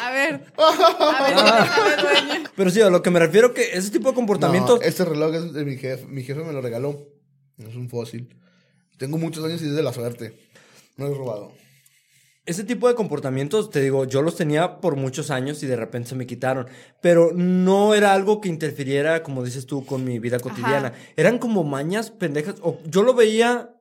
A 0.00 0.10
ver. 0.10 0.44
A 0.56 1.22
ver, 1.22 1.34
¿dónde 1.34 1.50
sabe 1.50 1.96
dueño? 1.96 2.50
pero 2.56 2.70
sí, 2.70 2.80
a 2.80 2.90
lo 2.90 3.02
que 3.02 3.10
me 3.10 3.18
refiero 3.18 3.54
que 3.54 3.76
ese 3.76 3.90
tipo 3.90 4.08
de 4.08 4.14
comportamientos. 4.14 4.80
No, 4.80 4.86
este 4.86 5.04
reloj 5.04 5.34
es 5.34 5.52
de 5.52 5.64
mi 5.64 5.76
jefe. 5.76 6.06
Mi 6.06 6.22
jefe 6.22 6.42
me 6.44 6.52
lo 6.52 6.60
regaló. 6.60 7.08
Es 7.58 7.74
un 7.74 7.88
fósil. 7.88 8.36
Tengo 8.98 9.18
muchos 9.18 9.44
años 9.44 9.62
y 9.62 9.66
es 9.66 9.74
de 9.74 9.82
la 9.82 9.92
suerte. 9.92 10.38
No 10.96 11.06
lo 11.06 11.14
he 11.14 11.18
robado. 11.18 11.52
Ese 12.46 12.64
tipo 12.64 12.88
de 12.88 12.94
comportamientos, 12.94 13.70
te 13.70 13.82
digo, 13.82 14.06
yo 14.06 14.22
los 14.22 14.36
tenía 14.36 14.80
por 14.80 14.96
muchos 14.96 15.30
años 15.30 15.62
y 15.62 15.66
de 15.66 15.76
repente 15.76 16.08
se 16.08 16.14
me 16.14 16.26
quitaron. 16.26 16.66
Pero 17.02 17.30
no 17.34 17.94
era 17.94 18.14
algo 18.14 18.40
que 18.40 18.48
interfiriera, 18.48 19.22
como 19.22 19.44
dices 19.44 19.66
tú, 19.66 19.84
con 19.84 20.02
mi 20.04 20.18
vida 20.18 20.40
cotidiana. 20.40 20.94
Eran 21.16 21.38
como 21.38 21.62
mañas 21.62 22.10
pendejas. 22.10 22.56
O 22.62 22.78
yo 22.86 23.02
lo 23.02 23.12
veía 23.12 23.77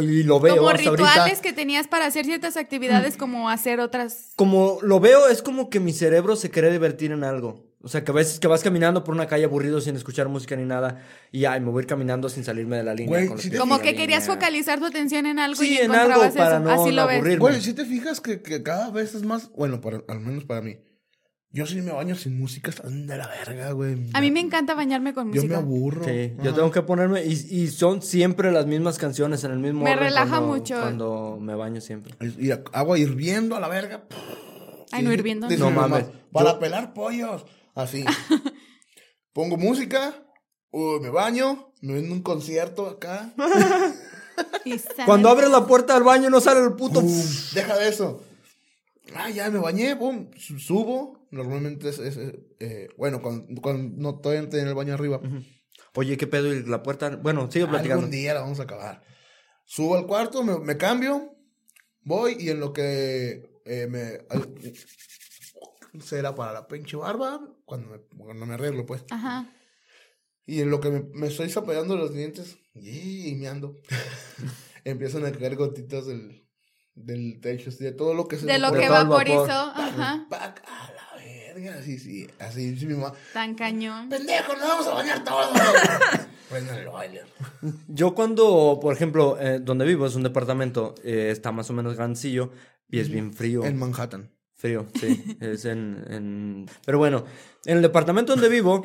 y 0.00 0.22
lo 0.22 0.38
veo 0.40 0.56
Como 0.56 0.68
hasta 0.68 0.78
rituales 0.90 1.16
ahorita. 1.18 1.40
que 1.42 1.52
tenías 1.52 1.88
para 1.88 2.06
hacer 2.06 2.24
ciertas 2.24 2.56
actividades, 2.56 3.16
como 3.16 3.48
hacer 3.50 3.80
otras. 3.80 4.32
Como 4.36 4.78
lo 4.82 5.00
veo, 5.00 5.28
es 5.28 5.42
como 5.42 5.68
que 5.70 5.80
mi 5.80 5.92
cerebro 5.92 6.36
se 6.36 6.50
quiere 6.50 6.70
divertir 6.70 7.12
en 7.12 7.24
algo. 7.24 7.68
O 7.82 7.88
sea, 7.88 8.04
que 8.04 8.10
a 8.10 8.14
veces 8.14 8.38
que 8.38 8.46
vas 8.46 8.62
caminando 8.62 9.04
por 9.04 9.14
una 9.14 9.26
calle 9.26 9.44
aburrido 9.44 9.80
sin 9.80 9.96
escuchar 9.96 10.28
música 10.28 10.54
ni 10.54 10.64
nada. 10.66 11.02
Y 11.32 11.46
ay, 11.46 11.60
me 11.60 11.70
voy 11.70 11.80
a 11.80 11.82
ir 11.84 11.86
caminando 11.88 12.28
sin 12.28 12.44
salirme 12.44 12.76
de 12.76 12.82
la 12.84 12.94
línea. 12.94 13.08
Güey, 13.08 13.26
con 13.26 13.36
los 13.38 13.42
si 13.44 13.50
Como 13.52 13.78
que 13.78 13.94
querías 13.94 14.22
línea. 14.24 14.34
focalizar 14.36 14.78
tu 14.80 14.84
atención 14.86 15.24
en 15.24 15.38
algo 15.38 15.56
Sí, 15.62 15.74
y 15.74 15.78
en 15.78 15.90
algo 15.92 16.22
encontrabas 16.22 16.34
para 16.36 16.56
eso. 16.56 16.60
no 16.60 16.70
Así 16.82 16.92
lo 16.92 17.06
ves. 17.06 17.16
aburrirme. 17.16 17.38
Güey, 17.38 17.60
si 17.62 17.72
te 17.72 17.86
fijas 17.86 18.20
que, 18.20 18.42
que 18.42 18.62
cada 18.62 18.90
vez 18.90 19.14
es 19.14 19.22
más. 19.22 19.50
Bueno, 19.56 19.80
para- 19.80 20.02
al 20.08 20.20
menos 20.20 20.44
para 20.44 20.60
mí. 20.60 20.76
Yo 21.52 21.66
sí 21.66 21.80
me 21.82 21.90
baño 21.90 22.14
sin 22.14 22.38
música, 22.38 22.70
están 22.70 23.08
de 23.08 23.16
la 23.16 23.26
verga, 23.26 23.72
güey. 23.72 24.08
A 24.12 24.20
mí 24.20 24.30
me 24.30 24.38
encanta 24.38 24.74
bañarme 24.74 25.12
con 25.12 25.32
Yo 25.32 25.42
me 25.42 25.48
música. 25.48 25.56
aburro. 25.58 26.04
Sí, 26.04 26.32
yo 26.44 26.54
tengo 26.54 26.70
que 26.70 26.82
ponerme. 26.82 27.24
Y, 27.24 27.32
y 27.32 27.66
son 27.68 28.02
siempre 28.02 28.52
las 28.52 28.66
mismas 28.66 28.98
canciones 28.98 29.42
en 29.42 29.50
el 29.50 29.58
mismo 29.58 29.82
Me 29.82 29.90
orden 29.90 30.04
relaja 30.04 30.28
cuando- 30.38 30.46
mucho. 30.46 30.80
Cuando 30.80 31.38
me 31.40 31.56
baño 31.56 31.80
siempre. 31.80 32.14
Y 32.38 32.50
agua 32.52 32.98
hirviendo 32.98 33.56
a 33.56 33.60
la 33.60 33.66
verga. 33.68 34.04
Ay, 34.92 35.02
no 35.02 35.12
hirviendo. 35.12 35.48
No 35.50 35.70
mames. 35.72 36.04
Para 36.32 36.52
Yo- 36.52 36.58
pelar 36.60 36.94
pollos. 36.94 37.44
Así. 37.74 38.04
Pongo 39.32 39.56
música. 39.56 40.14
uy, 40.70 41.00
me 41.00 41.10
baño. 41.10 41.72
Me 41.80 41.94
vendo 41.94 42.14
un 42.14 42.22
concierto 42.22 42.86
acá. 42.86 43.32
Cuando 45.06 45.28
abres 45.28 45.50
la 45.50 45.66
puerta 45.66 45.94
del 45.94 46.02
baño 46.04 46.30
no 46.30 46.40
sale 46.40 46.60
el 46.60 46.74
puto. 46.74 47.00
Pum, 47.00 47.22
deja 47.54 47.76
de 47.76 47.88
eso. 47.88 48.22
Ah, 49.16 49.30
ya 49.30 49.50
me 49.50 49.58
bañé, 49.58 49.96
pum, 49.96 50.30
su- 50.36 50.58
subo. 50.60 51.18
Normalmente 51.30 51.88
es, 51.88 51.98
es, 51.98 52.18
eh, 52.58 52.88
bueno, 52.96 53.22
cuando, 53.22 53.60
cuando 53.62 53.94
no 53.96 54.18
todavía 54.20 54.42
no 54.42 54.48
tenía 54.48 54.68
el 54.68 54.74
baño 54.74 54.94
arriba. 54.94 55.20
Oye, 55.94 56.16
¿qué 56.16 56.26
pedo? 56.26 56.52
Y 56.52 56.64
la 56.64 56.82
puerta. 56.82 57.16
Bueno, 57.16 57.50
sigue 57.50 57.66
platicando. 57.66 58.00
Algún 58.04 58.10
día 58.10 58.34
la 58.34 58.40
vamos 58.40 58.60
a 58.60 58.64
acabar. 58.64 59.02
Subo 59.64 59.96
al 59.96 60.06
cuarto, 60.06 60.42
me, 60.42 60.58
me 60.58 60.76
cambio, 60.76 61.36
voy 62.02 62.36
y 62.40 62.50
en 62.50 62.58
lo 62.60 62.72
que 62.72 63.60
eh, 63.64 63.86
me 63.88 64.18
al- 64.28 64.54
será 66.02 66.34
para 66.34 66.52
la 66.52 66.66
pinche 66.68 66.96
barba 66.96 67.40
cuando 67.64 67.88
me, 67.90 67.98
cuando 68.24 68.46
me 68.46 68.54
arreglo, 68.54 68.86
pues. 68.86 69.04
Ajá. 69.10 69.52
Y 70.46 70.60
en 70.60 70.70
lo 70.70 70.80
que 70.80 70.90
me, 70.90 71.02
me 71.14 71.26
estoy 71.28 71.48
zapallando 71.50 71.96
los 71.96 72.12
dientes 72.12 72.58
y 72.74 73.34
me 73.36 73.46
ando, 73.48 73.76
empiezan 74.84 75.24
a 75.26 75.32
caer 75.32 75.54
gotitas 75.56 76.06
del, 76.06 76.48
del 76.94 77.40
techo, 77.40 77.70
de 77.70 77.92
todo 77.92 78.14
lo 78.14 78.26
que 78.26 78.36
se 78.36 78.46
De 78.46 78.58
lo 78.58 78.72
que 78.72 78.88
vaporizó. 78.88 79.36
vapor. 79.46 79.80
Ajá. 79.82 80.26
Pac, 80.28 80.62
a 80.66 80.89
la 80.89 80.89
así, 81.68 81.98
sí, 81.98 82.28
así, 82.38 82.76
sí, 82.76 82.86
mi 82.86 82.94
mamá. 82.94 83.12
Tan 83.32 83.54
cañón. 83.54 84.08
Pendejo, 84.08 84.54
nos 84.54 84.68
vamos 84.68 84.86
a 84.86 84.94
bañar 84.94 85.24
todos. 85.24 85.50
Yo 87.88 88.14
cuando, 88.14 88.78
por 88.82 88.94
ejemplo, 88.94 89.38
eh, 89.40 89.60
donde 89.60 89.84
vivo 89.84 90.06
es 90.06 90.14
un 90.14 90.22
departamento, 90.22 90.94
eh, 91.04 91.28
está 91.30 91.52
más 91.52 91.70
o 91.70 91.72
menos 91.72 91.96
grandecillo 91.96 92.50
y 92.88 92.98
es 92.98 93.08
bien 93.08 93.32
frío. 93.32 93.64
En 93.64 93.78
Manhattan. 93.78 94.30
Frío, 94.56 94.86
sí. 95.00 95.36
es 95.40 95.64
en, 95.64 96.04
en... 96.08 96.66
Pero 96.84 96.98
bueno, 96.98 97.24
en 97.64 97.76
el 97.76 97.82
departamento 97.82 98.32
donde 98.32 98.50
vivo 98.50 98.84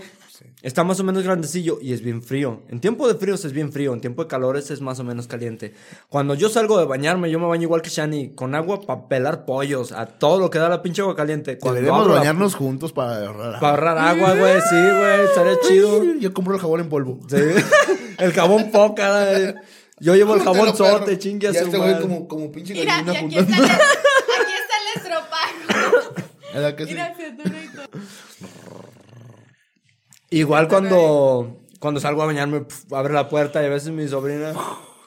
está 0.61 0.83
más 0.83 0.99
o 0.99 1.03
menos 1.03 1.23
grandecillo 1.23 1.77
y 1.81 1.93
es 1.93 2.01
bien 2.01 2.21
frío. 2.23 2.61
En 2.69 2.79
tiempo 2.79 3.07
de 3.07 3.15
fríos 3.15 3.45
es 3.45 3.51
bien 3.53 3.71
frío, 3.71 3.93
en 3.93 4.01
tiempo 4.01 4.23
de 4.23 4.27
calores 4.27 4.71
es 4.71 4.81
más 4.81 4.99
o 4.99 5.03
menos 5.03 5.27
caliente. 5.27 5.73
Cuando 6.09 6.33
yo 6.35 6.49
salgo 6.49 6.77
de 6.79 6.85
bañarme, 6.85 7.29
yo 7.31 7.39
me 7.39 7.45
baño 7.47 7.63
igual 7.63 7.81
que 7.81 7.89
Shani, 7.89 8.35
con 8.35 8.55
agua 8.55 8.81
para 8.81 9.07
pelar 9.07 9.45
pollos, 9.45 9.91
a 9.91 10.05
todo 10.05 10.39
lo 10.39 10.49
que 10.49 10.59
da 10.59 10.69
la 10.69 10.81
pinche 10.81 11.01
agua 11.01 11.15
caliente. 11.15 11.57
Cuando 11.57 11.81
la- 11.81 12.15
bañarnos 12.19 12.55
juntos 12.55 12.91
para 12.93 13.25
ahorrar. 13.25 13.59
Para 13.59 13.69
ahorrar 13.69 13.97
agua, 13.97 14.33
güey, 14.35 14.61
sí, 14.61 14.75
güey, 14.75 15.25
estaría 15.25 15.59
chido. 15.67 16.03
Yo 16.19 16.33
compro 16.33 16.55
el 16.55 16.61
jabón 16.61 16.79
en 16.81 16.89
polvo. 16.89 17.19
Sí. 17.29 17.37
El 18.17 18.31
jabón 18.31 18.71
poca. 18.71 19.33
eh. 19.39 19.55
Yo 19.99 20.15
llevo 20.15 20.35
el 20.35 20.41
jabón 20.41 20.75
sote, 20.75 21.17
chingue 21.19 21.47
a 21.49 21.53
su 21.53 21.59
este 21.65 21.77
madre. 21.77 22.01
como, 22.01 22.27
como 22.27 22.51
pinche 22.51 22.73
Mira, 22.73 23.01
y 23.05 23.09
aquí 23.15 23.37
está, 23.37 23.57
el- 23.57 23.63
aquí 23.65 24.53
está 24.61 24.75
el 24.81 25.01
estropajo. 25.01 26.13
¿Verdad 26.53 26.75
que 26.75 26.83
sí? 26.85 26.91
Mira, 26.91 27.13
se 27.15 27.25
atora 27.25 27.63
y 27.63 27.67
todo. 27.75 27.85
Igual 30.29 30.67
cuando, 30.67 31.57
cuando 31.79 31.99
salgo 31.99 32.23
a 32.23 32.25
bañarme, 32.25 32.61
pf, 32.61 32.93
abre 32.95 33.13
la 33.13 33.29
puerta 33.29 33.61
y 33.61 33.65
a 33.65 33.69
veces 33.69 33.89
mi 33.91 34.07
sobrina. 34.07 34.53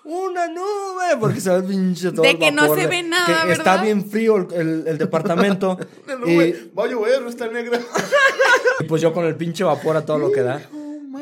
Una 0.05 0.47
nube, 0.49 1.19
porque 1.21 1.41
se 1.41 1.51
ve 1.51 1.63
pinche 1.69 2.13
todo 2.13 2.23
De 2.23 2.31
el 2.31 2.39
que 2.39 2.51
no 2.51 2.75
se 2.75 2.81
de- 2.83 2.87
ve 2.87 3.03
nada, 3.03 3.27
que 3.43 3.49
¿verdad? 3.49 3.51
Está 3.75 3.83
bien 3.83 4.09
frío 4.09 4.37
el, 4.37 4.47
el- 4.55 4.85
el 4.87 4.99
departamento. 4.99 5.79
No, 6.07 6.27
y, 6.27 6.71
va 6.77 6.85
a 6.85 6.87
llover, 6.87 7.23
está 7.29 7.47
negra. 7.49 7.79
y 8.81 8.85
pues 8.85 9.03
yo 9.03 9.13
con 9.13 9.27
el 9.27 9.37
pinche 9.37 9.63
vapor 9.65 9.97
a 9.99 10.07
todo 10.07 10.19
lo 10.19 10.33
que 10.33 10.41
da. 10.43 10.63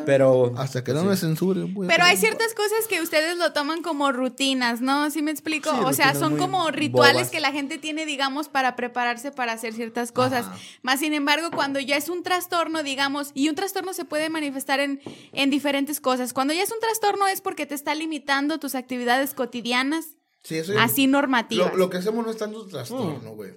Pero. 0.07 0.55
Hasta 0.57 0.83
que 0.83 0.92
no 0.92 1.05
me 1.05 1.16
censuren, 1.16 1.75
güey. 1.75 1.88
Pero 1.88 2.05
hay 2.05 2.16
ciertas 2.16 2.55
cosas 2.55 2.87
que 2.88 3.03
ustedes 3.03 3.37
lo 3.37 3.53
toman 3.53 3.83
como 3.83 4.12
rutinas, 4.12 4.81
¿no? 4.81 5.11
¿Sí 5.11 5.21
me 5.21 5.31
explico? 5.31 5.71
Sí, 5.71 5.77
o 5.85 5.92
sea, 5.92 6.14
son 6.14 6.37
como 6.38 6.71
rituales 6.71 7.14
bobas. 7.14 7.31
que 7.31 7.40
la 7.40 7.53
gente 7.53 7.79
tiene, 7.79 8.07
digamos, 8.07 8.49
para 8.49 8.77
prepararse 8.77 9.33
para 9.33 9.53
hacer 9.53 9.75
ciertas 9.75 10.12
cosas. 10.12 10.47
Más 10.83 11.01
sin 11.01 11.12
embargo, 11.12 11.51
cuando 11.51 11.81
ya 11.81 11.97
es 11.97 12.09
un 12.09 12.23
trastorno, 12.23 12.83
digamos, 12.83 13.33
y 13.35 13.49
un 13.49 13.55
trastorno 13.55 13.92
se 13.92 14.05
puede 14.05 14.31
manifestar 14.31 14.81
en, 14.81 15.01
en 15.33 15.51
diferentes 15.51 16.01
cosas. 16.01 16.33
Cuando 16.33 16.55
ya 16.55 16.62
es 16.62 16.73
un 16.73 16.81
trastorno 16.81 17.27
es 17.27 17.40
porque 17.40 17.66
te 17.66 17.75
está 17.75 17.95
limitando 17.95 18.59
tus 18.59 18.75
actividades 18.75 19.35
cotidianas, 19.35 20.16
Sí, 20.47 20.59
eso 20.59 20.75
así 20.79 21.09
normativas. 21.09 21.73
Lo, 21.73 21.77
lo 21.77 21.90
que 21.90 21.97
hacemos 21.97 22.25
no 22.25 22.31
es 22.31 22.37
tanto 22.37 22.64
trastorno, 22.66 23.33
güey. 23.33 23.51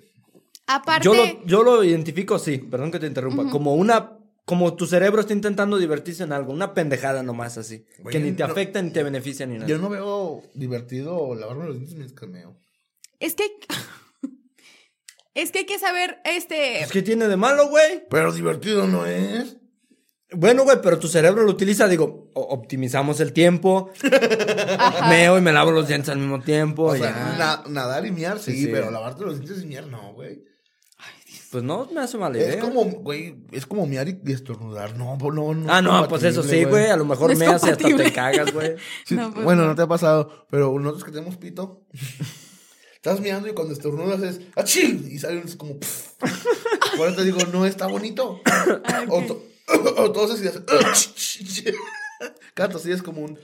Aparte, 0.66 1.06
Yo 1.06 1.14
lo, 1.14 1.46
yo 1.46 1.64
lo 1.64 1.84
identifico, 1.84 2.40
sí, 2.40 2.58
perdón 2.58 2.92
que 2.92 3.00
te 3.00 3.08
interrumpa, 3.08 3.50
como 3.50 3.76
una. 3.76 4.19
Como 4.50 4.74
tu 4.76 4.88
cerebro 4.88 5.22
está 5.22 5.34
intentando 5.34 5.78
divertirse 5.78 6.24
en 6.24 6.32
algo, 6.32 6.52
una 6.52 6.74
pendejada 6.74 7.22
nomás 7.22 7.60
así. 7.60 7.86
Que 8.10 8.20
ni 8.20 8.32
te 8.32 8.44
no- 8.44 8.50
afecta 8.52 8.82
ni 8.82 8.90
te 8.90 9.04
beneficia 9.04 9.46
ni 9.46 9.56
nada. 9.56 9.68
Yo 9.68 9.78
no 9.78 9.90
veo 9.90 10.42
divertido 10.56 11.36
lavarme 11.36 11.66
los 11.66 11.76
dientes 11.76 11.96
mientras 11.96 12.30
meo. 12.30 12.58
es 13.20 13.36
que... 13.36 13.46
Es 15.36 15.52
que 15.52 15.60
hay 15.60 15.66
que 15.66 15.78
saber, 15.80 16.18
este... 16.26 16.78
Pues, 16.80 16.92
¿Qué 16.92 17.02
tiene 17.02 17.28
de 17.28 17.38
malo, 17.38 17.70
güey? 17.70 18.04
Pero 18.10 18.34
divertido 18.34 18.88
no 18.88 19.06
es. 19.06 19.58
Bueno, 20.32 20.64
güey, 20.64 20.78
pero 20.82 21.00
tu 21.00 21.08
cerebro 21.08 21.44
lo 21.44 21.52
utiliza, 21.52 21.88
digo, 21.88 22.30
optimizamos 22.34 23.20
el 23.20 23.32
tiempo, 23.32 23.92
meo 25.08 25.38
y 25.38 25.42
me 25.42 25.54
lavo 25.54 25.72
los 25.72 25.88
dientes 25.88 26.10
al 26.10 26.18
mismo 26.18 26.42
tiempo. 26.42 26.86
O 26.86 26.96
sea, 26.96 27.12
ya. 27.12 27.38
na- 27.38 27.64
nadar 27.70 28.06
y 28.06 28.12
miar, 28.12 28.40
sí, 28.40 28.52
Sí, 28.52 28.66
sí. 28.66 28.70
pero 28.72 28.92
lavarte 28.92 29.24
los 29.24 29.40
dientes 29.40 29.64
y 29.64 29.68
miar 29.68 29.88
no, 29.88 30.14
güey. 30.14 30.44
Pues 31.52 31.64
no 31.64 31.88
me 31.92 32.02
hace 32.02 32.18
mala 32.18 32.38
idea. 32.38 32.50
Es 32.54 32.58
como, 32.58 32.84
güey, 32.86 33.36
es 33.52 33.66
como 33.66 33.88
miar 33.88 34.08
y 34.08 34.20
estornudar. 34.32 34.96
No, 34.96 35.18
no, 35.18 35.54
no. 35.56 35.72
Ah, 35.74 35.82
no, 35.82 36.08
pues 36.08 36.24
eso 36.24 36.44
sí, 36.44 36.64
güey. 36.64 36.90
A 36.90 36.96
lo 36.98 37.06
mejor 37.06 37.32
No 37.32 37.38
me 37.40 37.48
hace 37.48 37.72
hasta 37.72 37.88
te 37.88 38.14
cagas, 38.14 38.54
güey. 38.54 38.76
Sí, 39.06 39.16
No, 39.16 39.32
pues 39.34 39.44
bueno, 39.44 39.64
no. 39.64 39.70
no. 39.70 39.76
te 39.76 39.82
ha 39.82 39.88
pasado, 39.88 40.46
pero 40.52 40.78
nosotros 40.78 41.04
que 41.06 41.12
tenemos 41.12 41.38
pito, 41.38 41.82
estás 42.96 43.20
mirando 43.20 43.48
y 43.48 43.54
cuando 43.54 43.74
estornudas 43.74 44.22
es 44.22 44.42
¡achín! 44.56 45.08
Y 45.10 45.18
sale 45.18 45.42
un- 45.42 45.52
como 45.58 45.80
pff. 45.80 46.14
Por 46.98 47.08
eso 47.08 47.18
te 47.18 47.24
digo, 47.26 47.40
no 47.52 47.66
está 47.66 47.88
bonito. 47.88 48.42
Ah, 48.46 49.06
o, 49.10 49.22
to- 49.24 49.44
o 49.98 50.12
toses 50.12 50.44
y 50.44 50.48
haces 50.48 50.64
Cada 52.54 52.70
tosilla 52.70 52.96
es 52.96 53.02
como 53.04 53.22
un 53.22 53.40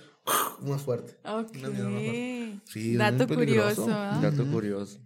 más 0.61 0.81
fuerte. 0.81 1.17
Ok. 1.23 1.51
Una 1.57 1.69
mierda 1.69 1.89
más 1.89 2.01
fuerte. 2.03 2.59
Sí, 2.65 2.95
Dato 2.95 3.27
curioso. 3.27 3.87
¿ah? 3.89 4.19
Dato 4.21 4.45
curioso. 4.45 4.99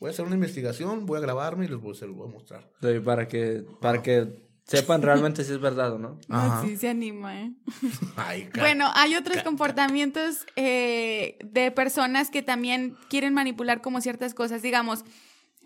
Voy 0.00 0.08
a 0.08 0.12
hacer 0.12 0.24
una 0.24 0.34
investigación, 0.34 1.04
voy 1.04 1.18
a 1.18 1.20
grabarme 1.20 1.66
y 1.66 1.68
les 1.68 1.78
voy, 1.78 1.94
se 1.94 2.06
los 2.06 2.16
voy 2.16 2.26
a 2.26 2.32
mostrar. 2.32 2.70
Sí, 2.80 3.00
para 3.04 3.28
que, 3.28 3.64
para 3.82 4.02
que 4.02 4.48
sepan 4.64 5.02
realmente 5.02 5.44
si 5.44 5.52
es 5.52 5.60
verdad 5.60 5.92
o 5.92 5.98
no. 5.98 6.18
Ajá. 6.30 6.64
Sí 6.64 6.78
se 6.78 6.88
anima, 6.88 7.38
¿eh? 7.38 7.52
Ay, 8.16 8.48
Bueno, 8.58 8.90
hay 8.94 9.14
otros 9.14 9.42
comportamientos 9.42 10.46
eh, 10.56 11.36
de 11.44 11.70
personas 11.70 12.30
que 12.30 12.42
también 12.42 12.96
quieren 13.10 13.34
manipular 13.34 13.82
como 13.82 14.00
ciertas 14.00 14.32
cosas. 14.32 14.62
Digamos, 14.62 15.04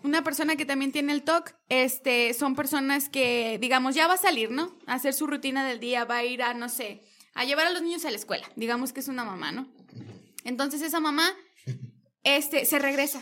una 0.03 0.21
persona 0.21 0.57
que 0.57 0.65
también 0.65 0.91
tiene 0.91 1.13
el 1.13 1.23
TOC, 1.23 1.53
este, 1.69 2.33
son 2.33 2.57
personas 2.57 3.07
que, 3.07 3.57
digamos, 3.61 3.95
ya 3.95 4.05
va 4.07 4.15
a 4.15 4.17
salir, 4.17 4.51
¿no? 4.51 4.75
A 4.85 4.95
hacer 4.95 5.13
su 5.13 5.27
rutina 5.27 5.65
del 5.65 5.79
día, 5.79 6.03
va 6.03 6.17
a 6.17 6.25
ir 6.25 6.43
a, 6.43 6.53
no 6.53 6.67
sé, 6.67 7.01
a 7.35 7.45
llevar 7.45 7.67
a 7.67 7.71
los 7.71 7.81
niños 7.81 8.03
a 8.03 8.11
la 8.11 8.17
escuela. 8.17 8.45
Digamos 8.57 8.91
que 8.91 8.99
es 8.99 9.07
una 9.07 9.23
mamá, 9.23 9.53
¿no? 9.53 9.69
Entonces 10.43 10.81
esa 10.81 10.99
mamá, 10.99 11.31
este, 12.23 12.65
se 12.65 12.79
regresa. 12.79 13.21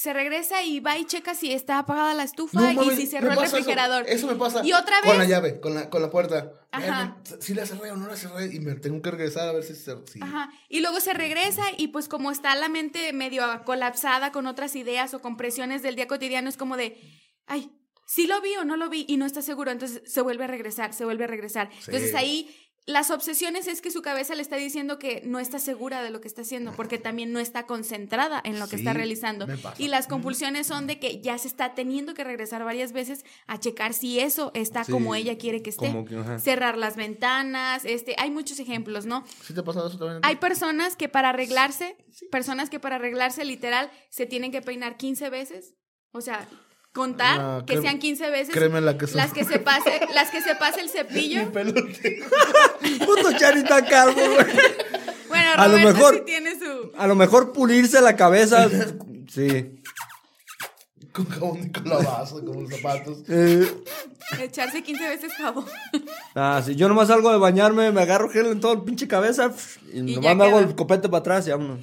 Se 0.00 0.14
regresa 0.14 0.62
y 0.62 0.80
va 0.80 0.96
y 0.96 1.04
checa 1.04 1.34
si 1.34 1.52
está 1.52 1.78
apagada 1.78 2.14
la 2.14 2.22
estufa 2.22 2.72
No 2.72 2.84
y 2.84 2.96
si 2.96 3.06
cerró 3.06 3.26
el 3.32 3.32
eso. 3.34 3.42
refrigerador. 3.42 4.06
Eso, 4.08 4.26
me 4.28 4.34
pasa. 4.34 4.64
Y 4.64 4.72
otra 4.72 4.98
Con 5.02 5.18
la 5.18 5.24
vez- 5.24 5.28
llave, 5.28 5.60
con 5.60 5.74
la, 5.74 5.90
con 5.90 6.00
la 6.00 6.10
puerta. 6.10 6.52
Ajá. 6.72 7.18
Si 7.38 7.52
la 7.52 7.66
cerré 7.66 7.90
o 7.90 7.96
no 7.96 8.06
la 8.08 8.16
cerré. 8.16 8.46
Y 8.54 8.60
me 8.60 8.76
tengo 8.76 9.02
que 9.02 9.10
regresar 9.10 9.46
a 9.46 9.52
ver 9.52 9.62
si 9.62 9.74
se. 9.74 9.94
Sí. 10.06 10.18
Ajá. 10.22 10.50
Y 10.70 10.80
luego 10.80 11.00
se 11.00 11.12
regresa 11.12 11.64
y 11.76 11.88
pues 11.88 12.08
como 12.08 12.30
está 12.30 12.54
la 12.54 12.70
mente 12.70 13.12
medio 13.12 13.44
colapsada 13.66 14.32
con 14.32 14.46
otras 14.46 14.74
ideas 14.74 15.12
o 15.12 15.20
con 15.20 15.36
presiones 15.36 15.82
del 15.82 15.96
día 15.96 16.06
cotidiano, 16.06 16.48
es 16.48 16.56
como 16.56 16.78
de, 16.78 16.96
ay, 17.46 17.70
sí 18.06 18.26
lo 18.26 18.40
vi 18.40 18.56
o 18.56 18.64
no 18.64 18.78
lo 18.78 18.88
vi 18.88 19.04
y 19.06 19.18
no 19.18 19.26
está 19.26 19.42
seguro, 19.42 19.70
entonces 19.70 20.00
se 20.10 20.22
vuelve 20.22 20.44
a 20.44 20.46
regresar, 20.46 20.94
se 20.94 21.04
vuelve 21.04 21.24
a 21.24 21.26
regresar. 21.26 21.68
Sí. 21.72 21.78
Entonces 21.88 22.14
ahí 22.14 22.56
las 22.90 23.10
obsesiones 23.10 23.66
es 23.68 23.80
que 23.80 23.90
su 23.90 24.02
cabeza 24.02 24.34
le 24.34 24.42
está 24.42 24.56
diciendo 24.56 24.98
que 24.98 25.22
no 25.24 25.38
está 25.38 25.58
segura 25.58 26.02
de 26.02 26.10
lo 26.10 26.20
que 26.20 26.28
está 26.28 26.42
haciendo 26.42 26.72
porque 26.72 26.98
también 26.98 27.32
no 27.32 27.40
está 27.40 27.64
concentrada 27.66 28.40
en 28.44 28.58
lo 28.58 28.66
que 28.68 28.76
Sí, 28.76 28.82
está 28.82 28.92
realizando. 28.92 29.46
pasa. 29.46 29.74
Y 29.78 29.88
las 29.88 30.06
compulsiones 30.06 30.66
son 30.66 30.86
de 30.86 30.98
que 30.98 31.20
ya 31.20 31.38
se 31.38 31.48
está 31.48 31.74
teniendo 31.74 32.14
que 32.14 32.24
regresar 32.24 32.62
varias 32.64 32.92
veces 32.92 33.24
a 33.46 33.58
checar 33.58 33.94
si 33.94 34.20
eso 34.20 34.50
está 34.54 34.84
Sí, 34.84 34.92
como 34.92 35.14
ella 35.14 35.38
quiere 35.38 35.62
que 35.62 35.70
esté. 35.70 35.90
que. 36.08 36.38
Cerrar 36.40 36.76
las 36.76 36.96
ventanas, 36.96 37.84
este, 37.84 38.14
hay 38.18 38.30
muchos 38.30 38.58
ejemplos, 38.60 39.06
¿no? 39.06 39.24
¿Sí 39.42 39.54
te 39.54 39.60
ha 39.60 39.64
pasado 39.64 39.88
eso 39.88 39.98
también? 39.98 40.20
Hay 40.22 40.36
personas 40.36 40.96
que 40.96 41.08
para 41.08 41.30
arreglarse, 41.30 41.96
personas 42.30 42.70
que 42.70 42.80
para 42.80 42.96
arreglarse 42.96 43.44
literal 43.44 43.90
se 44.10 44.26
tienen 44.26 44.52
que 44.52 44.62
peinar 44.62 44.96
15 44.96 45.30
veces. 45.30 45.74
O 46.12 46.20
sea, 46.20 46.48
contar 46.92 47.38
No, 47.40 47.66
que 47.66 47.78
crem- 47.78 47.82
sean 47.82 47.98
15 47.98 48.30
veces. 48.30 48.54
créeme 48.54 48.80
la 48.80 48.98
que 48.98 49.06
son. 49.06 49.16
las 49.18 49.32
que 49.32 49.44
se 49.44 49.58
pase, 49.58 50.00
las 50.14 50.30
que 50.30 50.40
se 50.42 50.54
pase 50.56 50.80
el 50.80 50.88
cepillo. 50.88 51.44
Mi 51.44 51.50
pelote. 51.50 52.20
Puto 53.06 53.32
Charita 53.38 53.84
calvo, 53.84 54.20
güey. 54.20 54.46
Bueno, 55.28 55.50
A 55.56 55.68
lo 55.68 55.76
Roberto 55.78 55.92
mejor- 55.94 56.14
sí 56.16 56.22
tiene 56.26 56.58
su 56.58 56.90
A 56.96 57.06
lo 57.06 57.14
mejor 57.14 57.52
pulirse 57.52 58.00
la 58.00 58.16
cabeza. 58.16 58.68
Sí. 59.28 59.76
Con 61.12 61.26
jabón 61.28 61.60
de 61.62 61.72
calabaza, 61.72 62.34
como 62.36 62.60
los 62.60 62.70
zapatos. 62.70 63.18
Eh, 63.28 63.68
echarse 64.40 64.82
15 64.82 65.08
veces 65.08 65.32
jabón. 65.34 65.64
ah, 66.36 66.62
sí. 66.64 66.76
Yo 66.76 66.88
nomás 66.88 67.08
salgo 67.08 67.32
de 67.32 67.38
bañarme, 67.38 67.90
me 67.90 68.02
agarro 68.02 68.28
gel 68.30 68.46
en 68.46 68.60
todo 68.60 68.72
el 68.74 68.82
pinche 68.82 69.08
cabeza. 69.08 69.52
Y, 69.92 69.98
Y 69.98 70.16
nomás 70.16 70.36
me 70.36 70.44
hago 70.44 70.60
el 70.60 70.74
copete 70.76 71.08
para 71.08 71.18
atrás 71.20 71.46
y 71.48 71.50
vámonos. 71.50 71.80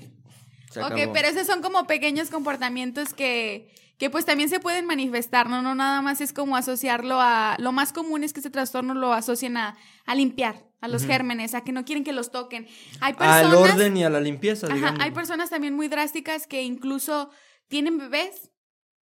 Se 0.71 0.81
ok, 0.81 0.91
acabó. 0.91 1.13
pero 1.13 1.27
esos 1.27 1.45
son 1.47 1.61
como 1.61 1.87
pequeños 1.87 2.29
comportamientos 2.29 3.13
que, 3.13 3.69
que 3.97 4.09
pues 4.09 4.25
también 4.25 4.49
se 4.49 4.59
pueden 4.59 4.85
manifestar, 4.85 5.49
¿no? 5.49 5.61
No 5.61 5.73
nada 5.75 6.01
más 6.01 6.21
es 6.21 6.31
como 6.31 6.55
asociarlo 6.55 7.19
a... 7.19 7.55
Lo 7.59 7.71
más 7.71 7.93
común 7.93 8.23
es 8.23 8.31
que 8.33 8.39
este 8.39 8.51
trastorno 8.51 8.93
lo 8.93 9.11
asocien 9.13 9.57
a, 9.57 9.75
a 10.05 10.15
limpiar, 10.15 10.67
a 10.81 10.87
los 10.87 11.03
gérmenes, 11.05 11.55
a 11.55 11.61
que 11.61 11.71
no 11.71 11.83
quieren 11.83 12.03
que 12.03 12.13
los 12.13 12.31
toquen. 12.31 12.67
Hay 13.01 13.13
personas... 13.13 13.45
Al 13.45 13.55
orden 13.55 13.97
y 13.97 14.03
a 14.03 14.09
la 14.09 14.19
limpieza, 14.19 14.67
Ajá, 14.71 14.95
hay 14.99 15.11
personas 15.11 15.49
también 15.49 15.75
muy 15.75 15.87
drásticas 15.87 16.45
que 16.45 16.61
incluso 16.61 17.31
tienen 17.67 17.97
bebés 17.97 18.51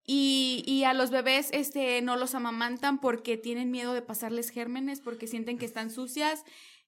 y, 0.02 0.62
y 0.66 0.84
a 0.84 0.94
los 0.94 1.10
bebés 1.10 1.50
este, 1.52 2.00
no 2.00 2.16
los 2.16 2.34
amamantan 2.34 2.98
porque 2.98 3.36
tienen 3.36 3.70
miedo 3.70 3.92
de 3.92 4.00
pasarles 4.02 4.48
gérmenes, 4.50 5.00
porque 5.00 5.26
sienten 5.26 5.58
que 5.58 5.66
están 5.66 5.90
sucias. 5.90 6.44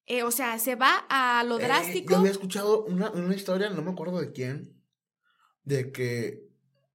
Eh, 0.06 0.22
o 0.22 0.30
sea, 0.30 0.58
se 0.58 0.76
va 0.76 1.04
a 1.10 1.44
lo 1.44 1.58
Eh, 1.58 1.64
drástico. 1.64 2.12
yo 2.12 2.18
había 2.20 2.30
escuchado 2.30 2.84
una, 2.86 3.10
una 3.10 3.34
historia, 3.34 3.68
no 3.68 3.82
me 3.82 3.90
acuerdo 3.90 4.18
de 4.18 4.32
quién, 4.32 4.82
de 5.64 5.92
que 5.92 6.47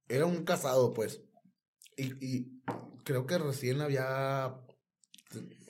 era 0.08 0.26
un 0.26 0.44
casado, 0.44 0.92
pues. 0.92 1.22
Y, 1.96 2.12
y 2.24 2.62
creo 3.04 3.26
que 3.26 3.38
recién 3.38 3.80
había. 3.80 4.54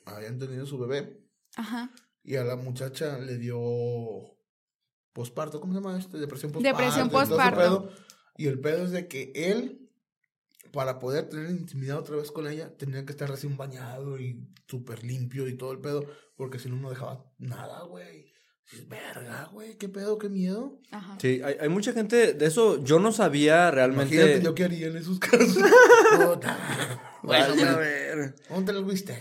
Habían 0.07 0.39
tenido 0.39 0.66
su 0.66 0.78
bebé. 0.78 1.24
Ajá. 1.57 1.91
Y 2.22 2.37
a 2.37 2.45
la 2.45 2.57
muchacha 2.57 3.18
le 3.18 3.39
dio. 3.39 3.59
Posparto, 5.12 5.61
¿cómo 5.61 5.72
se 5.72 5.80
llama 5.80 5.99
este? 5.99 6.18
Depresión 6.18 6.51
posparto. 6.51 6.76
Depresión 6.76 7.11
pedo. 7.11 7.91
Y 8.37 8.47
el 8.49 8.61
pedo 8.61 8.85
es 8.85 8.91
de 8.91 9.07
que 9.07 9.32
él, 9.35 9.91
para 10.72 10.99
poder 10.99 11.28
tener 11.28 11.51
intimidad 11.51 11.99
otra 11.99 12.16
vez 12.16 12.32
con 12.32 12.49
ella, 12.49 12.76
tenía 12.76 13.05
que 13.07 13.12
estar 13.12 13.30
recién 13.30 13.57
bañado 13.57 14.18
y 14.18 14.53
súper 14.66 15.05
limpio 15.05 15.47
y 15.47 15.57
todo 15.57 15.70
el 15.70 15.80
pedo, 15.80 16.05
porque 16.37 16.59
si 16.59 16.68
no, 16.68 16.76
no 16.76 16.91
dejaba 16.91 17.32
nada, 17.39 17.85
güey. 17.85 18.34
Verga, 18.89 19.49
güey, 19.53 19.77
qué 19.77 19.89
pedo, 19.89 20.19
qué 20.19 20.29
miedo. 20.29 20.81
Ajá. 20.91 21.17
Sí, 21.21 21.41
hay, 21.45 21.57
hay 21.61 21.69
mucha 21.69 21.93
gente 21.93 22.33
de 22.35 22.47
eso. 22.47 22.83
Yo 22.83 22.99
no 22.99 23.12
sabía 23.12 23.71
realmente. 23.71 24.15
Imagínate 24.17 24.43
yo 24.45 24.55
qué 24.55 24.65
haría 24.65 24.87
en 24.89 24.97
esos 24.97 25.19
casos. 25.19 25.57
Puta. 26.17 27.19
Bueno, 27.23 27.71
a 27.71 27.77
ver. 27.77 28.35
¿Dónde 28.49 28.73
lo 28.73 28.85
viste? 28.85 29.17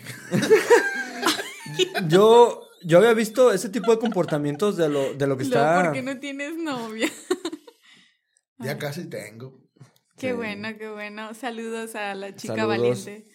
Yo, 2.08 2.62
yo 2.84 2.98
había 2.98 3.14
visto 3.14 3.52
ese 3.52 3.70
tipo 3.70 3.91
de 3.91 4.00
comportamientos 4.00 4.78
de 4.78 4.89
lo, 4.89 5.14
de 5.14 5.28
lo 5.28 5.38
que 5.38 5.44
está. 5.44 5.84
porque 5.84 6.02
no 6.02 6.20
tienes 6.20 6.56
novia. 6.58 7.10
Ya 8.60 8.78
casi 8.78 9.06
tengo. 9.10 9.62
Qué 10.18 10.30
Sí. 10.30 10.34
bueno, 10.36 10.70
qué 10.78 10.89
bueno. 10.89 11.34
Saludos 11.34 11.96
a 11.96 12.14
la 12.16 12.36
chica 12.36 12.56
Saludos. 12.56 12.68
valiente. 13.06 13.26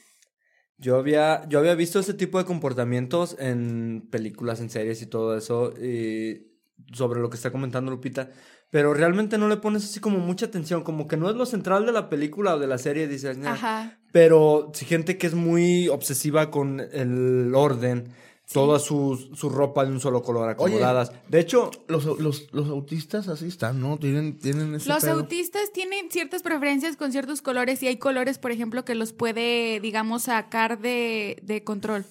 Yo 0.79 0.97
había, 0.97 1.47
yo 1.49 1.59
había 1.59 1.75
visto 1.75 1.99
ese 1.99 2.15
tipo 2.15 2.39
de 2.39 2.45
comportamientos 2.45 3.37
en 3.39 4.07
películas, 4.11 4.61
en 4.61 4.71
series 4.71 5.03
y 5.03 5.07
todo 5.07 5.37
eso, 5.37 5.73
y 5.77 6.47
sobre 6.93 7.21
lo 7.21 7.31
que 7.31 7.37
está 7.37 7.51
comentando 7.51 7.91
Lupita, 7.91 8.31
pero 8.71 8.95
realmente 8.95 9.39
no 9.39 9.49
le 9.49 9.57
pones 9.57 9.85
así 9.85 9.99
como 9.99 10.19
mucha 10.19 10.47
atención, 10.47 10.85
como 10.85 11.09
que 11.09 11.17
no 11.17 11.29
es 11.31 11.37
lo 11.37 11.47
central 11.47 11.87
de 11.87 11.93
la 11.93 12.09
película 12.09 12.55
o 12.55 12.59
de 12.59 12.67
la 12.67 12.79
serie, 12.79 13.09
dices. 13.09 13.39
Ajá. 13.45 13.99
pero 14.13 14.71
sí, 14.75 14.85
gente 14.85 15.19
que 15.19 15.27
es 15.27 15.35
muy 15.35 15.89
obsesiva 15.89 16.51
con 16.51 16.81
el 16.81 17.53
orden, 17.55 18.13
toda 18.53 18.79
su, 18.79 19.31
su 19.35 19.51
ropa 19.51 19.85
de 19.85 19.93
un 19.93 20.01
solo 20.01 20.23
color, 20.23 20.49
acomodadas. 20.49 21.13
De 21.29 21.39
hecho, 21.41 21.71
Los, 21.87 22.05
los, 22.07 22.53
los 22.53 22.69
autistas 22.69 23.29
así 23.29 23.47
están, 23.49 23.81
¿no? 23.81 23.99
Tienen, 23.99 24.39
tienen 24.39 24.75
ese 24.75 24.89
Los 24.89 25.03
pedo. 25.05 25.15
autistas 25.21 25.73
tienen 25.73 26.11
ciertas 26.11 26.43
preferencias 26.43 26.97
con 26.97 27.13
ciertos 27.13 27.43
colores 27.43 27.83
y 27.83 27.89
hay 27.89 27.97
colores, 27.99 28.39
por 28.39 28.51
ejemplo, 28.51 28.85
que 28.85 28.95
los 28.95 29.13
puede, 29.13 29.81
digamos, 29.81 30.23
sacar 30.25 30.81
de, 30.81 31.39
de 31.43 31.63
control. 31.63 32.05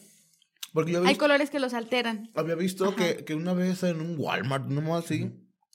Porque 0.73 0.91
yo 0.91 1.03
Hay 1.05 1.15
colores 1.15 1.49
que 1.49 1.59
los 1.59 1.73
alteran. 1.73 2.29
había 2.35 2.55
visto 2.55 2.95
que, 2.95 3.23
que 3.25 3.33
una 3.33 3.53
vez 3.53 3.81
en 3.83 3.99
un 4.01 4.15
Walmart, 4.17 4.67
no 4.67 4.81
más 4.81 5.05
así, 5.05 5.31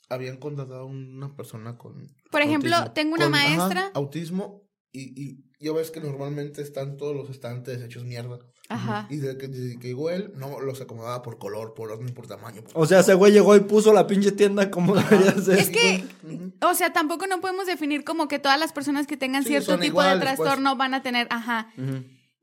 habían 0.09 0.37
contratado 0.37 0.81
a 0.81 0.85
una 0.85 1.35
persona 1.35 1.77
con... 1.77 2.15
Por 2.31 2.41
ejemplo, 2.41 2.73
Autismo. 2.75 2.93
tengo 2.93 3.15
una 3.15 3.25
con, 3.25 3.35
ajá, 3.35 3.57
maestra. 3.57 3.91
autismo 3.95 4.61
y, 4.93 5.21
y 5.21 5.37
ya 5.59 5.73
ves 5.73 5.91
que 5.91 5.99
normalmente 5.99 6.61
están 6.61 6.95
todos 6.97 7.15
los 7.15 7.29
estantes 7.29 7.81
hechos 7.81 8.05
mierda. 8.05 8.39
Ajá. 8.69 9.07
Y 9.09 9.17
desde 9.17 9.37
que, 9.37 9.47
desde 9.49 9.77
que 9.77 9.87
llegó 9.89 10.09
él, 10.09 10.31
no 10.37 10.59
los 10.61 10.79
acomodaba 10.79 11.21
por 11.21 11.37
color, 11.37 11.73
por 11.73 11.91
orden, 11.91 12.13
por 12.13 12.27
tamaño. 12.27 12.63
por- 12.63 12.71
o 12.81 12.85
sea, 12.85 13.01
ese 13.01 13.13
güey 13.13 13.33
llegó 13.33 13.55
y 13.55 13.59
puso 13.59 13.91
la 13.91 14.07
pinche 14.07 14.31
tienda 14.31 14.71
como 14.71 14.95
debería 14.95 15.33
ser. 15.33 15.59
Es 15.59 15.69
que, 15.69 16.05
o 16.61 16.73
sea, 16.73 16.93
tampoco 16.93 17.27
no 17.27 17.41
podemos 17.41 17.65
definir 17.67 18.03
como 18.05 18.27
que 18.29 18.39
todas 18.39 18.57
las 18.59 18.71
personas 18.71 19.05
que 19.05 19.17
tengan 19.17 19.43
Sí, 19.43 19.49
cierto 19.49 19.77
tipo 19.79 20.01
de 20.01 20.11
pues. 20.11 20.21
trastorno 20.21 20.77
van 20.77 20.93
a 20.93 21.01
tener, 21.03 21.27
ajá. 21.29 21.73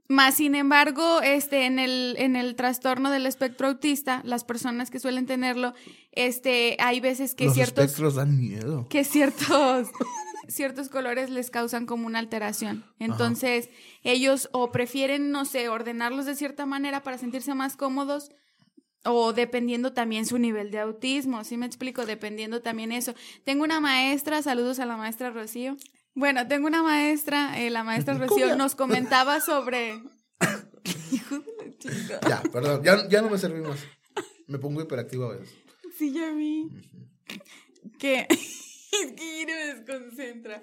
Más 0.09 0.35
sin 0.35 0.57
embargo, 0.57 1.21
este, 1.23 1.67
en 1.67 1.79
el, 1.79 2.17
en 2.19 2.35
el 2.37 2.57
trastorno 2.57 3.11
del 3.13 3.27
espectro 3.27 3.69
autista, 3.69 4.21
las 4.25 4.43
personas 4.45 4.91
que 4.91 4.99
suelen 4.99 5.25
tenerlo, 5.27 5.73
este, 6.11 6.77
hay 6.81 6.99
veces 7.01 7.35
que 7.37 7.45
los 7.45 7.55
ciertos, 7.55 7.85
espectros 7.85 8.17
dan 8.17 8.37
miedo. 8.39 8.89
que 8.89 9.05
ciertos, 9.05 9.89
ciertos 10.51 10.89
colores 10.89 11.31
les 11.31 11.51
causan 11.51 11.87
como 11.87 12.07
una 12.07 12.19
alteración. 12.19 12.85
Entonces, 12.99 13.71
ellos 14.03 14.49
o 14.53 14.71
prefieren, 14.71 15.31
no 15.31 15.45
sé, 15.45 15.69
ordenarlos 15.69 16.27
de 16.27 16.35
cierta 16.35 16.67
manera 16.67 17.03
para 17.03 17.19
sentirse 17.19 17.55
más 17.55 17.77
cómodos. 17.77 18.31
O 19.05 19.33
dependiendo 19.33 19.95
también 19.95 20.27
su 20.27 20.39
nivel 20.39 20.71
de 20.71 20.79
autismo, 20.79 21.43
¿sí 21.43 21.57
me 21.57 21.65
explico? 21.65 22.05
Dependiendo 22.05 22.61
también 22.61 22.93
eso. 22.93 23.15
Tengo 23.45 23.65
una 23.65 23.81
maestra, 23.81 24.43
saludos 24.43 24.79
a 24.79 24.85
la 24.85 24.99
maestra 24.99 25.31
Rocío. 25.31 25.79
Bueno, 26.15 26.47
tengo 26.47 26.67
una 26.67 26.83
maestra, 26.83 27.59
eh, 27.59 27.71
la 27.71 27.83
maestra 27.83 28.15
Rocío 28.15 28.57
nos 28.57 28.75
comentaba 28.75 29.41
sobre... 29.41 30.03
Hijo 31.13 31.39
de 31.39 31.53
la 31.57 31.79
chica. 31.79 32.21
Ya, 32.29 32.43
perdón, 32.53 32.83
ya, 32.85 33.09
ya 33.09 33.23
no 33.23 33.31
me 33.31 33.39
serví 33.39 33.63
más. 33.63 33.79
Me 34.47 34.59
pongo 34.59 34.83
hiperactivo 34.83 35.25
a 35.25 35.37
veces. 35.37 35.55
Sí, 35.97 36.13
ya 36.13 36.31
vi. 36.33 36.69
Que 37.99 38.27
es 39.05 39.13
que 39.13 39.47
me 39.47 39.55
desconcentra. 39.75 40.63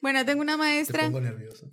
Bueno, 0.00 0.24
tengo 0.24 0.42
una 0.42 0.52
Te 0.54 0.58
maestra. 0.58 1.04
pongo 1.04 1.20
nervioso. 1.20 1.70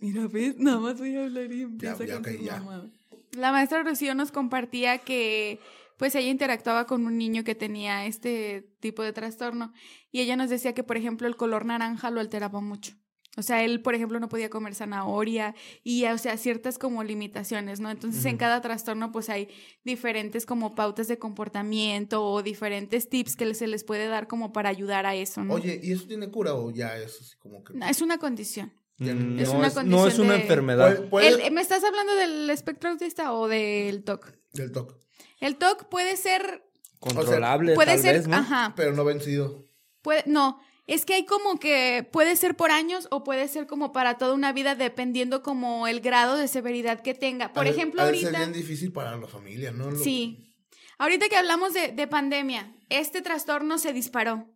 Mira, 0.00 0.26
ves, 0.26 0.56
nada 0.58 0.78
más 0.80 0.98
voy 0.98 1.16
a 1.16 1.24
hablar 1.24 1.50
y 1.52 1.62
empieza 1.62 2.04
ya, 2.04 2.14
con 2.14 2.22
ok, 2.24 2.28
sus 2.36 2.44
ya. 2.44 2.56
mamadas. 2.58 2.90
La 3.32 3.52
maestra 3.52 3.82
Rocío 3.82 4.14
nos 4.14 4.32
compartía 4.32 4.98
que 4.98 5.60
pues 5.96 6.14
ella 6.14 6.28
interactuaba 6.28 6.86
con 6.86 7.06
un 7.06 7.16
niño 7.16 7.44
que 7.44 7.54
tenía 7.54 8.04
este 8.06 8.68
tipo 8.80 9.02
de 9.02 9.12
trastorno 9.12 9.72
y 10.12 10.20
ella 10.20 10.36
nos 10.36 10.50
decía 10.50 10.74
que, 10.74 10.82
por 10.82 10.96
ejemplo, 10.96 11.26
el 11.26 11.36
color 11.36 11.64
naranja 11.64 12.10
lo 12.10 12.20
alteraba 12.20 12.60
mucho. 12.60 12.94
O 13.36 13.42
sea, 13.42 13.62
él, 13.64 13.82
por 13.82 13.94
ejemplo, 13.94 14.18
no 14.18 14.28
podía 14.28 14.48
comer 14.48 14.74
zanahoria 14.74 15.54
y, 15.84 16.04
o 16.06 16.16
sea, 16.18 16.36
ciertas 16.38 16.78
como 16.78 17.04
limitaciones, 17.04 17.80
¿no? 17.80 17.90
Entonces, 17.90 18.24
en 18.24 18.38
cada 18.38 18.60
trastorno, 18.62 19.12
pues 19.12 19.28
hay 19.28 19.48
diferentes 19.84 20.46
como 20.46 20.74
pautas 20.74 21.06
de 21.08 21.18
comportamiento 21.18 22.24
o 22.24 22.42
diferentes 22.42 23.08
tips 23.08 23.36
que 23.36 23.52
se 23.54 23.66
les 23.66 23.84
puede 23.84 24.08
dar 24.08 24.26
como 24.26 24.52
para 24.52 24.68
ayudar 24.70 25.04
a 25.06 25.14
eso, 25.14 25.44
¿no? 25.44 25.54
Oye, 25.54 25.78
¿y 25.82 25.92
eso 25.92 26.06
tiene 26.06 26.30
cura 26.30 26.54
o 26.54 26.70
ya 26.70 26.96
es 26.96 27.20
así 27.20 27.36
como 27.36 27.62
que... 27.62 27.74
No, 27.74 27.86
es 27.86 28.00
una 28.00 28.18
condición. 28.18 28.72
Mm, 28.98 29.38
Es 29.38 29.48
no, 29.52 29.58
una 29.58 29.66
es, 29.66 29.84
no 29.84 30.06
es 30.06 30.18
una 30.18 30.32
de- 30.34 30.40
enfermedad. 30.40 30.96
Puede- 30.96 31.08
puede- 31.28 31.46
El- 31.46 31.52
¿Me 31.52 31.60
estás 31.60 31.84
hablando 31.84 32.14
del 32.14 32.48
espectro 32.48 32.88
autista 32.90 33.34
o 33.34 33.46
del 33.48 34.02
TOC? 34.04 34.32
Del 34.54 34.72
toque. 34.72 34.94
El 35.40 35.56
TOC 35.56 35.88
puede 35.90 36.16
ser, 36.16 36.62
Controlable, 36.98 37.74
puede 37.74 37.92
tal 37.92 38.00
ser, 38.00 38.14
vez, 38.16 38.26
¿no? 38.28 38.36
ajá, 38.36 38.72
Pero 38.76 38.92
no 38.94 39.04
vencido. 39.04 39.66
puede, 40.00 40.22
no, 40.26 40.58
es 40.86 41.04
que 41.04 41.14
hay 41.14 41.24
como 41.26 41.58
que 41.58 42.08
puede 42.12 42.36
ser 42.36 42.56
por 42.56 42.70
años 42.70 43.08
o 43.10 43.24
puede 43.24 43.48
ser 43.48 43.66
como 43.66 43.92
para 43.92 44.18
toda 44.18 44.34
una 44.34 44.52
vida 44.52 44.74
dependiendo 44.74 45.42
como 45.42 45.86
el 45.88 46.00
grado 46.00 46.36
de 46.36 46.48
severidad 46.48 47.00
que 47.00 47.14
tenga. 47.14 47.52
Por 47.52 47.66
ejemplo, 47.66 48.02
ser 48.02 48.06
ahorita, 48.14 48.38
bien 48.38 48.52
difícil 48.52 48.92
para 48.92 49.16
la 49.16 49.26
familia, 49.26 49.72
¿no? 49.72 49.90
Lo- 49.90 49.98
sí, 49.98 50.54
ahorita 50.98 51.28
que 51.28 51.36
hablamos 51.36 51.74
de, 51.74 51.88
de 51.92 52.06
pandemia, 52.06 52.72
este 52.88 53.22
trastorno 53.22 53.78
se 53.78 53.92
disparó. 53.92 54.48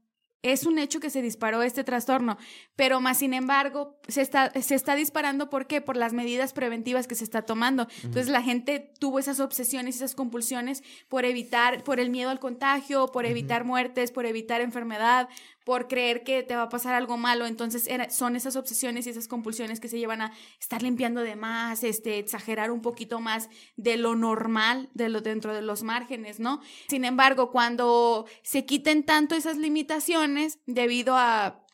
Es 0.42 0.64
un 0.64 0.78
hecho 0.78 1.00
que 1.00 1.10
se 1.10 1.20
disparó 1.20 1.60
este 1.62 1.84
trastorno, 1.84 2.38
pero 2.74 2.98
más 3.02 3.18
sin 3.18 3.34
embargo 3.34 4.00
se 4.08 4.22
está, 4.22 4.50
se 4.62 4.74
está 4.74 4.94
disparando 4.94 5.50
¿por 5.50 5.66
qué? 5.66 5.82
Por 5.82 5.98
las 5.98 6.14
medidas 6.14 6.54
preventivas 6.54 7.06
que 7.06 7.14
se 7.14 7.24
está 7.24 7.42
tomando. 7.42 7.88
Entonces 8.04 8.28
la 8.28 8.40
gente 8.40 8.90
tuvo 8.98 9.18
esas 9.18 9.38
obsesiones, 9.38 9.96
esas 9.96 10.14
compulsiones 10.14 10.82
por 11.10 11.26
evitar, 11.26 11.84
por 11.84 12.00
el 12.00 12.08
miedo 12.08 12.30
al 12.30 12.38
contagio, 12.40 13.08
por 13.08 13.26
evitar 13.26 13.64
muertes, 13.64 14.12
por 14.12 14.24
evitar 14.24 14.62
enfermedad, 14.62 15.28
por 15.64 15.88
creer 15.88 16.24
que 16.24 16.42
te 16.42 16.56
va 16.56 16.62
a 16.62 16.68
pasar 16.68 16.94
algo 16.94 17.16
malo. 17.16 17.46
Entonces 17.46 17.88
son 18.10 18.36
esas 18.36 18.56
obsesiones 18.56 19.06
y 19.06 19.10
esas 19.10 19.28
compulsiones 19.28 19.80
que 19.80 19.88
se 19.88 19.98
llevan 19.98 20.22
a 20.22 20.32
estar 20.60 20.82
limpiando 20.82 21.22
de 21.22 21.36
más, 21.36 21.84
este, 21.84 22.18
exagerar 22.18 22.70
un 22.70 22.82
poquito 22.82 23.20
más 23.20 23.48
de 23.76 23.96
lo 23.96 24.16
normal, 24.16 24.88
de 24.94 25.08
lo 25.08 25.20
dentro 25.20 25.54
de 25.54 25.62
los 25.62 25.82
márgenes, 25.82 26.40
¿no? 26.40 26.60
Sin 26.88 27.04
embargo, 27.04 27.50
cuando 27.50 28.26
se 28.42 28.64
quiten 28.64 29.04
tanto 29.04 29.34
esas 29.34 29.56
limitaciones 29.56 30.58
debido 30.66 31.16
a 31.16 31.64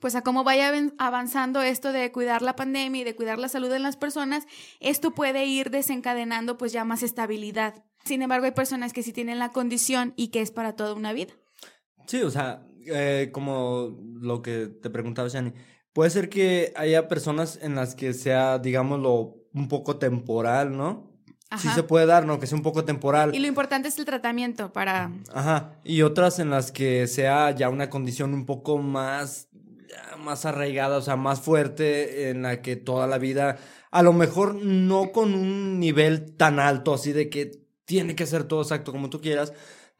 pues 0.00 0.16
a 0.16 0.22
cómo 0.22 0.44
vaya 0.44 0.70
avanzando 0.98 1.62
esto 1.62 1.90
de 1.90 2.12
cuidar 2.12 2.42
la 2.42 2.56
pandemia 2.56 3.00
y 3.00 3.04
de 3.04 3.16
cuidar 3.16 3.38
la 3.38 3.48
salud 3.48 3.72
en 3.72 3.82
las 3.82 3.96
personas, 3.96 4.46
esto 4.80 5.12
puede 5.12 5.46
ir 5.46 5.70
desencadenando 5.70 6.58
pues 6.58 6.72
ya 6.72 6.84
más 6.84 7.02
estabilidad. 7.02 7.84
Sin 8.04 8.20
embargo, 8.20 8.44
hay 8.44 8.52
personas 8.52 8.92
que 8.92 9.02
sí 9.02 9.14
tienen 9.14 9.38
la 9.38 9.50
condición 9.50 10.12
y 10.14 10.28
que 10.28 10.42
es 10.42 10.50
para 10.50 10.76
toda 10.76 10.92
una 10.92 11.14
vida. 11.14 11.32
Sí, 12.06 12.22
o 12.22 12.30
sea, 12.30 12.66
eh, 12.86 13.30
como 13.32 13.98
lo 14.20 14.42
que 14.42 14.66
te 14.66 14.90
preguntaba, 14.90 15.28
Shani, 15.28 15.52
puede 15.92 16.10
ser 16.10 16.28
que 16.28 16.72
haya 16.76 17.08
personas 17.08 17.58
en 17.62 17.74
las 17.74 17.94
que 17.94 18.12
sea, 18.12 18.58
digámoslo, 18.58 19.36
un 19.54 19.68
poco 19.68 19.96
temporal, 19.96 20.76
¿no? 20.76 21.12
Sí 21.58 21.68
Ajá. 21.68 21.76
se 21.76 21.82
puede 21.84 22.06
dar, 22.06 22.26
¿no? 22.26 22.40
Que 22.40 22.46
sea 22.46 22.56
un 22.56 22.64
poco 22.64 22.84
temporal. 22.84 23.34
Y 23.34 23.38
lo 23.38 23.46
importante 23.46 23.88
es 23.88 23.98
el 23.98 24.04
tratamiento 24.04 24.72
para... 24.72 25.12
Ajá. 25.32 25.74
Y 25.84 26.02
otras 26.02 26.40
en 26.40 26.50
las 26.50 26.72
que 26.72 27.06
sea 27.06 27.52
ya 27.52 27.68
una 27.68 27.90
condición 27.90 28.34
un 28.34 28.44
poco 28.44 28.78
más, 28.78 29.48
más 30.18 30.46
arraigada, 30.46 30.96
o 30.98 31.02
sea, 31.02 31.16
más 31.16 31.40
fuerte, 31.40 32.30
en 32.30 32.42
la 32.42 32.60
que 32.60 32.74
toda 32.74 33.06
la 33.06 33.18
vida, 33.18 33.58
a 33.92 34.02
lo 34.02 34.12
mejor 34.12 34.56
no 34.56 35.12
con 35.12 35.34
un 35.34 35.78
nivel 35.78 36.34
tan 36.36 36.58
alto, 36.58 36.94
así 36.94 37.12
de 37.12 37.30
que 37.30 37.52
tiene 37.84 38.16
que 38.16 38.26
ser 38.26 38.44
todo 38.44 38.62
exacto 38.62 38.90
como 38.90 39.10
tú 39.10 39.20
quieras, 39.20 39.52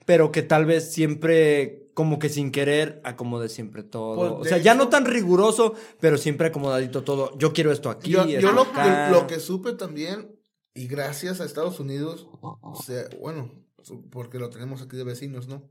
pero 0.05 0.33
que 0.33 0.43
tal 0.43 0.67
vez 0.67 0.93
siempre, 0.93 1.91
como 1.95 2.19
que 2.19 2.29
sin 2.29 2.51
querer, 2.51 3.01
acomode 3.05 3.49
siempre 3.49 3.83
todo. 3.83 4.39
Pues, 4.39 4.47
o 4.47 4.49
sea, 4.49 4.59
ya 4.59 4.75
no 4.75 4.89
tan 4.89 5.05
riguroso, 5.07 5.75
pero 6.01 6.19
siempre 6.19 6.49
acomodadito 6.49 7.05
todo. 7.05 7.37
Yo 7.39 7.53
quiero 7.53 7.73
esto 7.73 7.91
aquí, 7.91 8.11
Yo, 8.11 8.23
esto 8.23 8.41
yo 8.41 8.53
lo, 8.53 8.63
acá. 8.63 9.11
lo 9.11 9.27
que 9.27 9.41
supe 9.41 9.73
también, 9.73 10.35
y 10.75 10.87
gracias 10.87 11.41
a 11.41 11.45
Estados 11.45 11.81
Unidos, 11.81 12.29
o 12.41 12.83
sea, 12.83 13.05
bueno, 13.21 13.53
porque 14.11 14.39
lo 14.39 14.51
tenemos 14.51 14.83
aquí 14.83 14.97
de 14.97 15.05
vecinos, 15.05 15.49
¿no? 15.49 15.71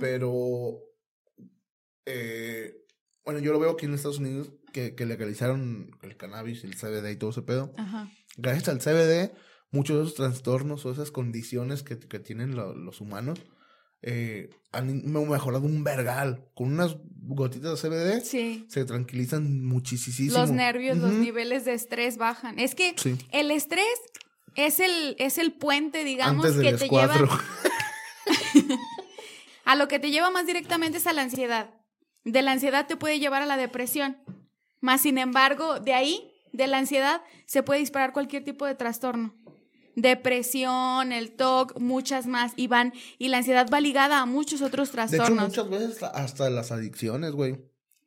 Pero, 0.00 0.78
eh, 2.06 2.76
bueno, 3.24 3.40
yo 3.40 3.52
lo 3.52 3.58
veo 3.58 3.70
aquí 3.70 3.86
en 3.86 3.94
Estados 3.94 4.18
Unidos, 4.18 4.52
que, 4.72 4.94
que 4.94 5.06
legalizaron 5.06 5.90
el 6.02 6.16
cannabis, 6.16 6.64
el 6.64 6.76
CBD 6.76 7.10
y 7.12 7.16
todo 7.16 7.30
ese 7.30 7.42
pedo. 7.42 7.72
Ajá. 7.76 8.08
Gracias 8.36 8.68
al 8.68 8.80
CBD, 8.80 9.32
muchos 9.74 9.96
de 9.98 10.02
esos 10.04 10.14
trastornos 10.14 10.86
o 10.86 10.92
esas 10.92 11.10
condiciones 11.10 11.82
que, 11.82 11.98
que 11.98 12.18
tienen 12.20 12.54
lo- 12.56 12.74
los 12.74 13.00
humanos 13.00 13.38
eh, 14.06 14.50
han 14.72 15.10
me- 15.10 15.24
mejorado 15.26 15.64
un 15.64 15.82
vergal. 15.82 16.46
Con 16.54 16.72
unas 16.72 16.96
gotitas 17.26 17.80
de 17.82 17.88
CBD 17.88 18.20
Sí. 18.24 18.66
se 18.68 18.84
tranquilizan 18.84 19.64
muchísimo. 19.64 20.36
Los 20.38 20.50
nervios, 20.50 20.98
los 20.98 21.12
niveles 21.12 21.64
de 21.64 21.72
estrés 21.74 22.16
bajan. 22.18 22.58
Es 22.58 22.74
que 22.74 22.94
Sí. 22.98 23.16
el 23.32 23.50
estrés 23.50 23.86
es 24.56 24.78
el, 24.80 25.16
es 25.18 25.38
el 25.38 25.52
puente, 25.52 26.04
digamos, 26.04 26.44
Antes 26.44 26.60
que 26.60 26.70
del 26.70 26.78
te 26.78 26.88
lleva 26.88 27.04
escuadro. 27.04 27.28
a 29.64 29.74
lo 29.76 29.88
que 29.88 29.98
te 29.98 30.10
lleva 30.10 30.30
más 30.30 30.46
directamente 30.46 30.98
es 30.98 31.06
a 31.06 31.12
la 31.12 31.22
ansiedad. 31.22 31.70
De 32.24 32.42
la 32.42 32.52
ansiedad 32.52 32.86
te 32.86 32.96
puede 32.96 33.18
llevar 33.18 33.42
a 33.42 33.46
la 33.46 33.56
depresión. 33.56 34.18
Más 34.80 35.00
sin 35.02 35.18
embargo, 35.18 35.80
de 35.80 35.94
ahí, 35.94 36.30
de 36.52 36.66
la 36.66 36.78
ansiedad, 36.78 37.22
se 37.46 37.62
puede 37.62 37.80
disparar 37.80 38.12
cualquier 38.12 38.44
tipo 38.44 38.66
de 38.66 38.74
trastorno. 38.74 39.34
Depresión, 39.96 41.12
el 41.12 41.32
TOC, 41.32 41.78
muchas 41.78 42.26
más. 42.26 42.52
Y 42.56 42.66
van, 42.66 42.92
y 43.18 43.28
la 43.28 43.38
ansiedad 43.38 43.66
va 43.72 43.80
ligada 43.80 44.20
a 44.20 44.26
muchos 44.26 44.62
otros 44.62 44.92
De 44.92 45.02
hecho, 45.02 45.08
trastornos. 45.16 45.48
muchas 45.48 45.68
veces 45.70 46.02
hasta 46.02 46.50
las 46.50 46.72
adicciones, 46.72 47.32
güey. 47.32 47.64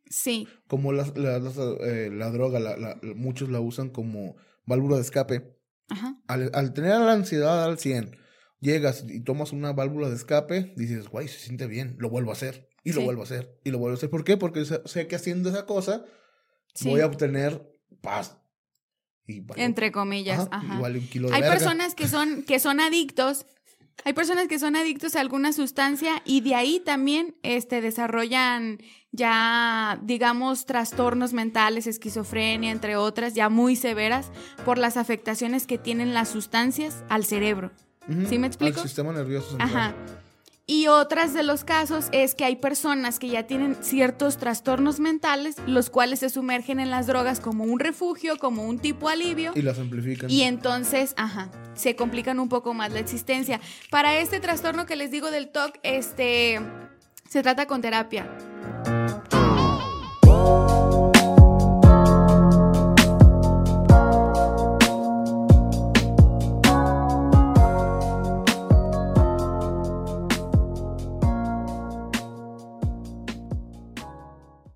Sí. 0.10 0.48
Como 0.68 0.94
las- 0.94 1.18
la, 1.18 1.40
las, 1.40 1.58
eh, 1.58 2.10
la 2.12 2.30
droga, 2.32 2.60
la- 2.60 2.78
la- 2.78 2.98
muchos 3.16 3.50
la 3.50 3.60
usan 3.60 3.90
como 3.90 4.36
válvula 4.66 4.96
de 4.96 5.02
escape. 5.02 5.58
Ajá. 5.90 6.18
Al, 6.28 6.50
al 6.54 6.74
tener 6.74 6.92
la 7.00 7.14
ansiedad 7.14 7.64
al 7.64 7.78
100, 7.80 8.18
llegas 8.60 9.06
y 9.08 9.22
tomas 9.22 9.52
una 9.54 9.74
válvula 9.74 10.10
de 10.10 10.16
escape, 10.16 10.74
dices, 10.76 11.08
güey, 11.10 11.28
se 11.28 11.40
siente 11.40 11.68
bien, 11.68 11.96
lo 12.00 12.10
vuelvo 12.10 12.32
a 12.32 12.34
hacer. 12.34 12.70
Y 12.84 12.94
lo 12.94 13.02
Sí. 13.02 13.06
vuelvo 13.06 13.22
a 13.22 13.26
hacer. 13.26 13.60
Y 13.66 13.72
lo 13.72 13.80
vuelvo 13.80 13.96
a 13.96 13.98
hacer. 13.98 14.10
¿Por 14.10 14.24
qué? 14.24 14.38
Porque 14.38 14.64
sé, 14.66 14.82
sé 14.86 15.08
que 15.08 15.16
haciendo 15.18 15.50
esa 15.50 15.66
cosa 15.66 16.06
Sí. 16.74 16.90
voy 16.90 17.02
a 17.02 17.06
obtener 17.08 17.70
paz. 18.02 18.38
Y 19.28 19.42
vale- 19.42 19.64
Entre 19.64 19.92
comillas. 19.92 20.48
Ajá, 20.52 20.66
Ajá. 20.66 20.76
y 20.78 20.82
vale 20.82 21.00
un 21.00 21.08
kilo 21.08 21.28
de 21.30 21.36
Hay 21.36 21.42
verga. 21.42 21.56
personas 21.58 21.94
que 21.96 22.08
son, 22.08 22.44
que 22.44 22.60
son 22.60 22.80
adictos. 22.80 23.46
Hay 24.06 24.14
personas 24.14 24.48
que 24.48 24.58
son 24.60 24.76
adictos 24.76 25.16
a 25.16 25.22
alguna 25.22 25.52
sustancia 25.54 26.22
y 26.24 26.42
de 26.42 26.56
ahí 26.56 26.80
también 26.86 27.36
este, 27.44 27.82
desarrollan 27.82 28.78
ya, 29.12 30.00
digamos, 30.04 30.66
trastornos 30.66 31.34
mentales, 31.34 31.88
esquizofrenia, 31.88 32.72
entre 32.72 32.96
otras, 32.96 33.34
ya 33.34 33.50
muy 33.50 33.76
severas, 33.76 34.32
por 34.66 34.78
las 34.78 34.96
afectaciones 34.98 35.66
que 35.66 35.78
tienen 35.80 36.14
las 36.14 36.30
sustancias 36.30 37.04
al 37.10 37.26
cerebro. 37.26 37.72
¿Sí 38.30 38.38
me 38.38 38.48
explico? 38.48 38.80
Al 38.80 38.88
sistema 38.88 39.12
nervioso 39.12 39.50
central. 39.50 39.70
Ajá. 39.70 39.96
Y 40.70 40.88
otras 40.88 41.34
de 41.34 41.44
los 41.44 41.64
casos 41.64 42.10
es 42.12 42.36
que 42.36 42.44
hay 42.44 42.58
personas 42.58 43.20
que 43.20 43.30
ya 43.30 43.44
tienen 43.44 43.78
ciertos 43.82 44.38
trastornos 44.38 45.00
mentales, 45.00 45.56
los 45.66 45.90
cuales 45.90 46.20
se 46.20 46.30
sumergen 46.30 46.82
en 46.82 46.90
las 46.90 47.08
drogas 47.08 47.40
como 47.40 47.64
un 47.64 47.80
refugio, 47.80 48.38
como 48.38 48.66
un 48.66 48.78
tipo 48.78 49.08
alivio. 49.08 49.54
Y 49.56 49.62
las 49.62 49.80
amplifican. 49.80 50.30
Y 50.30 50.42
entonces, 50.44 51.14
ajá, 51.16 51.50
se 51.74 51.96
complican 51.96 52.38
un 52.42 52.50
poco 52.50 52.74
más 52.74 52.92
la 52.92 53.00
existencia. 53.00 53.62
Para 53.90 54.20
este 54.20 54.42
trastorno 54.42 54.86
que 54.86 54.98
les 54.98 55.10
digo 55.10 55.32
del 55.32 55.48
TOC, 55.48 55.80
este, 55.84 56.60
se 57.30 57.42
trata 57.42 57.66
con 57.66 57.82
terapia. 57.82 58.30